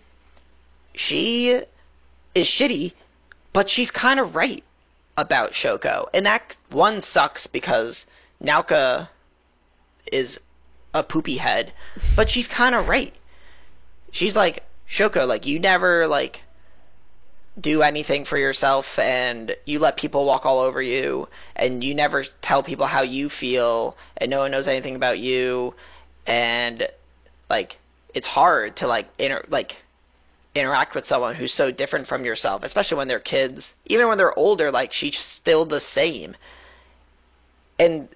she 0.98 1.62
is 2.36 2.48
shitty 2.48 2.93
but 3.54 3.70
she's 3.70 3.91
kind 3.91 4.20
of 4.20 4.36
right 4.36 4.64
about 5.18 5.52
Shoko 5.52 6.08
and 6.14 6.26
that 6.26 6.58
one 6.70 7.02
sucks 7.02 7.48
because 7.48 8.06
Naoka 8.43 9.10
is 10.12 10.39
a 10.93 11.04
poopy 11.04 11.38
head, 11.38 11.74
but 12.16 12.30
she's 12.30 12.48
kind 12.48 12.76
of 12.76 12.88
right. 12.88 13.14
She's 14.12 14.36
like 14.36 14.64
Shoko, 14.89 15.28
like 15.28 15.45
you 15.45 15.60
never 15.60 16.08
like 16.08 16.41
do 17.60 17.82
anything 17.82 18.24
for 18.24 18.38
yourself, 18.38 19.00
and 19.00 19.56
you 19.66 19.80
let 19.80 19.98
people 19.98 20.26
walk 20.26 20.45
all 20.45 20.60
over 20.60 20.82
you, 20.82 21.28
and 21.56 21.84
you 21.84 21.95
never 21.95 22.24
tell 22.41 22.64
people 22.64 22.86
how 22.86 23.02
you 23.02 23.30
feel, 23.30 23.98
and 24.18 24.30
no 24.30 24.39
one 24.39 24.52
knows 24.52 24.68
anything 24.68 24.95
about 24.95 25.20
you, 25.20 25.74
and 26.26 26.88
like 27.50 27.78
it's 28.14 28.28
hard 28.28 28.76
to 28.78 28.88
like 28.88 29.08
inter 29.20 29.43
like 29.50 29.78
interact 30.60 30.95
with 30.95 31.05
someone 31.05 31.36
who's 31.36 31.53
so 31.53 31.72
different 31.72 32.08
from 32.08 32.26
yourself, 32.26 32.64
especially 32.64 32.97
when 32.97 33.08
they're 33.08 33.20
kids. 33.20 33.76
Even 33.86 34.08
when 34.08 34.18
they're 34.18 34.38
older, 34.38 34.72
like 34.72 34.93
she's 34.93 35.18
still 35.18 35.66
the 35.66 35.80
same. 35.80 36.36
And 37.80 38.10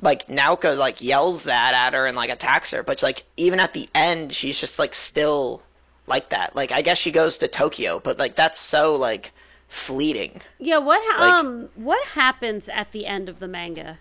like 0.00 0.26
Naoka 0.28 0.76
like 0.76 1.02
yells 1.02 1.42
that 1.44 1.74
at 1.74 1.92
her 1.94 2.06
and 2.06 2.16
like 2.16 2.30
attacks 2.30 2.70
her, 2.70 2.82
but 2.82 3.02
like 3.02 3.24
even 3.36 3.60
at 3.60 3.72
the 3.72 3.88
end, 3.94 4.34
she's 4.34 4.58
just 4.60 4.78
like 4.78 4.94
still 4.94 5.62
like 6.06 6.28
that. 6.30 6.54
Like 6.54 6.72
I 6.72 6.82
guess 6.82 6.98
she 6.98 7.10
goes 7.10 7.38
to 7.38 7.48
Tokyo, 7.48 7.98
but 8.00 8.18
like 8.18 8.34
that's 8.34 8.58
so 8.60 8.94
like 8.94 9.32
fleeting. 9.68 10.40
Yeah, 10.58 10.78
what 10.78 11.00
ha- 11.04 11.24
Like- 11.24 11.32
um 11.44 11.68
what 11.74 12.06
happens 12.08 12.68
at 12.68 12.92
the 12.92 13.06
end 13.06 13.28
of 13.28 13.40
the 13.40 13.48
manga? 13.48 13.98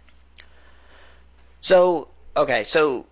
So 1.61 2.07
okay, 2.35 2.63
so 2.63 3.05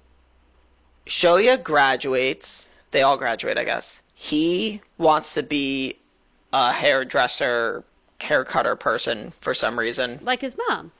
Shoya 1.05 1.61
graduates. 1.61 2.69
They 2.91 3.01
all 3.01 3.17
graduate, 3.17 3.57
I 3.57 3.63
guess. 3.65 3.99
He 4.15 4.81
wants 4.97 5.33
to 5.33 5.43
be 5.43 5.97
a 6.53 6.71
hairdresser, 6.71 7.83
hair 8.21 8.45
cutter 8.45 8.75
person 8.75 9.31
for 9.41 9.53
some 9.53 9.77
reason. 9.77 10.19
Like 10.23 10.41
his 10.41 10.57
mom. 10.69 10.91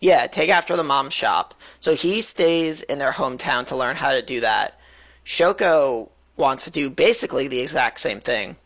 Yeah, 0.00 0.26
take 0.28 0.48
after 0.48 0.76
the 0.76 0.84
mom 0.84 1.10
shop. 1.10 1.54
So 1.80 1.94
he 1.94 2.22
stays 2.22 2.82
in 2.82 2.98
their 2.98 3.12
hometown 3.12 3.66
to 3.66 3.76
learn 3.76 3.96
how 3.96 4.12
to 4.12 4.22
do 4.22 4.40
that. 4.40 4.78
Shoko 5.26 6.08
wants 6.36 6.64
to 6.64 6.70
do 6.70 6.88
basically 6.88 7.48
the 7.48 7.60
exact 7.60 8.00
same 8.00 8.20
thing. 8.20 8.56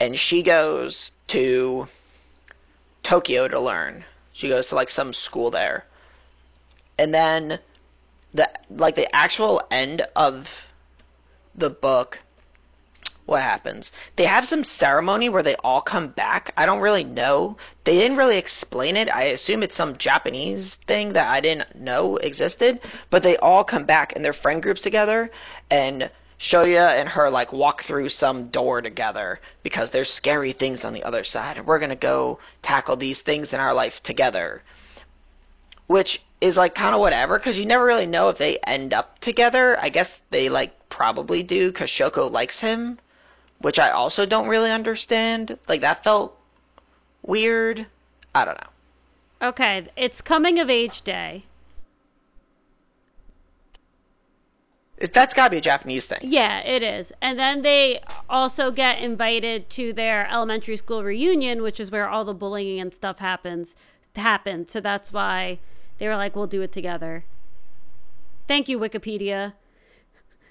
And 0.00 0.18
she 0.18 0.42
goes 0.42 1.10
to 1.28 1.88
Tokyo 3.02 3.48
to 3.48 3.60
learn. 3.60 4.04
She 4.32 4.48
goes 4.48 4.68
to 4.68 4.76
like 4.76 4.90
some 4.90 5.12
school 5.12 5.50
there. 5.50 5.84
And 6.98 7.12
then 7.12 7.58
the 8.32 8.48
like 8.70 8.94
the 8.94 9.14
actual 9.14 9.62
end 9.70 10.02
of 10.14 10.66
the 11.54 11.70
book 11.70 12.20
what 13.26 13.42
happens. 13.42 13.90
They 14.14 14.24
have 14.24 14.46
some 14.46 14.62
ceremony 14.62 15.28
where 15.28 15.42
they 15.42 15.56
all 15.56 15.80
come 15.80 16.08
back. 16.08 16.54
I 16.56 16.64
don't 16.64 16.80
really 16.80 17.02
know. 17.02 17.56
They 17.82 17.94
didn't 17.94 18.16
really 18.16 18.38
explain 18.38 18.96
it. 18.96 19.14
I 19.14 19.24
assume 19.24 19.62
it's 19.62 19.74
some 19.74 19.96
Japanese 19.96 20.76
thing 20.76 21.12
that 21.12 21.28
I 21.28 21.40
didn't 21.40 21.74
know 21.74 22.16
existed. 22.18 22.80
But 23.10 23.24
they 23.24 23.36
all 23.38 23.64
come 23.64 23.84
back 23.84 24.14
and 24.14 24.24
their 24.24 24.32
friend 24.32 24.62
groups 24.62 24.82
together 24.82 25.30
and 25.70 26.10
Shoya 26.38 27.00
and 27.00 27.08
her 27.08 27.28
like 27.28 27.52
walk 27.52 27.82
through 27.82 28.10
some 28.10 28.48
door 28.48 28.80
together 28.80 29.40
because 29.64 29.90
there's 29.90 30.10
scary 30.10 30.52
things 30.52 30.84
on 30.84 30.92
the 30.92 31.02
other 31.02 31.24
side 31.24 31.56
and 31.56 31.66
we're 31.66 31.80
gonna 31.80 31.96
go 31.96 32.38
tackle 32.62 32.96
these 32.96 33.22
things 33.22 33.52
in 33.52 33.58
our 33.58 33.74
life 33.74 34.02
together. 34.02 34.62
Which 35.88 36.22
is 36.40 36.56
like 36.56 36.74
kind 36.76 36.94
of 36.94 37.00
whatever 37.00 37.38
because 37.38 37.58
you 37.58 37.66
never 37.66 37.84
really 37.84 38.06
know 38.06 38.28
if 38.28 38.38
they 38.38 38.58
end 38.58 38.94
up 38.94 39.18
together. 39.18 39.76
I 39.80 39.88
guess 39.88 40.22
they 40.30 40.48
like 40.48 40.88
probably 40.90 41.42
do 41.42 41.72
because 41.72 41.90
Shoko 41.90 42.30
likes 42.30 42.60
him 42.60 42.98
which 43.60 43.78
I 43.78 43.90
also 43.90 44.26
don't 44.26 44.48
really 44.48 44.70
understand. 44.70 45.58
Like 45.68 45.80
that 45.80 46.04
felt 46.04 46.36
weird. 47.22 47.86
I 48.34 48.44
don't 48.44 48.58
know. 48.60 49.48
Okay, 49.48 49.88
it's 49.96 50.20
coming 50.20 50.58
of 50.58 50.70
age 50.70 51.02
day. 51.02 51.44
That's 55.12 55.34
got 55.34 55.44
to 55.44 55.50
be 55.50 55.56
a 55.58 55.60
Japanese 55.60 56.06
thing. 56.06 56.20
Yeah, 56.22 56.60
it 56.60 56.82
is. 56.82 57.12
And 57.20 57.38
then 57.38 57.60
they 57.60 58.00
also 58.30 58.70
get 58.70 58.98
invited 58.98 59.68
to 59.70 59.92
their 59.92 60.26
elementary 60.30 60.76
school 60.76 61.04
reunion, 61.04 61.62
which 61.62 61.78
is 61.78 61.90
where 61.90 62.08
all 62.08 62.24
the 62.24 62.32
bullying 62.32 62.80
and 62.80 62.94
stuff 62.94 63.18
happens. 63.18 63.76
Happened. 64.14 64.70
So 64.70 64.80
that's 64.80 65.12
why 65.12 65.58
they 65.98 66.08
were 66.08 66.16
like, 66.16 66.34
"We'll 66.34 66.46
do 66.46 66.62
it 66.62 66.72
together." 66.72 67.24
Thank 68.48 68.66
you, 68.66 68.78
Wikipedia. 68.78 69.52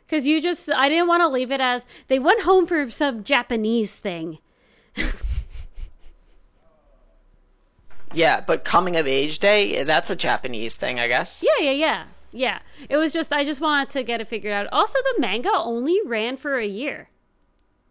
Because 0.06 0.28
you 0.28 0.42
just, 0.42 0.70
I 0.72 0.90
didn't 0.90 1.08
want 1.08 1.22
to 1.22 1.28
leave 1.28 1.52
it 1.52 1.62
as 1.62 1.88
they 2.08 2.20
went 2.20 2.42
home 2.42 2.66
for 2.66 2.90
some 2.90 3.24
Japanese 3.24 3.98
thing. 3.98 4.40
yeah, 8.14 8.42
but 8.42 8.64
coming 8.64 8.96
of 8.96 9.08
age 9.08 9.40
day, 9.40 9.84
that's 9.84 10.10
a 10.10 10.16
Japanese 10.16 10.76
thing, 10.76 11.00
I 11.00 11.08
guess. 11.08 11.44
Yeah, 11.44 11.66
yeah, 11.66 11.72
yeah. 11.72 12.04
Yeah. 12.32 12.60
It 12.90 12.98
was 12.98 13.14
just, 13.14 13.32
I 13.34 13.44
just 13.44 13.62
wanted 13.62 13.90
to 13.92 14.04
get 14.04 14.22
it 14.22 14.28
figured 14.28 14.54
out. 14.54 14.68
Also, 14.72 15.00
the 15.00 15.22
manga 15.22 15.52
only 15.54 16.00
ran 16.06 16.38
for 16.38 16.58
a 16.58 16.68
year, 16.68 17.10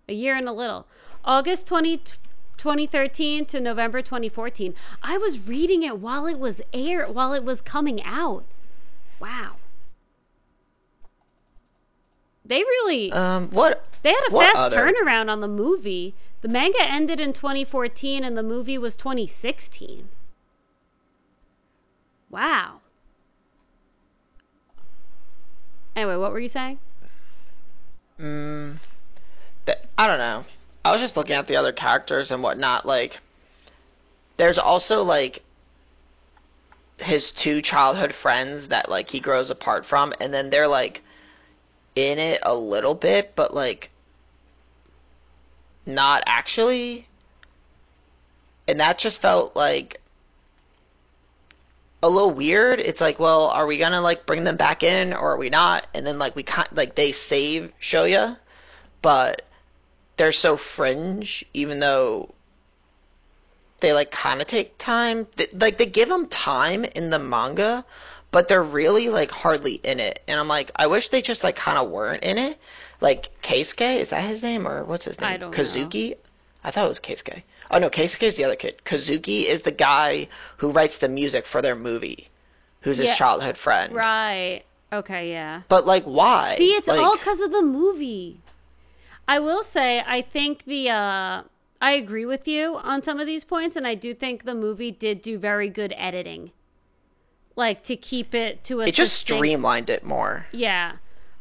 a 0.09 0.13
year 0.13 0.37
and 0.37 0.49
a 0.49 0.53
little. 0.53 0.87
August 1.25 1.67
20, 1.67 1.97
2013 2.59 3.47
to 3.47 3.61
November 3.61 4.03
2014. 4.03 4.75
I 5.03 5.17
was 5.17 5.49
reading 5.49 5.83
it 5.83 5.99
while 5.99 6.27
it 6.27 6.39
was 6.39 6.61
air, 6.73 7.07
while 7.11 7.33
it 7.33 7.43
was 7.43 7.61
coming 7.61 8.03
out. 8.05 8.45
Wow. 9.19 9.57
They 12.45 12.61
really 12.61 13.11
um 13.13 13.51
what 13.51 13.85
they 14.03 14.11
had 14.11 14.23
a 14.29 14.31
fast 14.31 14.57
other? 14.57 14.77
turnaround 14.77 15.31
on 15.31 15.41
the 15.41 15.49
movie. 15.49 16.15
The 16.43 16.49
manga 16.49 16.83
ended 16.83 17.21
in 17.21 17.33
2014 17.33 18.23
and 18.23 18.37
the 18.37 18.43
movie 18.43 18.77
was 18.77 18.97
2016. 18.97 20.09
Wow. 22.29 22.81
Anyway, 25.97 26.17
what 26.17 26.33
were 26.33 26.41
you 26.41 26.49
saying? 26.49 26.81
Mm, 28.21 28.77
th- 29.65 29.79
I 29.97 30.07
don't 30.07 30.19
know. 30.19 30.45
I 30.85 30.91
was 30.91 31.01
just 31.01 31.17
looking 31.17 31.37
at 31.37 31.47
the 31.47 31.57
other 31.57 31.73
characters 31.73 32.31
and 32.31 32.43
whatnot. 32.43 32.85
Like, 32.85 33.21
there's 34.37 34.59
also 34.59 35.03
like 35.03 35.43
his 36.99 37.33
two 37.33 37.63
childhood 37.63 38.13
friends 38.13 38.69
that 38.69 38.89
like 38.91 39.09
he 39.09 39.21
grows 39.21 39.51
apart 39.51 39.87
from, 39.87 40.13
and 40.21 40.35
then 40.35 40.51
they're 40.51 40.69
like 40.69 41.03
in 41.95 42.19
it 42.19 42.41
a 42.43 42.55
little 42.55 42.95
bit, 42.95 43.35
but 43.35 43.55
like 43.55 43.91
not 45.87 46.23
actually. 46.27 47.07
And 48.67 48.81
that 48.81 48.99
just 48.99 49.21
felt 49.21 49.55
like 49.55 50.01
a 52.03 52.09
little 52.09 52.31
weird. 52.31 52.81
It's 52.81 53.01
like, 53.01 53.19
well, 53.19 53.49
are 53.49 53.67
we 53.67 53.79
gonna 53.79 54.01
like 54.01 54.27
bring 54.27 54.45
them 54.45 54.57
back 54.57 54.83
in 54.83 55.13
or 55.13 55.33
are 55.33 55.37
we 55.37 55.51
not? 55.51 55.87
And 55.95 56.07
then 56.07 56.19
like 56.19 56.37
we 56.37 56.43
kind 56.43 56.69
like 56.73 56.95
they 56.95 57.13
save 57.13 57.73
Shoya, 57.81 58.39
but 59.03 59.43
they're 60.17 60.33
so 60.33 60.57
fringe, 60.57 61.45
even 61.55 61.81
though 61.81 62.35
they 63.81 63.93
like 63.93 64.11
kind 64.11 64.41
of 64.41 64.47
take 64.47 64.79
time. 64.79 65.27
They, 65.37 65.47
like 65.53 65.79
they 65.79 65.87
give 65.87 66.09
them 66.09 66.27
time 66.29 66.85
in 66.85 67.11
the 67.11 67.19
manga, 67.19 67.85
but 68.35 68.49
they're 68.49 68.65
really 68.65 69.11
like 69.11 69.31
hardly 69.31 69.75
in 69.85 70.01
it. 70.01 70.21
And 70.27 70.41
I'm 70.41 70.49
like, 70.49 70.73
I 70.75 70.89
wish 70.89 71.11
they 71.11 71.23
just 71.23 71.45
like 71.45 71.55
kind 71.55 71.79
of 71.79 71.89
weren't 71.89 72.25
in 72.25 72.37
it. 72.37 72.59
Like 73.01 73.31
Keisuke, 73.43 74.01
is 74.01 74.11
that 74.11 74.25
his 74.25 74.43
name 74.43 74.67
or 74.67 74.83
what's 74.83 75.05
his 75.05 75.21
name? 75.21 75.35
I 75.35 75.37
don't 75.37 75.55
Kazuki. 75.55 76.11
know. 76.11 76.17
I 76.65 76.73
thought 76.73 76.87
it 76.87 76.89
was 76.89 76.99
Keisuke. 76.99 77.45
Oh 77.71 77.79
no, 77.79 77.89
Keisuke 77.89 78.25
is 78.25 78.37
the 78.37 78.43
other 78.43 78.57
kid. 78.57 78.83
Kazuki 78.85 79.45
is 79.47 79.63
the 79.63 79.71
guy 79.71 80.27
who 80.57 80.73
writes 80.73 80.99
the 80.99 81.09
music 81.09 81.47
for 81.47 81.63
their 81.63 81.77
movie, 81.77 82.29
who's 82.81 82.99
his 82.99 83.17
childhood 83.17 83.57
friend. 83.57 83.95
Right. 83.95 84.65
Okay, 84.93 85.31
yeah. 85.31 85.63
But 85.69 85.87
like, 85.87 86.03
why? 86.03 86.57
See, 86.59 86.73
it's 86.73 86.89
like, 86.89 86.99
all 86.99 87.17
because 87.17 87.41
of 87.41 87.53
the 87.53 87.63
movie. 87.63 88.41
I 89.29 89.39
will 89.39 89.63
say, 89.63 90.03
I 90.05 90.23
think 90.23 90.65
the 90.65 90.91
uh, 90.91 91.43
I 91.81 91.93
agree 91.93 92.27
with 92.27 92.49
you 92.49 92.79
on 92.79 93.01
some 93.01 93.21
of 93.21 93.29
these 93.29 93.45
points, 93.45 93.77
and 93.77 93.87
I 93.87 93.95
do 93.95 94.13
think 94.13 94.43
the 94.43 94.57
movie 94.57 94.91
did 94.91 95.23
do 95.23 95.39
very 95.39 95.69
good 95.69 95.95
editing, 95.97 96.51
like 97.57 97.83
to 97.85 97.97
keep 97.97 98.35
it 98.35 98.65
to 98.65 98.81
a. 98.81 98.85
it 98.85 98.95
just 98.95 99.19
succinct- 99.19 99.39
streamlined 99.39 99.91
it 99.91 100.05
more. 100.05 100.47
Yeah. 100.53 100.93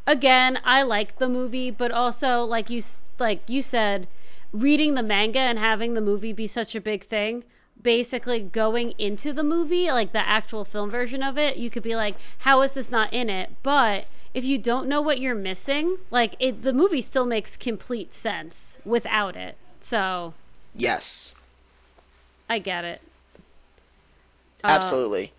Again, 0.06 0.60
I 0.66 0.82
like 0.84 1.18
the 1.18 1.30
movie, 1.30 1.72
but 1.72 1.92
also 1.92 2.44
like 2.44 2.70
you 2.70 2.82
like 3.20 3.42
you 3.48 3.62
said, 3.62 4.08
reading 4.52 4.96
the 4.96 5.04
manga 5.04 5.40
and 5.40 5.58
having 5.58 5.94
the 5.94 6.02
movie 6.02 6.34
be 6.34 6.48
such 6.48 6.76
a 6.76 6.82
big 6.82 7.06
thing, 7.06 7.44
basically 7.82 8.40
going 8.42 8.94
into 8.98 9.32
the 9.32 9.44
movie, 9.44 9.90
like 9.92 10.12
the 10.12 10.28
actual 10.28 10.66
film 10.66 10.90
version 10.90 11.24
of 11.24 11.38
it, 11.38 11.58
you 11.58 11.70
could 11.70 11.84
be 11.84 11.96
like, 11.96 12.16
how 12.40 12.62
is 12.62 12.74
this 12.74 12.92
not 12.92 13.14
in 13.14 13.30
it? 13.30 13.52
But 13.64 14.08
if 14.34 14.44
you 14.44 14.58
don't 14.58 14.88
know 14.88 15.02
what 15.02 15.20
you're 15.20 15.36
missing, 15.36 15.98
like 16.12 16.36
it 16.40 16.64
the 16.64 16.74
movie 16.74 17.02
still 17.02 17.26
makes 17.26 17.56
complete 17.56 18.14
sense 18.14 18.80
without 18.84 19.36
it. 19.36 19.56
So, 19.80 20.34
Yes, 20.76 21.34
I 22.50 22.60
get 22.60 22.84
it. 22.84 23.02
Uh, 24.64 24.68
absolutely. 24.68 25.34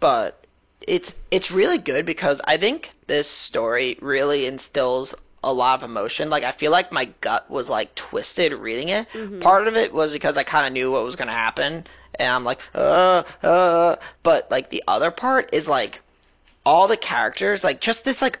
But 0.00 0.44
it's 0.80 1.18
it's 1.30 1.50
really 1.50 1.78
good 1.78 2.06
because 2.06 2.40
I 2.44 2.56
think 2.56 2.90
this 3.06 3.28
story 3.28 3.98
really 4.00 4.46
instills 4.46 5.14
a 5.42 5.52
lot 5.52 5.82
of 5.82 5.88
emotion. 5.88 6.30
Like 6.30 6.44
I 6.44 6.52
feel 6.52 6.72
like 6.72 6.92
my 6.92 7.06
gut 7.20 7.50
was 7.50 7.68
like 7.68 7.94
twisted 7.94 8.52
reading 8.52 8.88
it. 8.88 9.08
Mm-hmm. 9.12 9.40
Part 9.40 9.66
of 9.68 9.76
it 9.76 9.92
was 9.92 10.12
because 10.12 10.36
I 10.36 10.42
kind 10.42 10.66
of 10.66 10.72
knew 10.72 10.90
what 10.92 11.04
was 11.04 11.16
going 11.16 11.28
to 11.28 11.34
happen 11.34 11.84
and 12.18 12.32
I'm 12.32 12.44
like, 12.44 12.60
uh, 12.74 13.22
uh, 13.42 13.96
but 14.22 14.50
like 14.50 14.70
the 14.70 14.82
other 14.88 15.10
part 15.10 15.50
is 15.52 15.68
like 15.68 16.00
all 16.66 16.88
the 16.88 16.96
characters, 16.96 17.64
like 17.64 17.80
just 17.80 18.04
this 18.04 18.20
like 18.20 18.40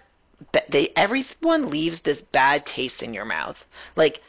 they 0.68 0.88
everyone 0.96 1.70
leaves 1.70 2.02
this 2.02 2.22
bad 2.22 2.66
taste 2.66 3.02
in 3.02 3.14
your 3.14 3.24
mouth. 3.24 3.64
Like 3.96 4.22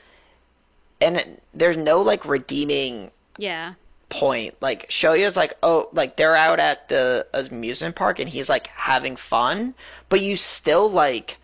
and 1.01 1.17
it, 1.17 1.43
there's 1.53 1.77
no 1.77 2.01
like 2.01 2.25
redeeming 2.25 3.11
Yeah. 3.37 3.73
Point. 4.09 4.55
Like 4.61 4.89
Shoya's 4.89 5.37
like, 5.37 5.55
oh, 5.63 5.89
like 5.93 6.17
they're 6.17 6.35
out 6.35 6.59
at 6.59 6.89
the 6.89 7.25
amusement 7.33 7.95
park 7.95 8.19
and 8.19 8.27
he's 8.27 8.49
like 8.49 8.67
having 8.67 9.15
fun, 9.15 9.73
but 10.09 10.21
you 10.21 10.35
still 10.35 10.89
like, 10.89 11.37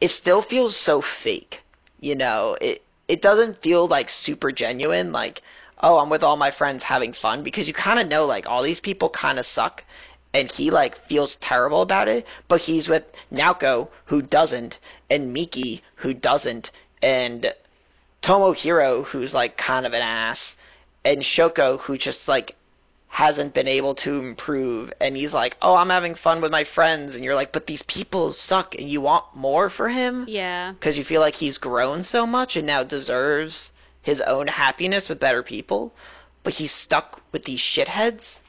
it 0.00 0.08
still 0.08 0.42
feels 0.42 0.76
so 0.76 1.00
fake. 1.00 1.62
You 2.00 2.14
know, 2.14 2.56
it 2.60 2.82
it 3.08 3.22
doesn't 3.22 3.62
feel 3.62 3.86
like 3.86 4.08
super 4.08 4.52
genuine. 4.52 5.12
Like, 5.12 5.42
oh, 5.82 5.98
I'm 5.98 6.10
with 6.10 6.22
all 6.22 6.36
my 6.36 6.50
friends 6.50 6.82
having 6.82 7.12
fun 7.12 7.42
because 7.42 7.68
you 7.68 7.74
kind 7.74 7.98
of 7.98 8.08
know 8.08 8.26
like 8.26 8.48
all 8.48 8.62
these 8.62 8.80
people 8.80 9.08
kind 9.08 9.38
of 9.38 9.46
suck. 9.46 9.84
And 10.32 10.50
he 10.50 10.70
like 10.70 10.96
feels 10.96 11.36
terrible 11.36 11.80
about 11.80 12.08
it, 12.08 12.26
but 12.48 12.60
he's 12.60 12.88
with 12.88 13.04
Naoko 13.32 13.88
who 14.06 14.20
doesn't, 14.20 14.80
and 15.08 15.32
Miki 15.32 15.80
who 15.96 16.12
doesn't, 16.12 16.72
and 17.02 17.54
Tomohiro, 18.20 19.04
who's 19.04 19.32
like 19.32 19.56
kind 19.56 19.86
of 19.86 19.92
an 19.92 20.02
ass, 20.02 20.56
and 21.04 21.22
Shoko, 21.22 21.80
who 21.80 21.96
just 21.98 22.28
like 22.28 22.56
hasn't 23.08 23.54
been 23.54 23.68
able 23.68 23.94
to 23.94 24.18
improve, 24.18 24.92
and 25.00 25.16
he's 25.16 25.32
like, 25.32 25.56
"Oh, 25.62 25.76
I'm 25.76 25.90
having 25.90 26.14
fun 26.16 26.40
with 26.40 26.50
my 26.50 26.64
friends," 26.64 27.14
and 27.14 27.22
you're 27.24 27.34
like, 27.36 27.52
"But 27.52 27.66
these 27.66 27.82
people 27.82 28.32
suck," 28.32 28.74
and 28.74 28.88
you 28.90 29.00
want 29.00 29.24
more 29.34 29.70
for 29.70 29.88
him 29.88 30.24
Yeah. 30.28 30.72
because 30.72 30.98
you 30.98 31.04
feel 31.04 31.20
like 31.20 31.36
he's 31.36 31.58
grown 31.58 32.02
so 32.02 32.26
much 32.26 32.56
and 32.56 32.66
now 32.66 32.82
deserves 32.82 33.70
his 34.02 34.20
own 34.22 34.48
happiness 34.48 35.08
with 35.08 35.20
better 35.20 35.42
people, 35.42 35.92
but 36.42 36.54
he's 36.54 36.72
stuck 36.72 37.20
with 37.32 37.44
these 37.44 37.60
shitheads. 37.60 38.40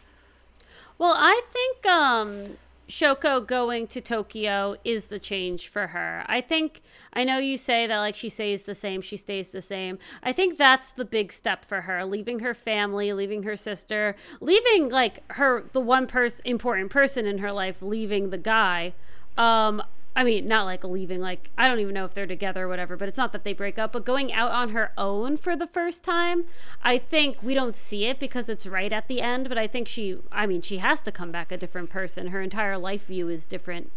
Well, 0.97 1.13
I 1.15 1.41
think 1.53 1.85
um, 1.85 2.57
Shoko 2.87 3.45
going 3.45 3.87
to 3.87 4.01
Tokyo 4.01 4.75
is 4.83 5.07
the 5.07 5.19
change 5.19 5.67
for 5.67 5.87
her. 5.87 6.23
I 6.27 6.41
think 6.41 6.81
I 7.13 7.23
know 7.23 7.39
you 7.39 7.57
say 7.57 7.87
that 7.87 7.97
like 7.97 8.15
she 8.15 8.29
stays 8.29 8.63
the 8.63 8.75
same, 8.75 9.01
she 9.01 9.17
stays 9.17 9.49
the 9.49 9.61
same. 9.61 9.97
I 10.21 10.31
think 10.31 10.57
that's 10.57 10.91
the 10.91 11.05
big 11.05 11.31
step 11.31 11.65
for 11.65 11.81
her, 11.81 12.05
leaving 12.05 12.39
her 12.39 12.53
family, 12.53 13.11
leaving 13.13 13.43
her 13.43 13.55
sister, 13.55 14.15
leaving 14.39 14.89
like 14.89 15.23
her 15.33 15.65
the 15.73 15.79
one 15.79 16.05
person 16.05 16.45
important 16.45 16.91
person 16.91 17.25
in 17.25 17.39
her 17.39 17.51
life, 17.51 17.81
leaving 17.81 18.29
the 18.29 18.37
guy. 18.37 18.93
Um 19.37 19.81
I 20.17 20.23
mean, 20.23 20.47
not 20.47 20.63
like 20.63 20.83
leaving, 20.85 21.19
like, 21.19 21.49
I 21.57 21.67
don't 21.67 21.81
even 21.81 21.93
know 21.93 22.05
if 22.05 22.13
they're 22.13 22.25
together 22.25 22.63
or 22.63 22.67
whatever, 22.69 22.95
but 22.95 23.09
it's 23.09 23.17
not 23.17 23.33
that 23.33 23.43
they 23.43 23.51
break 23.51 23.77
up, 23.77 23.91
but 23.91 24.05
going 24.05 24.31
out 24.31 24.51
on 24.51 24.69
her 24.69 24.93
own 24.97 25.35
for 25.35 25.57
the 25.57 25.67
first 25.67 26.05
time, 26.05 26.45
I 26.81 26.97
think 26.97 27.43
we 27.43 27.53
don't 27.53 27.75
see 27.75 28.05
it 28.05 28.17
because 28.17 28.47
it's 28.47 28.65
right 28.65 28.93
at 28.93 29.09
the 29.09 29.19
end, 29.19 29.49
but 29.49 29.57
I 29.57 29.67
think 29.67 29.89
she, 29.89 30.17
I 30.31 30.45
mean, 30.45 30.61
she 30.61 30.77
has 30.77 31.01
to 31.01 31.11
come 31.11 31.31
back 31.31 31.51
a 31.51 31.57
different 31.57 31.89
person. 31.89 32.27
Her 32.27 32.41
entire 32.41 32.77
life 32.77 33.07
view 33.07 33.27
is 33.27 33.45
different, 33.45 33.91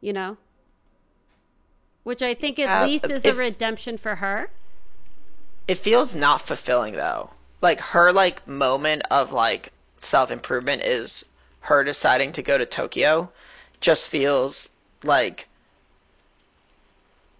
you 0.00 0.14
know? 0.14 0.38
Which 2.02 2.22
I 2.22 2.32
think 2.32 2.58
at 2.58 2.82
Uh, 2.82 2.86
least 2.86 3.10
is 3.10 3.24
if- 3.26 3.34
a 3.34 3.38
redemption 3.38 3.98
for 3.98 4.16
her. 4.16 4.48
It 5.68 5.76
feels 5.76 6.14
not 6.14 6.40
fulfilling 6.40 6.94
though. 6.94 7.30
Like 7.60 7.80
her 7.80 8.12
like 8.12 8.46
moment 8.46 9.02
of 9.10 9.32
like 9.32 9.72
self 9.98 10.30
improvement 10.30 10.82
is 10.82 11.24
her 11.62 11.82
deciding 11.82 12.30
to 12.32 12.42
go 12.42 12.56
to 12.56 12.64
Tokyo 12.64 13.32
just 13.80 14.08
feels 14.08 14.70
like 15.06 15.48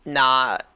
not 0.05 0.67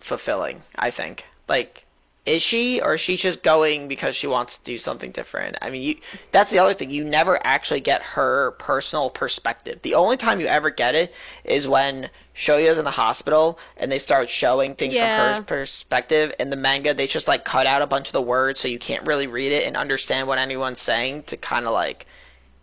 fulfilling, 0.00 0.62
I 0.76 0.90
think. 0.90 1.26
Like 1.48 1.84
is 2.26 2.42
she 2.42 2.80
or 2.80 2.94
is 2.94 3.02
she 3.02 3.16
just 3.18 3.42
going 3.42 3.86
because 3.86 4.16
she 4.16 4.26
wants 4.26 4.56
to 4.58 4.64
do 4.64 4.78
something 4.78 5.10
different? 5.10 5.56
I 5.60 5.68
mean, 5.68 5.82
you 5.82 5.96
that's 6.32 6.50
the 6.50 6.58
other 6.58 6.72
thing. 6.72 6.90
You 6.90 7.04
never 7.04 7.38
actually 7.46 7.80
get 7.80 8.02
her 8.02 8.52
personal 8.52 9.10
perspective. 9.10 9.82
The 9.82 9.94
only 9.94 10.16
time 10.16 10.40
you 10.40 10.46
ever 10.46 10.70
get 10.70 10.94
it 10.94 11.12
is 11.44 11.68
when 11.68 12.08
Shoya's 12.34 12.78
in 12.78 12.84
the 12.86 12.90
hospital 12.90 13.58
and 13.76 13.92
they 13.92 13.98
start 13.98 14.30
showing 14.30 14.74
things 14.74 14.94
Yeah. 14.94 15.34
from 15.34 15.42
her 15.42 15.46
perspective. 15.46 16.32
In 16.40 16.48
the 16.48 16.56
manga, 16.56 16.94
they 16.94 17.06
just 17.06 17.28
like 17.28 17.44
cut 17.44 17.66
out 17.66 17.82
a 17.82 17.86
bunch 17.86 18.08
of 18.08 18.14
the 18.14 18.22
words 18.22 18.58
so 18.58 18.68
you 18.68 18.78
can't 18.78 19.06
really 19.06 19.26
read 19.26 19.52
it 19.52 19.66
and 19.66 19.76
understand 19.76 20.26
what 20.26 20.38
anyone's 20.38 20.80
saying 20.80 21.24
to 21.24 21.36
kind 21.36 21.66
of 21.66 21.74
like 21.74 22.06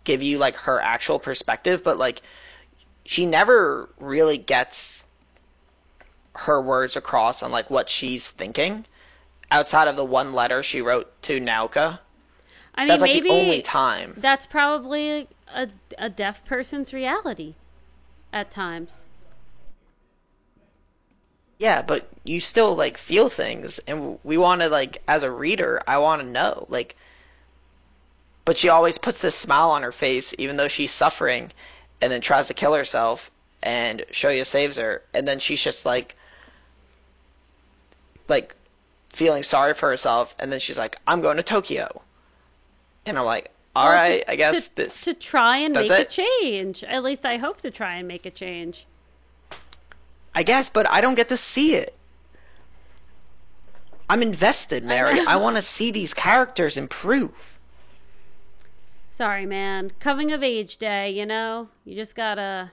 give 0.02 0.24
you 0.24 0.38
like 0.38 0.56
her 0.56 0.80
actual 0.80 1.20
perspective. 1.20 1.84
But 1.84 1.98
like, 1.98 2.22
she 3.04 3.26
never 3.26 3.88
really 3.98 4.38
gets 4.38 5.04
her 6.34 6.60
words 6.62 6.96
across 6.96 7.42
on 7.42 7.50
like 7.50 7.68
what 7.70 7.90
she's 7.90 8.30
thinking 8.30 8.86
outside 9.50 9.86
of 9.88 9.96
the 9.96 10.04
one 10.04 10.32
letter 10.32 10.62
she 10.62 10.80
wrote 10.80 11.20
to 11.22 11.40
Naoka. 11.40 11.98
I 12.74 12.82
mean, 12.82 12.88
That's 12.88 13.02
like 13.02 13.12
maybe 13.12 13.28
the 13.28 13.34
only 13.34 13.60
time. 13.62 14.14
that's 14.16 14.46
probably 14.46 15.28
a, 15.54 15.68
a 15.98 16.08
deaf 16.08 16.44
person's 16.44 16.94
reality 16.94 17.54
at 18.32 18.50
times. 18.50 19.06
Yeah, 21.58 21.82
but 21.82 22.08
you 22.24 22.40
still 22.40 22.74
like 22.74 22.96
feel 22.96 23.28
things, 23.28 23.78
and 23.86 24.18
we 24.24 24.36
want 24.36 24.62
to 24.62 24.68
like 24.68 25.02
as 25.06 25.22
a 25.22 25.30
reader, 25.30 25.80
I 25.86 25.98
want 25.98 26.22
to 26.22 26.26
know 26.26 26.66
like. 26.68 26.96
But 28.44 28.58
she 28.58 28.68
always 28.68 28.98
puts 28.98 29.20
this 29.20 29.36
smile 29.36 29.70
on 29.70 29.82
her 29.84 29.92
face, 29.92 30.34
even 30.38 30.56
though 30.56 30.66
she's 30.66 30.90
suffering, 30.90 31.52
and 32.02 32.12
then 32.12 32.20
tries 32.20 32.48
to 32.48 32.54
kill 32.54 32.74
herself, 32.74 33.30
and 33.62 34.00
Shoya 34.10 34.44
saves 34.44 34.76
her, 34.76 35.02
and 35.14 35.26
then 35.26 35.38
she's 35.38 35.62
just 35.62 35.86
like, 35.86 36.16
like, 38.28 38.54
feeling 39.08 39.42
sorry 39.42 39.72
for 39.74 39.88
herself, 39.88 40.34
and 40.38 40.52
then 40.52 40.58
she's 40.60 40.76
like, 40.76 40.96
"I'm 41.06 41.20
going 41.22 41.36
to 41.36 41.42
Tokyo," 41.42 42.02
and 43.06 43.18
I'm 43.18 43.24
like, 43.24 43.50
"All 43.76 43.84
Well, 43.86 43.94
right, 43.94 44.22
to- 44.26 44.30
I 44.32 44.36
guess 44.36 44.68
to, 44.68 44.76
this." 44.76 45.00
to 45.02 45.14
try 45.14 45.58
and 45.58 45.74
make 45.74 45.90
a 45.90 46.04
change. 46.04 46.82
At 46.84 47.02
least 47.04 47.24
I 47.24 47.36
hope 47.36 47.60
to 47.62 47.70
try 47.70 47.94
and 47.94 48.08
make 48.08 48.26
a 48.26 48.30
change. 48.30 48.86
I 50.34 50.42
guess, 50.42 50.68
but 50.70 50.88
I 50.90 51.00
don't 51.00 51.14
get 51.14 51.28
to 51.28 51.36
see 51.36 51.74
it. 51.76 51.94
I'm 54.08 54.22
invested, 54.22 54.84
Mary. 54.84 55.20
I, 55.26 55.36
want 55.36 55.56
to 55.56 55.62
see 55.62 55.90
these 55.90 56.12
characters 56.12 56.76
improve. 56.76 57.51
Sorry, 59.22 59.46
man. 59.46 59.92
Coming 60.00 60.32
of 60.32 60.42
age 60.42 60.78
day, 60.78 61.08
you 61.08 61.24
know? 61.24 61.68
You 61.84 61.94
just 61.94 62.16
gotta 62.16 62.72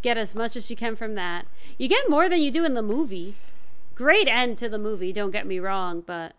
get 0.00 0.16
as 0.16 0.34
much 0.34 0.56
as 0.56 0.70
you 0.70 0.74
can 0.76 0.96
from 0.96 1.16
that. 1.16 1.44
You 1.76 1.86
get 1.86 2.08
more 2.08 2.30
than 2.30 2.40
you 2.40 2.50
do 2.50 2.64
in 2.64 2.72
the 2.72 2.80
movie. 2.80 3.36
Great 3.94 4.26
end 4.26 4.56
to 4.56 4.70
the 4.70 4.78
movie, 4.78 5.12
don't 5.12 5.30
get 5.30 5.46
me 5.46 5.58
wrong, 5.58 6.00
but 6.00 6.32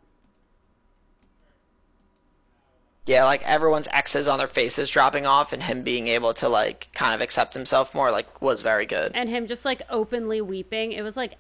Yeah, 3.05 3.25
like 3.25 3.43
everyone's 3.43 3.87
X's 3.91 4.27
on 4.27 4.39
their 4.39 4.47
faces 4.47 4.89
dropping 4.89 5.27
off, 5.27 5.53
and 5.53 5.61
him 5.61 5.83
being 5.83 6.07
able 6.07 6.33
to 6.33 6.49
like 6.49 6.87
kind 6.95 7.13
of 7.13 7.21
accept 7.21 7.53
himself 7.53 7.93
more, 7.93 8.09
like 8.09 8.41
was 8.41 8.63
very 8.63 8.87
good. 8.87 9.11
and 9.13 9.29
him 9.29 9.45
just 9.45 9.65
like 9.65 9.83
openly 9.91 10.41
weeping. 10.41 10.93
It 10.93 11.03
was 11.03 11.15
like 11.15 11.35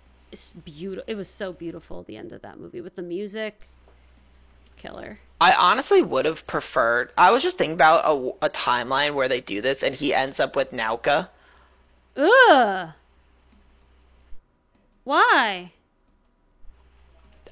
beautiful. 0.65 1.03
It 1.07 1.15
was 1.15 1.27
so 1.27 1.51
beautiful 1.51 2.01
at 2.01 2.05
the 2.05 2.15
end 2.15 2.31
of 2.31 2.43
that 2.43 2.59
movie 2.59 2.79
with 2.79 2.95
the 2.95 3.01
music. 3.01 3.67
Killer. 4.77 5.17
I 5.41 5.53
honestly 5.53 6.01
would 6.01 6.25
have 6.25 6.45
preferred. 6.47 7.11
I 7.17 7.31
was 7.31 7.41
just 7.41 7.57
thinking 7.57 7.73
about 7.73 8.03
a, 8.05 8.45
a 8.45 8.49
timeline 8.49 9.13
where 9.13 9.27
they 9.29 9.41
do 9.41 9.61
this, 9.61 9.83
and 9.83 9.95
he 9.95 10.13
ends 10.13 10.39
up 10.39 10.55
with 10.55 10.71
Naoka. 10.71 11.29
Ugh. 12.17 12.89
Why? 15.05 15.71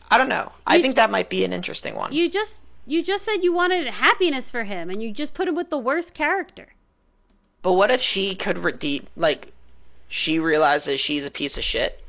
I 0.09 0.17
don't 0.17 0.29
know. 0.29 0.51
I 0.65 0.81
think 0.81 0.95
that 0.95 1.09
might 1.09 1.29
be 1.29 1.43
an 1.43 1.53
interesting 1.53 1.95
one. 1.95 2.13
You 2.13 2.29
just 2.29 2.63
you 2.85 3.03
just 3.03 3.25
said 3.25 3.43
you 3.43 3.51
wanted 3.51 3.87
happiness 3.87 4.49
for 4.49 4.63
him 4.63 4.89
and 4.89 5.03
you 5.03 5.11
just 5.11 5.33
put 5.33 5.47
him 5.47 5.55
with 5.55 5.69
the 5.69 5.77
worst 5.77 6.13
character. 6.13 6.67
But 7.61 7.73
what 7.73 7.91
if 7.91 8.01
she 8.01 8.33
could 8.35 8.57
redeem, 8.57 9.07
like, 9.17 9.51
she 10.07 10.39
realizes 10.39 11.01
she's 11.01 11.25
a 11.25 11.31
piece 11.31 11.57
of 11.57 11.65
shit 11.65 12.01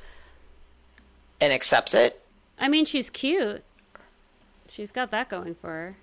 and 1.40 1.52
accepts 1.52 1.94
it? 1.94 2.22
I 2.60 2.68
mean, 2.68 2.84
she's 2.84 3.10
cute. 3.10 3.64
She's 4.78 4.92
got 4.92 5.10
that 5.10 5.28
going 5.28 5.56
for 5.56 5.70
her. 5.70 5.96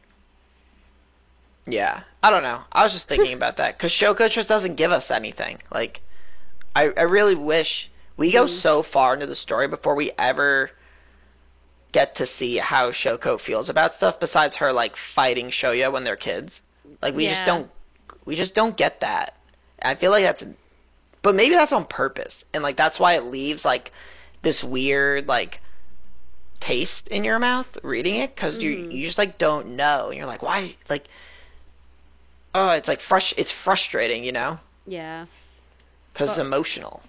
Yeah, 1.66 2.02
I 2.22 2.30
don't 2.30 2.44
know. 2.44 2.60
I 2.74 2.84
was 2.84 2.92
just 2.92 3.08
thinking 3.08 3.32
about 3.38 3.56
that 3.56 3.78
because 3.78 3.94
Shoko 3.94 4.30
just 4.30 4.50
doesn't 4.50 4.76
give 4.76 4.92
us 4.92 5.12
anything. 5.12 5.60
Like, 5.72 6.02
I 6.76 6.92
I 6.98 7.04
really 7.04 7.36
wish 7.36 7.90
we 8.18 8.34
go 8.34 8.44
mm. 8.44 8.50
so 8.50 8.84
far 8.84 9.14
into 9.14 9.28
the 9.28 9.36
story 9.36 9.70
before 9.70 9.96
we 9.96 10.12
ever 10.18 10.72
get 11.94 12.16
to 12.16 12.26
see 12.26 12.58
how 12.58 12.92
Shoko 12.92 13.40
feels 13.40 13.70
about 13.70 13.96
stuff. 13.96 14.20
Besides 14.20 14.58
her 14.58 14.74
like 14.74 14.98
fighting 14.98 15.52
Shoya 15.52 15.90
when 15.90 16.04
they're 16.04 16.18
kids, 16.18 16.62
like 17.02 17.16
we 17.16 17.28
just 17.28 17.46
don't 17.46 17.72
we 18.26 18.36
just 18.36 18.56
don't 18.56 18.76
get 18.76 19.00
that. 19.00 19.38
I 19.82 19.96
feel 19.96 20.12
like 20.12 20.26
that's, 20.26 20.44
but 21.22 21.34
maybe 21.34 21.56
that's 21.56 21.72
on 21.72 21.86
purpose, 21.86 22.44
and 22.54 22.62
like 22.62 22.76
that's 22.76 23.00
why 23.00 23.14
it 23.14 23.24
leaves 23.24 23.64
like 23.64 23.94
this 24.42 24.66
weird 24.66 25.30
like 25.30 25.62
taste 26.66 27.08
in 27.10 27.24
your 27.24 27.38
mouth 27.38 27.78
reading 27.84 28.16
it 28.16 28.34
because 28.36 28.58
you 28.64 28.72
you 28.92 29.06
just 29.06 29.18
like 29.20 29.38
don't 29.38 29.68
know 29.76 30.08
and 30.10 30.18
you're 30.18 30.26
like 30.26 30.42
why 30.42 30.76
like 30.90 31.06
oh 32.56 32.72
it's 32.72 32.88
like 32.88 33.00
fresh 33.00 33.34
it's 33.38 33.52
frustrating 33.52 34.24
you 34.24 34.32
know 34.32 34.58
Yeah. 34.88 35.26
because 36.12 36.30
it's 36.30 36.40
emotional 36.40 37.02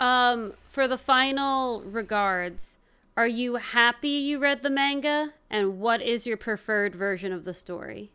Um, 0.00 0.54
for 0.70 0.88
the 0.88 0.96
final 0.98 1.82
regards, 1.82 2.78
are 3.16 3.28
you 3.28 3.56
happy 3.56 4.08
you 4.28 4.38
read 4.38 4.62
the 4.62 4.70
manga? 4.70 5.34
And 5.50 5.78
what 5.78 6.00
is 6.00 6.26
your 6.26 6.38
preferred 6.38 6.94
version 6.94 7.32
of 7.32 7.44
the 7.44 7.54
story? 7.54 8.10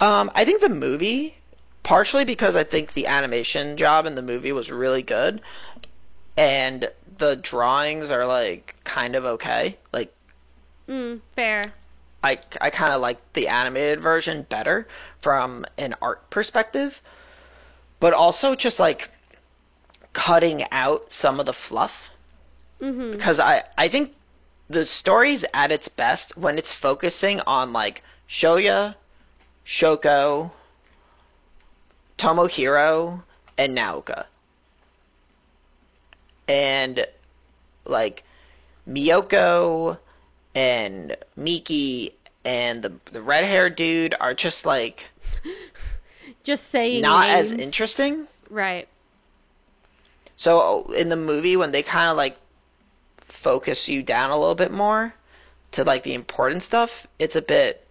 um 0.00 0.30
i 0.34 0.44
think 0.44 0.60
the 0.60 0.68
movie 0.68 1.34
partially 1.82 2.24
because 2.24 2.54
i 2.56 2.62
think 2.64 2.92
the 2.92 3.06
animation 3.06 3.76
job 3.76 4.06
in 4.06 4.14
the 4.14 4.22
movie 4.22 4.52
was 4.52 4.70
really 4.70 5.02
good 5.02 5.40
and 6.36 6.90
the 7.18 7.36
drawings 7.36 8.10
are 8.10 8.26
like 8.26 8.76
kind 8.84 9.14
of 9.14 9.24
okay 9.24 9.76
like 9.92 10.14
Mm, 10.88 11.20
fair. 11.36 11.72
I, 12.24 12.38
I 12.60 12.70
kind 12.70 12.92
of 12.92 13.00
like 13.00 13.18
the 13.34 13.48
animated 13.48 14.00
version 14.00 14.42
better 14.48 14.88
from 15.20 15.66
an 15.76 15.94
art 16.00 16.30
perspective, 16.30 17.00
but 18.00 18.14
also 18.14 18.54
just 18.54 18.80
like 18.80 19.10
cutting 20.14 20.64
out 20.72 21.12
some 21.12 21.38
of 21.38 21.46
the 21.46 21.52
fluff. 21.52 22.10
Mm-hmm. 22.80 23.12
Because 23.12 23.38
I, 23.38 23.64
I 23.76 23.88
think 23.88 24.14
the 24.68 24.86
story's 24.86 25.44
at 25.52 25.70
its 25.70 25.88
best 25.88 26.36
when 26.36 26.58
it's 26.58 26.72
focusing 26.72 27.40
on 27.46 27.72
like 27.72 28.02
Shoya, 28.28 28.94
Shoko, 29.64 30.50
Tomohiro, 32.16 33.22
and 33.58 33.76
Naoka. 33.76 34.26
And 36.48 37.06
like 37.84 38.24
Miyoko 38.88 39.98
and 40.54 41.16
Miki 41.36 42.14
and 42.44 42.82
the 42.82 42.92
the 43.12 43.20
red 43.22 43.44
haired 43.44 43.76
dude 43.76 44.14
are 44.20 44.34
just 44.34 44.64
like 44.66 45.06
Just 46.44 46.68
saying 46.68 47.02
not 47.02 47.28
as 47.28 47.52
interesting. 47.52 48.26
Right. 48.48 48.88
So 50.36 50.90
in 50.92 51.08
the 51.08 51.16
movie 51.16 51.56
when 51.56 51.72
they 51.72 51.82
kind 51.82 52.08
of 52.08 52.16
like 52.16 52.38
focus 53.20 53.88
you 53.88 54.02
down 54.02 54.30
a 54.30 54.38
little 54.38 54.54
bit 54.54 54.72
more 54.72 55.14
to 55.72 55.84
like 55.84 56.04
the 56.04 56.14
important 56.14 56.62
stuff, 56.62 57.06
it's 57.18 57.36
a 57.36 57.42
bit 57.42 57.86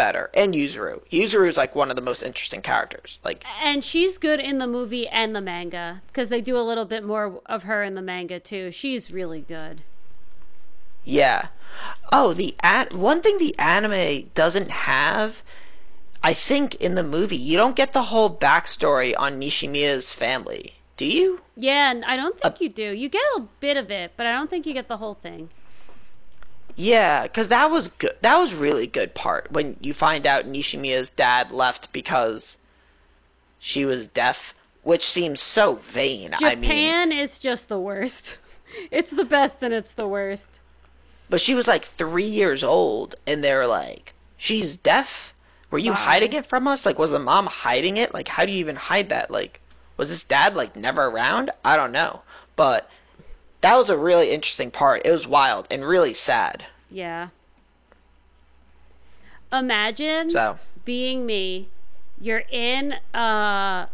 better. 0.00 0.30
And 0.32 0.54
Yuzuru. 0.54 1.02
Yuzuru 1.10 1.46
is 1.46 1.58
like 1.58 1.74
one 1.74 1.90
of 1.90 1.96
the 1.96 2.00
most 2.00 2.22
interesting 2.22 2.62
characters. 2.62 3.18
Like 3.22 3.44
And 3.62 3.84
she's 3.84 4.16
good 4.16 4.40
in 4.40 4.56
the 4.56 4.66
movie 4.66 5.06
and 5.06 5.36
the 5.36 5.42
manga 5.42 6.00
because 6.06 6.30
they 6.30 6.40
do 6.40 6.56
a 6.56 6.64
little 6.64 6.86
bit 6.86 7.04
more 7.04 7.42
of 7.44 7.64
her 7.64 7.82
in 7.82 7.96
the 7.96 8.00
manga 8.00 8.40
too. 8.40 8.70
She's 8.70 9.10
really 9.10 9.42
good. 9.42 9.82
Yeah. 11.04 11.48
Oh, 12.10 12.32
the 12.32 12.54
at 12.60 12.94
one 12.94 13.20
thing 13.20 13.36
the 13.36 13.54
anime 13.58 14.30
doesn't 14.34 14.70
have, 14.70 15.42
I 16.22 16.32
think 16.32 16.76
in 16.76 16.94
the 16.94 17.04
movie, 17.04 17.36
you 17.36 17.58
don't 17.58 17.76
get 17.76 17.92
the 17.92 18.04
whole 18.04 18.34
backstory 18.34 19.12
on 19.18 19.38
Nishimiya's 19.38 20.14
family. 20.14 20.76
Do 20.96 21.04
you? 21.04 21.42
Yeah, 21.56 21.90
and 21.90 22.06
I 22.06 22.16
don't 22.16 22.40
think 22.40 22.58
you 22.62 22.70
do. 22.70 22.90
You 22.92 23.10
get 23.10 23.22
a 23.36 23.42
bit 23.60 23.76
of 23.76 23.90
it, 23.90 24.12
but 24.16 24.24
I 24.24 24.32
don't 24.32 24.48
think 24.48 24.64
you 24.64 24.72
get 24.72 24.88
the 24.88 24.96
whole 24.96 25.14
thing. 25.14 25.50
Yeah, 26.80 27.24
because 27.24 27.48
that 27.48 27.70
was 27.70 27.88
good. 27.88 28.16
That 28.22 28.38
was 28.38 28.54
really 28.54 28.86
good 28.86 29.14
part 29.14 29.52
when 29.52 29.76
you 29.82 29.92
find 29.92 30.26
out 30.26 30.46
Nishimiya's 30.46 31.10
dad 31.10 31.52
left 31.52 31.92
because 31.92 32.56
she 33.58 33.84
was 33.84 34.08
deaf, 34.08 34.54
which 34.82 35.04
seems 35.04 35.42
so 35.42 35.74
vain. 35.74 36.32
I 36.32 36.54
mean, 36.54 36.62
Japan 36.62 37.12
is 37.12 37.38
just 37.38 37.68
the 37.68 37.78
worst. 37.78 38.38
It's 38.92 39.10
the 39.10 39.24
best 39.24 39.62
and 39.64 39.74
it's 39.74 39.92
the 39.94 40.06
worst. 40.06 40.46
but 41.28 41.40
she 41.40 41.56
was 41.56 41.66
like 41.66 41.84
three 41.84 42.22
years 42.22 42.62
old, 42.62 43.16
and 43.26 43.42
they're 43.42 43.66
like, 43.66 44.14
"She's 44.36 44.76
deaf." 44.76 45.34
Were 45.72 45.78
you 45.78 45.92
hiding 45.92 46.32
it 46.34 46.46
from 46.46 46.68
us? 46.68 46.86
Like, 46.86 46.96
was 46.98 47.10
the 47.10 47.18
mom 47.18 47.46
hiding 47.46 47.96
it? 47.96 48.14
Like, 48.14 48.28
how 48.28 48.46
do 48.46 48.52
you 48.52 48.58
even 48.58 48.76
hide 48.76 49.08
that? 49.08 49.30
Like, 49.30 49.60
was 49.96 50.08
this 50.08 50.22
dad 50.24 50.54
like 50.54 50.76
never 50.76 51.04
around? 51.04 51.50
I 51.64 51.76
don't 51.76 51.92
know, 51.92 52.22
but 52.54 52.88
that 53.60 53.76
was 53.76 53.90
a 53.90 53.96
really 53.96 54.30
interesting 54.30 54.70
part. 54.70 55.02
It 55.04 55.10
was 55.10 55.26
wild 55.26 55.66
and 55.70 55.84
really 55.84 56.14
sad. 56.14 56.64
Yeah. 56.90 57.28
Imagine 59.52 60.30
So, 60.30 60.58
being 60.84 61.26
me. 61.26 61.68
You're 62.20 62.44
in 62.50 62.96
uh, 63.14 63.86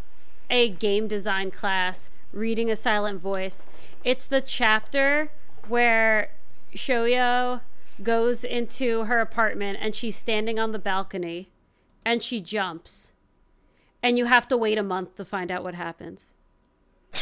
a 0.51 0.69
game 0.69 1.07
design 1.09 1.51
class 1.51 2.11
reading 2.33 2.71
a 2.71 2.77
silent 2.77 3.21
voice. 3.21 3.65
It's 4.05 4.27
the 4.27 4.41
chapter 4.41 5.31
where 5.69 6.31
Shoya 6.75 7.61
goes 8.03 8.45
into 8.45 9.05
her 9.05 9.21
apartment 9.21 9.79
and 9.81 9.95
she's 9.95 10.17
standing 10.17 10.59
on 10.59 10.73
the 10.73 10.79
balcony 10.79 11.49
and 12.05 12.23
she 12.23 12.41
jumps. 12.41 13.13
And 14.03 14.19
you 14.19 14.27
have 14.27 14.47
to 14.49 14.57
wait 14.57 14.77
a 14.79 14.83
month 14.83 15.17
to 15.17 15.25
find 15.25 15.51
out 15.51 15.63
what 15.65 15.75
happens. 15.75 16.35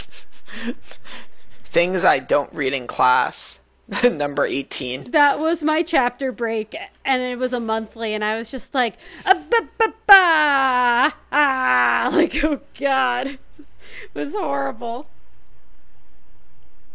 things 1.75 2.05
I 2.05 2.21
don't 2.21 2.55
read 2.55 2.73
in 2.73 2.87
class. 2.87 3.61
Number 4.11 4.47
eighteen. 4.47 5.11
That 5.11 5.39
was 5.39 5.63
my 5.63 5.83
chapter 5.83 6.33
break, 6.33 6.75
and 7.05 7.21
it 7.21 7.39
was 7.39 7.53
a 7.53 7.61
monthly, 7.61 8.15
and 8.15 8.25
I 8.25 8.37
was 8.39 8.51
just 8.51 8.73
like, 8.73 8.95
ah, 9.27 11.15
ah, 11.31 12.11
like, 12.15 12.43
oh 12.43 12.61
god, 12.81 13.27
it 13.27 13.41
was, 13.59 13.67
it 14.15 14.19
was 14.19 14.35
horrible. 14.35 15.09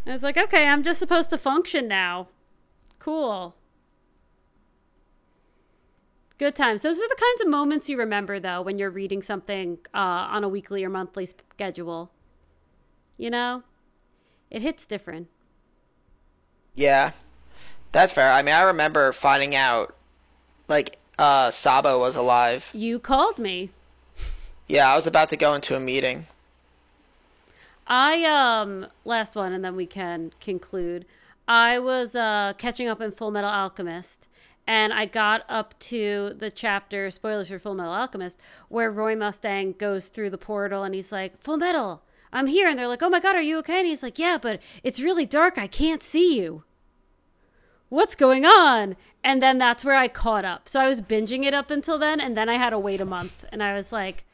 I 0.07 0.13
was 0.13 0.23
like, 0.23 0.37
okay, 0.37 0.67
I'm 0.67 0.81
just 0.81 0.97
supposed 0.97 1.29
to 1.29 1.37
function 1.37 1.87
now. 1.87 2.29
Cool. 2.97 3.53
Good 6.39 6.55
times. 6.55 6.81
Those 6.81 6.97
are 6.99 7.07
the 7.07 7.15
kinds 7.19 7.41
of 7.41 7.47
moments 7.49 7.89
you 7.89 7.97
remember, 7.97 8.39
though, 8.39 8.63
when 8.63 8.79
you're 8.79 8.89
reading 8.89 9.21
something 9.21 9.77
uh, 9.93 9.97
on 9.97 10.43
a 10.43 10.49
weekly 10.49 10.83
or 10.83 10.89
monthly 10.89 11.27
schedule. 11.27 12.09
You 13.17 13.29
know, 13.29 13.63
it 14.49 14.61
hits 14.61 14.85
different. 14.85 15.27
Yeah, 16.75 17.11
that's 17.91 18.13
fair. 18.13 18.31
I 18.31 18.41
mean, 18.41 18.55
I 18.55 18.61
remember 18.61 19.11
finding 19.11 19.55
out, 19.55 19.95
like, 20.67 20.97
uh, 21.17 21.51
Sabo 21.51 21.99
was 21.99 22.15
alive. 22.15 22.69
You 22.73 22.99
called 22.99 23.39
me. 23.39 23.71
Yeah, 24.67 24.91
I 24.91 24.95
was 24.95 25.07
about 25.07 25.29
to 25.29 25.37
go 25.37 25.55
into 25.55 25.75
a 25.75 25.79
meeting. 25.79 26.27
I 27.87 28.23
um 28.23 28.85
last 29.03 29.35
one 29.35 29.51
and 29.51 29.65
then 29.65 29.75
we 29.75 29.87
can 29.87 30.31
conclude. 30.39 31.05
I 31.47 31.79
was 31.79 32.15
uh 32.15 32.53
catching 32.59 32.87
up 32.87 33.01
in 33.01 33.11
Full 33.11 33.31
Metal 33.31 33.49
Alchemist 33.49 34.27
and 34.67 34.93
I 34.93 35.05
got 35.05 35.43
up 35.49 35.77
to 35.79 36.35
the 36.37 36.51
chapter 36.51 37.09
spoilers 37.09 37.49
for 37.49 37.57
Full 37.57 37.73
Metal 37.73 37.91
Alchemist 37.91 38.39
where 38.67 38.91
Roy 38.91 39.15
Mustang 39.15 39.73
goes 39.73 40.07
through 40.07 40.29
the 40.29 40.37
portal 40.37 40.83
and 40.83 40.93
he's 40.93 41.11
like, 41.11 41.41
"Full 41.41 41.57
Metal, 41.57 42.03
I'm 42.31 42.47
here." 42.47 42.67
And 42.67 42.77
they're 42.77 42.87
like, 42.87 43.03
"Oh 43.03 43.09
my 43.09 43.19
god, 43.19 43.35
are 43.35 43.41
you 43.41 43.57
okay?" 43.59 43.79
And 43.79 43.87
he's 43.87 44.03
like, 44.03 44.19
"Yeah, 44.19 44.37
but 44.41 44.59
it's 44.83 44.99
really 44.99 45.25
dark. 45.25 45.57
I 45.57 45.67
can't 45.67 46.03
see 46.03 46.39
you." 46.39 46.63
What's 47.89 48.13
going 48.13 48.45
on? 48.45 48.95
And 49.23 49.41
then 49.41 49.57
that's 49.57 49.83
where 49.83 49.95
I 49.95 50.07
caught 50.07 50.45
up. 50.45 50.69
So 50.69 50.79
I 50.79 50.87
was 50.87 51.01
binging 51.01 51.43
it 51.43 51.53
up 51.53 51.71
until 51.71 51.97
then 51.97 52.21
and 52.21 52.37
then 52.37 52.47
I 52.47 52.55
had 52.55 52.69
to 52.69 52.79
wait 52.79 53.01
a 53.01 53.05
month 53.05 53.43
and 53.51 53.63
I 53.63 53.73
was 53.73 53.91
like 53.91 54.25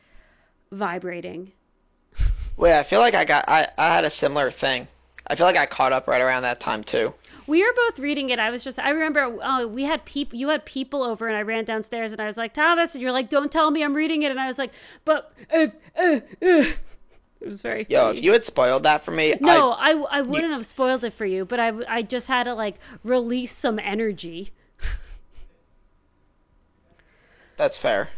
vibrating. 0.72 1.54
Wait, 2.58 2.78
I 2.78 2.84
feel 2.84 3.00
like 3.00 3.14
I 3.14 3.26
got 3.26 3.46
I, 3.48 3.68
I 3.78 3.96
had 3.96 4.04
a 4.04 4.10
similar 4.10 4.52
thing. 4.52 4.88
I 5.28 5.36
feel 5.36 5.46
like 5.48 5.58
I 5.58 5.66
caught 5.66 5.92
up 5.92 6.08
right 6.08 6.22
around 6.22 6.44
that 6.44 6.60
time 6.60 6.84
too. 6.84 7.14
We 7.48 7.64
were 7.64 7.74
both 7.76 8.00
reading 8.00 8.30
it. 8.30 8.40
I 8.40 8.50
was 8.50 8.64
just, 8.64 8.80
I 8.80 8.90
remember, 8.90 9.38
oh, 9.44 9.68
we 9.68 9.84
had 9.84 10.04
people, 10.06 10.38
you 10.38 10.50
had 10.50 10.66
people 10.66 11.04
over, 11.04 11.28
and 11.28 11.38
I 11.38 11.42
ran 11.42 11.64
downstairs 11.64 12.12
and 12.12 12.20
I 12.20 12.26
was 12.26 12.38
like, 12.38 12.54
Thomas, 12.54 12.96
and 12.96 13.02
you're 13.02 13.12
like, 13.12 13.30
don't 13.30 13.52
tell 13.52 13.70
me 13.70 13.84
I'm 13.84 13.94
reading 13.94 14.24
it. 14.24 14.32
And 14.32 14.40
I 14.40 14.48
was 14.48 14.58
like, 14.58 14.72
but, 15.04 15.32
uh, 15.54 15.68
uh, 15.98 16.20
uh. 16.42 16.66
It 17.46 17.50
was 17.50 17.62
very 17.62 17.86
Yo, 17.88 18.08
funny. 18.08 18.18
if 18.18 18.24
you 18.24 18.32
had 18.32 18.44
spoiled 18.44 18.84
that 18.84 19.06
for 19.06 19.12
me, 19.12 19.36
no, 19.40 19.74
I, 19.74 19.92
I, 19.92 20.06
I 20.18 20.22
wouldn't 20.24 20.52
have 20.52 20.66
spoiled 20.66 21.04
it 21.04 21.14
for 21.14 21.28
you, 21.28 21.46
but 21.46 21.60
I, 21.60 21.74
I 21.88 22.02
just 22.02 22.28
had 22.28 22.46
to 22.46 22.56
like 22.56 22.78
release 23.04 23.52
some 23.52 23.78
energy. 23.78 24.50
that's 27.56 27.78
fair. 27.78 28.10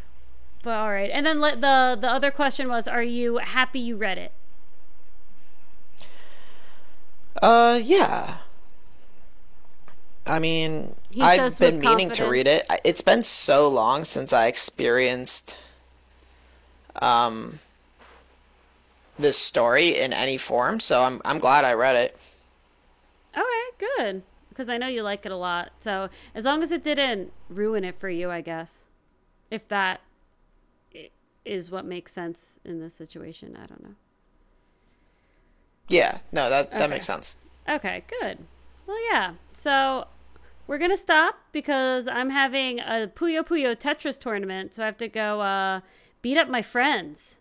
But 0.63 0.75
all 0.75 0.89
right. 0.89 1.09
And 1.11 1.25
then 1.25 1.41
let, 1.41 1.59
the, 1.59 1.97
the 1.99 2.09
other 2.09 2.31
question 2.31 2.69
was, 2.69 2.87
are 2.87 3.03
you 3.03 3.39
happy 3.39 3.79
you 3.79 3.97
read 3.97 4.17
it? 4.17 4.31
Uh, 7.41 7.81
yeah. 7.83 8.37
I 10.25 10.39
mean, 10.39 10.95
He 11.11 11.21
I've 11.21 11.59
been 11.59 11.79
meaning 11.79 12.11
to 12.11 12.27
read 12.27 12.47
it. 12.47 12.65
It's 12.85 13.01
been 13.01 13.23
so 13.23 13.67
long 13.67 14.05
since 14.05 14.31
I 14.31 14.47
experienced 14.47 15.57
um 16.99 17.59
this 19.19 19.37
story 19.37 19.97
in 19.97 20.13
any 20.13 20.37
form, 20.37 20.79
so 20.79 21.03
I'm 21.03 21.21
I'm 21.25 21.39
glad 21.39 21.65
I 21.65 21.73
read 21.73 21.95
it. 21.95 22.19
Okay, 23.35 23.69
good. 23.97 24.23
Because 24.49 24.69
I 24.69 24.77
know 24.77 24.87
you 24.87 25.03
like 25.03 25.25
it 25.25 25.31
a 25.31 25.35
lot. 25.35 25.71
So 25.79 26.09
as 26.33 26.45
long 26.45 26.63
as 26.63 26.71
it 26.71 26.83
didn't 26.83 27.31
ruin 27.49 27.83
it 27.83 27.97
for 27.99 28.09
you, 28.09 28.29
I 28.31 28.41
guess. 28.41 28.85
If 29.51 29.67
that 29.69 30.01
is 31.45 31.71
what 31.71 31.85
makes 31.85 32.11
sense 32.11 32.59
in 32.65 32.79
this 32.79 32.93
situation, 32.93 33.55
I 33.55 33.65
don't 33.65 33.83
know. 33.83 33.95
Yeah, 35.89 36.19
no, 36.31 36.49
that 36.49 36.77
that 36.77 36.89
Okay. 36.89 36.89
makes 36.89 37.05
sense. 37.05 37.35
Okay, 37.67 38.03
good. 38.21 38.39
Well, 38.85 38.97
yeah. 39.11 39.33
So 39.53 40.07
we're 40.67 40.77
gonna 40.77 40.97
stop 40.97 41.39
because 41.51 42.07
I'm 42.07 42.29
having 42.29 42.79
a 42.79 43.07
Puyo 43.13 43.43
Puyo 43.45 43.75
Tetris 43.75 44.19
tournament, 44.19 44.73
so 44.73 44.83
I 44.83 44.85
have 44.85 44.97
to 44.97 45.07
go 45.09 45.41
uh, 45.41 45.81
beat 46.21 46.37
up 46.37 46.49
my 46.49 46.61
friends. 46.61 47.39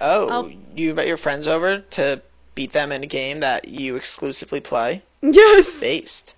Oh, 0.00 0.28
I'll- 0.28 0.52
you 0.74 0.90
invite 0.90 1.08
your 1.08 1.16
friends 1.16 1.46
over 1.46 1.78
to 1.78 2.20
beat 2.54 2.72
them 2.72 2.92
in 2.92 3.02
a 3.02 3.06
game 3.06 3.40
that 3.40 3.68
you 3.68 3.96
exclusively 3.96 4.60
play? 4.60 5.02
Yes. 5.22 5.80
Based. 5.80 6.34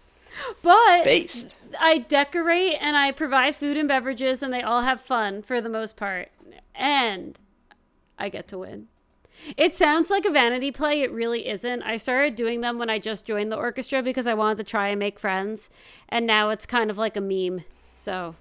But 0.62 1.04
Based. 1.04 1.56
I 1.80 1.98
decorate 1.98 2.76
and 2.80 2.96
I 2.96 3.10
provide 3.10 3.56
food 3.56 3.76
and 3.76 3.88
beverages, 3.88 4.42
and 4.42 4.52
they 4.52 4.62
all 4.62 4.82
have 4.82 5.00
fun 5.00 5.42
for 5.42 5.60
the 5.60 5.68
most 5.68 5.96
part. 5.96 6.28
And 6.74 7.38
I 8.18 8.28
get 8.28 8.46
to 8.48 8.58
win. 8.58 8.88
It 9.56 9.74
sounds 9.74 10.10
like 10.10 10.24
a 10.24 10.30
vanity 10.30 10.70
play. 10.70 11.02
It 11.02 11.10
really 11.12 11.46
isn't. 11.48 11.82
I 11.82 11.96
started 11.96 12.36
doing 12.36 12.60
them 12.60 12.78
when 12.78 12.88
I 12.90 12.98
just 12.98 13.26
joined 13.26 13.52
the 13.52 13.56
orchestra 13.56 14.02
because 14.02 14.26
I 14.26 14.34
wanted 14.34 14.58
to 14.58 14.64
try 14.64 14.88
and 14.88 14.98
make 14.98 15.18
friends. 15.18 15.68
And 16.08 16.26
now 16.26 16.50
it's 16.50 16.66
kind 16.66 16.90
of 16.90 16.98
like 16.98 17.16
a 17.16 17.20
meme. 17.20 17.64
So, 17.94 18.34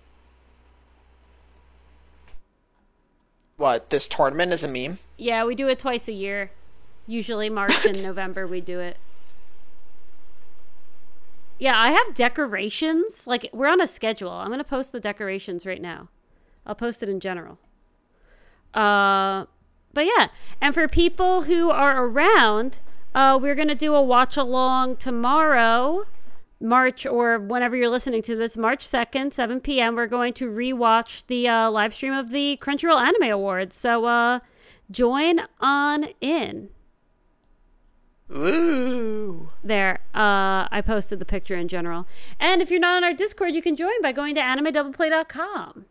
What, 3.58 3.90
this 3.90 4.08
tournament 4.08 4.52
is 4.52 4.64
a 4.64 4.68
meme? 4.68 5.00
yeah, 5.18 5.46
we 5.46 5.56
do 5.56 5.68
it 5.70 5.80
twice 5.80 6.08
a 6.08 6.12
year. 6.14 6.52
Usually 7.08 7.50
March 7.50 7.86
and 7.86 8.04
November, 8.04 8.46
we 8.46 8.60
do 8.62 8.80
it. 8.80 8.98
Yeah, 11.58 11.80
I 11.80 11.92
have 11.92 12.14
decorations. 12.14 13.28
Like, 13.28 13.50
we're 13.54 13.70
on 13.70 13.80
a 13.80 13.88
schedule. 13.88 14.32
I'm 14.32 14.48
going 14.48 14.58
to 14.58 14.64
post 14.66 14.92
the 14.92 15.00
decorations 15.00 15.66
right 15.66 15.82
now. 15.82 16.10
I'll 16.66 16.76
post 16.76 17.02
it 17.02 17.08
in 17.08 17.20
general. 17.22 17.58
Uh, 18.74 19.46
but 19.94 20.06
yeah, 20.06 20.28
and 20.60 20.74
for 20.74 20.88
people 20.90 21.44
who 21.44 21.70
are 21.70 22.06
around, 22.06 22.82
uh, 23.14 23.40
we're 23.42 23.56
going 23.56 23.70
to 23.70 23.76
do 23.76 23.96
a 23.96 24.02
watch 24.02 24.36
along 24.36 24.98
tomorrow, 24.98 26.04
March, 26.60 27.06
or 27.06 27.38
whenever 27.38 27.76
you're 27.76 27.90
listening 27.90 28.22
to 28.24 28.36
this, 28.36 28.56
March 28.58 28.86
2nd, 28.88 29.34
7 29.34 29.60
p.m. 29.60 29.96
We're 29.96 30.08
going 30.08 30.34
to 30.34 30.50
rewatch 30.50 31.26
the 31.28 31.48
uh, 31.48 31.70
live 31.70 31.94
stream 31.94 32.14
of 32.14 32.32
the 32.32 32.58
Crunchyroll 32.62 33.00
Anime 33.00 33.32
Awards. 33.32 33.76
So 33.76 34.06
uh, 34.06 34.40
join 34.90 35.42
on 35.60 36.08
in. 36.22 36.70
Woo! 38.28 39.50
There, 39.64 40.00
uh, 40.16 40.68
I 40.72 40.82
posted 40.84 41.20
the 41.20 41.26
picture 41.26 41.56
in 41.56 41.68
general. 41.68 42.08
And 42.40 42.62
if 42.62 42.72
you're 42.72 42.80
not 42.80 42.98
on 42.98 43.04
our 43.04 43.14
Discord, 43.14 43.54
you 43.54 43.62
can 43.62 43.76
join 43.76 44.02
by 44.02 44.12
going 44.12 44.34
to 44.36 44.42
animedoubleplay.com 44.42 45.86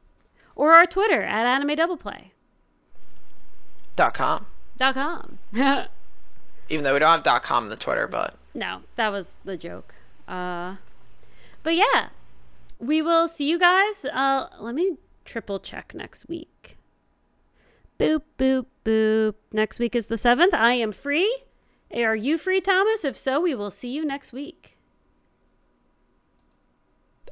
or 0.57 0.73
our 0.73 0.87
Twitter 0.87 1.23
at 1.23 1.47
animedoubleplay. 1.47 2.31
Dot 3.97 4.15
com. 4.15 4.47
Dot 4.77 4.95
com. 4.95 5.39
Even 6.69 6.83
though 6.83 6.95
we 6.95 6.99
don't 6.99 7.09
have 7.09 7.23
dot 7.23 7.43
com 7.45 7.65
in 7.65 7.71
the 7.71 7.77
Twitter, 7.77 8.09
but 8.09 8.35
no, 8.55 8.81
that 8.97 9.11
was 9.11 9.37
the 9.45 9.57
joke. 9.57 9.95
Uh, 10.27 10.77
but 11.63 11.75
yeah, 11.75 12.09
we 12.79 13.03
will 13.03 13.29
see 13.29 13.49
you 13.49 13.59
guys. 13.59 14.05
Uh, 14.05 14.49
let 14.61 14.75
me 14.75 14.97
triple 15.25 15.59
check 15.59 15.95
next 15.95 16.29
week. 16.29 16.77
Boop, 17.99 18.23
boop, 18.39 18.67
boop. 18.85 19.35
Next 19.53 19.79
week 19.79 19.95
is 19.95 20.07
the 20.07 20.17
7th. 20.17 20.53
I 20.53 20.73
am 20.75 20.93
free. 20.93 21.43
Are 21.95 22.17
you 22.17 22.39
free, 22.39 22.61
Thomas? 22.61 23.05
If 23.05 23.17
so, 23.17 23.41
we 23.41 23.55
will 23.55 23.71
see 23.71 23.91
you 23.91 24.05
next 24.05 24.33
week. 24.33 24.77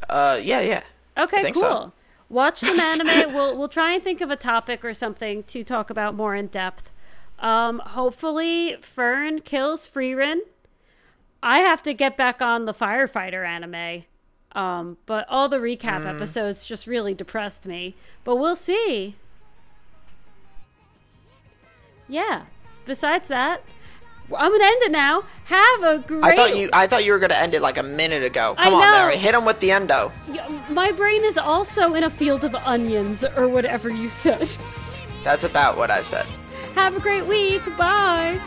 uh, 0.09 0.39
yeah, 0.43 0.61
yeah. 0.61 0.83
Okay, 1.17 1.53
cool. 1.53 1.63
so. 1.63 1.93
Watch 2.29 2.61
some 2.61 2.81
anime. 2.81 3.33
we'll 3.35 3.57
we'll 3.59 3.69
try 3.69 3.93
and 3.93 4.03
think 4.03 4.21
of 4.23 4.31
a 4.31 4.37
topic 4.37 4.85
or 4.85 4.95
something 4.95 5.43
to 5.45 5.63
talk 5.63 5.91
about 5.91 6.15
more 6.15 6.35
in 6.35 6.47
depth. 6.47 6.91
Um, 7.39 7.81
hopefully, 7.81 8.77
Fern 8.81 9.41
kills 9.41 9.87
Frieren. 9.89 10.39
I 11.43 11.59
have 11.59 11.83
to 11.85 11.95
get 11.95 12.17
back 12.17 12.41
on 12.41 12.65
the 12.67 12.75
firefighter 12.75 13.47
anime. 13.47 14.05
Um, 14.55 14.99
but 15.07 15.27
all 15.29 15.49
the 15.49 15.57
recap 15.57 16.07
episodes 16.07 16.67
just 16.67 16.87
really 16.87 17.15
depressed 17.15 17.67
me. 17.67 17.95
But 18.23 18.37
we'll 18.37 18.57
see. 18.57 19.17
Yeah. 22.09 22.43
Besides 22.85 23.29
that, 23.29 23.63
I'm 24.37 24.51
gonna 24.53 24.65
end 24.65 24.83
it 24.83 24.93
now. 24.93 25.25
Have 25.45 25.83
a 25.83 25.99
great. 25.99 26.25
I 26.25 26.35
thought 26.35 26.57
you. 26.57 26.69
I 26.73 26.87
thought 26.87 27.05
you 27.05 27.13
were 27.13 27.19
gonna 27.19 27.35
end 27.35 27.55
it 27.55 27.63
like 27.63 27.79
a 27.79 27.83
minute 27.83 28.25
ago. 28.25 28.55
I 28.59 28.65
Come 28.65 28.75
on, 28.75 28.81
know. 28.81 28.93
Mary. 28.93 29.17
Hit 29.17 29.35
him 29.35 29.45
with 29.45 29.61
the 29.61 29.71
endo. 29.71 30.13
My 30.69 30.93
brain 30.93 31.25
is 31.25 31.39
also 31.39 31.95
in 31.95 32.03
a 32.03 32.11
field 32.11 32.45
of 32.45 32.55
onions, 32.55 33.25
or 33.37 33.49
whatever 33.49 33.89
you 33.89 34.09
said. 34.09 34.51
That's 35.23 35.45
about 35.45 35.77
what 35.77 35.91
I 35.91 36.03
said. 36.03 36.27
Have 36.75 36.97
a 36.97 37.01
great 37.01 37.27
week. 37.27 37.63
Bye. 37.77 38.41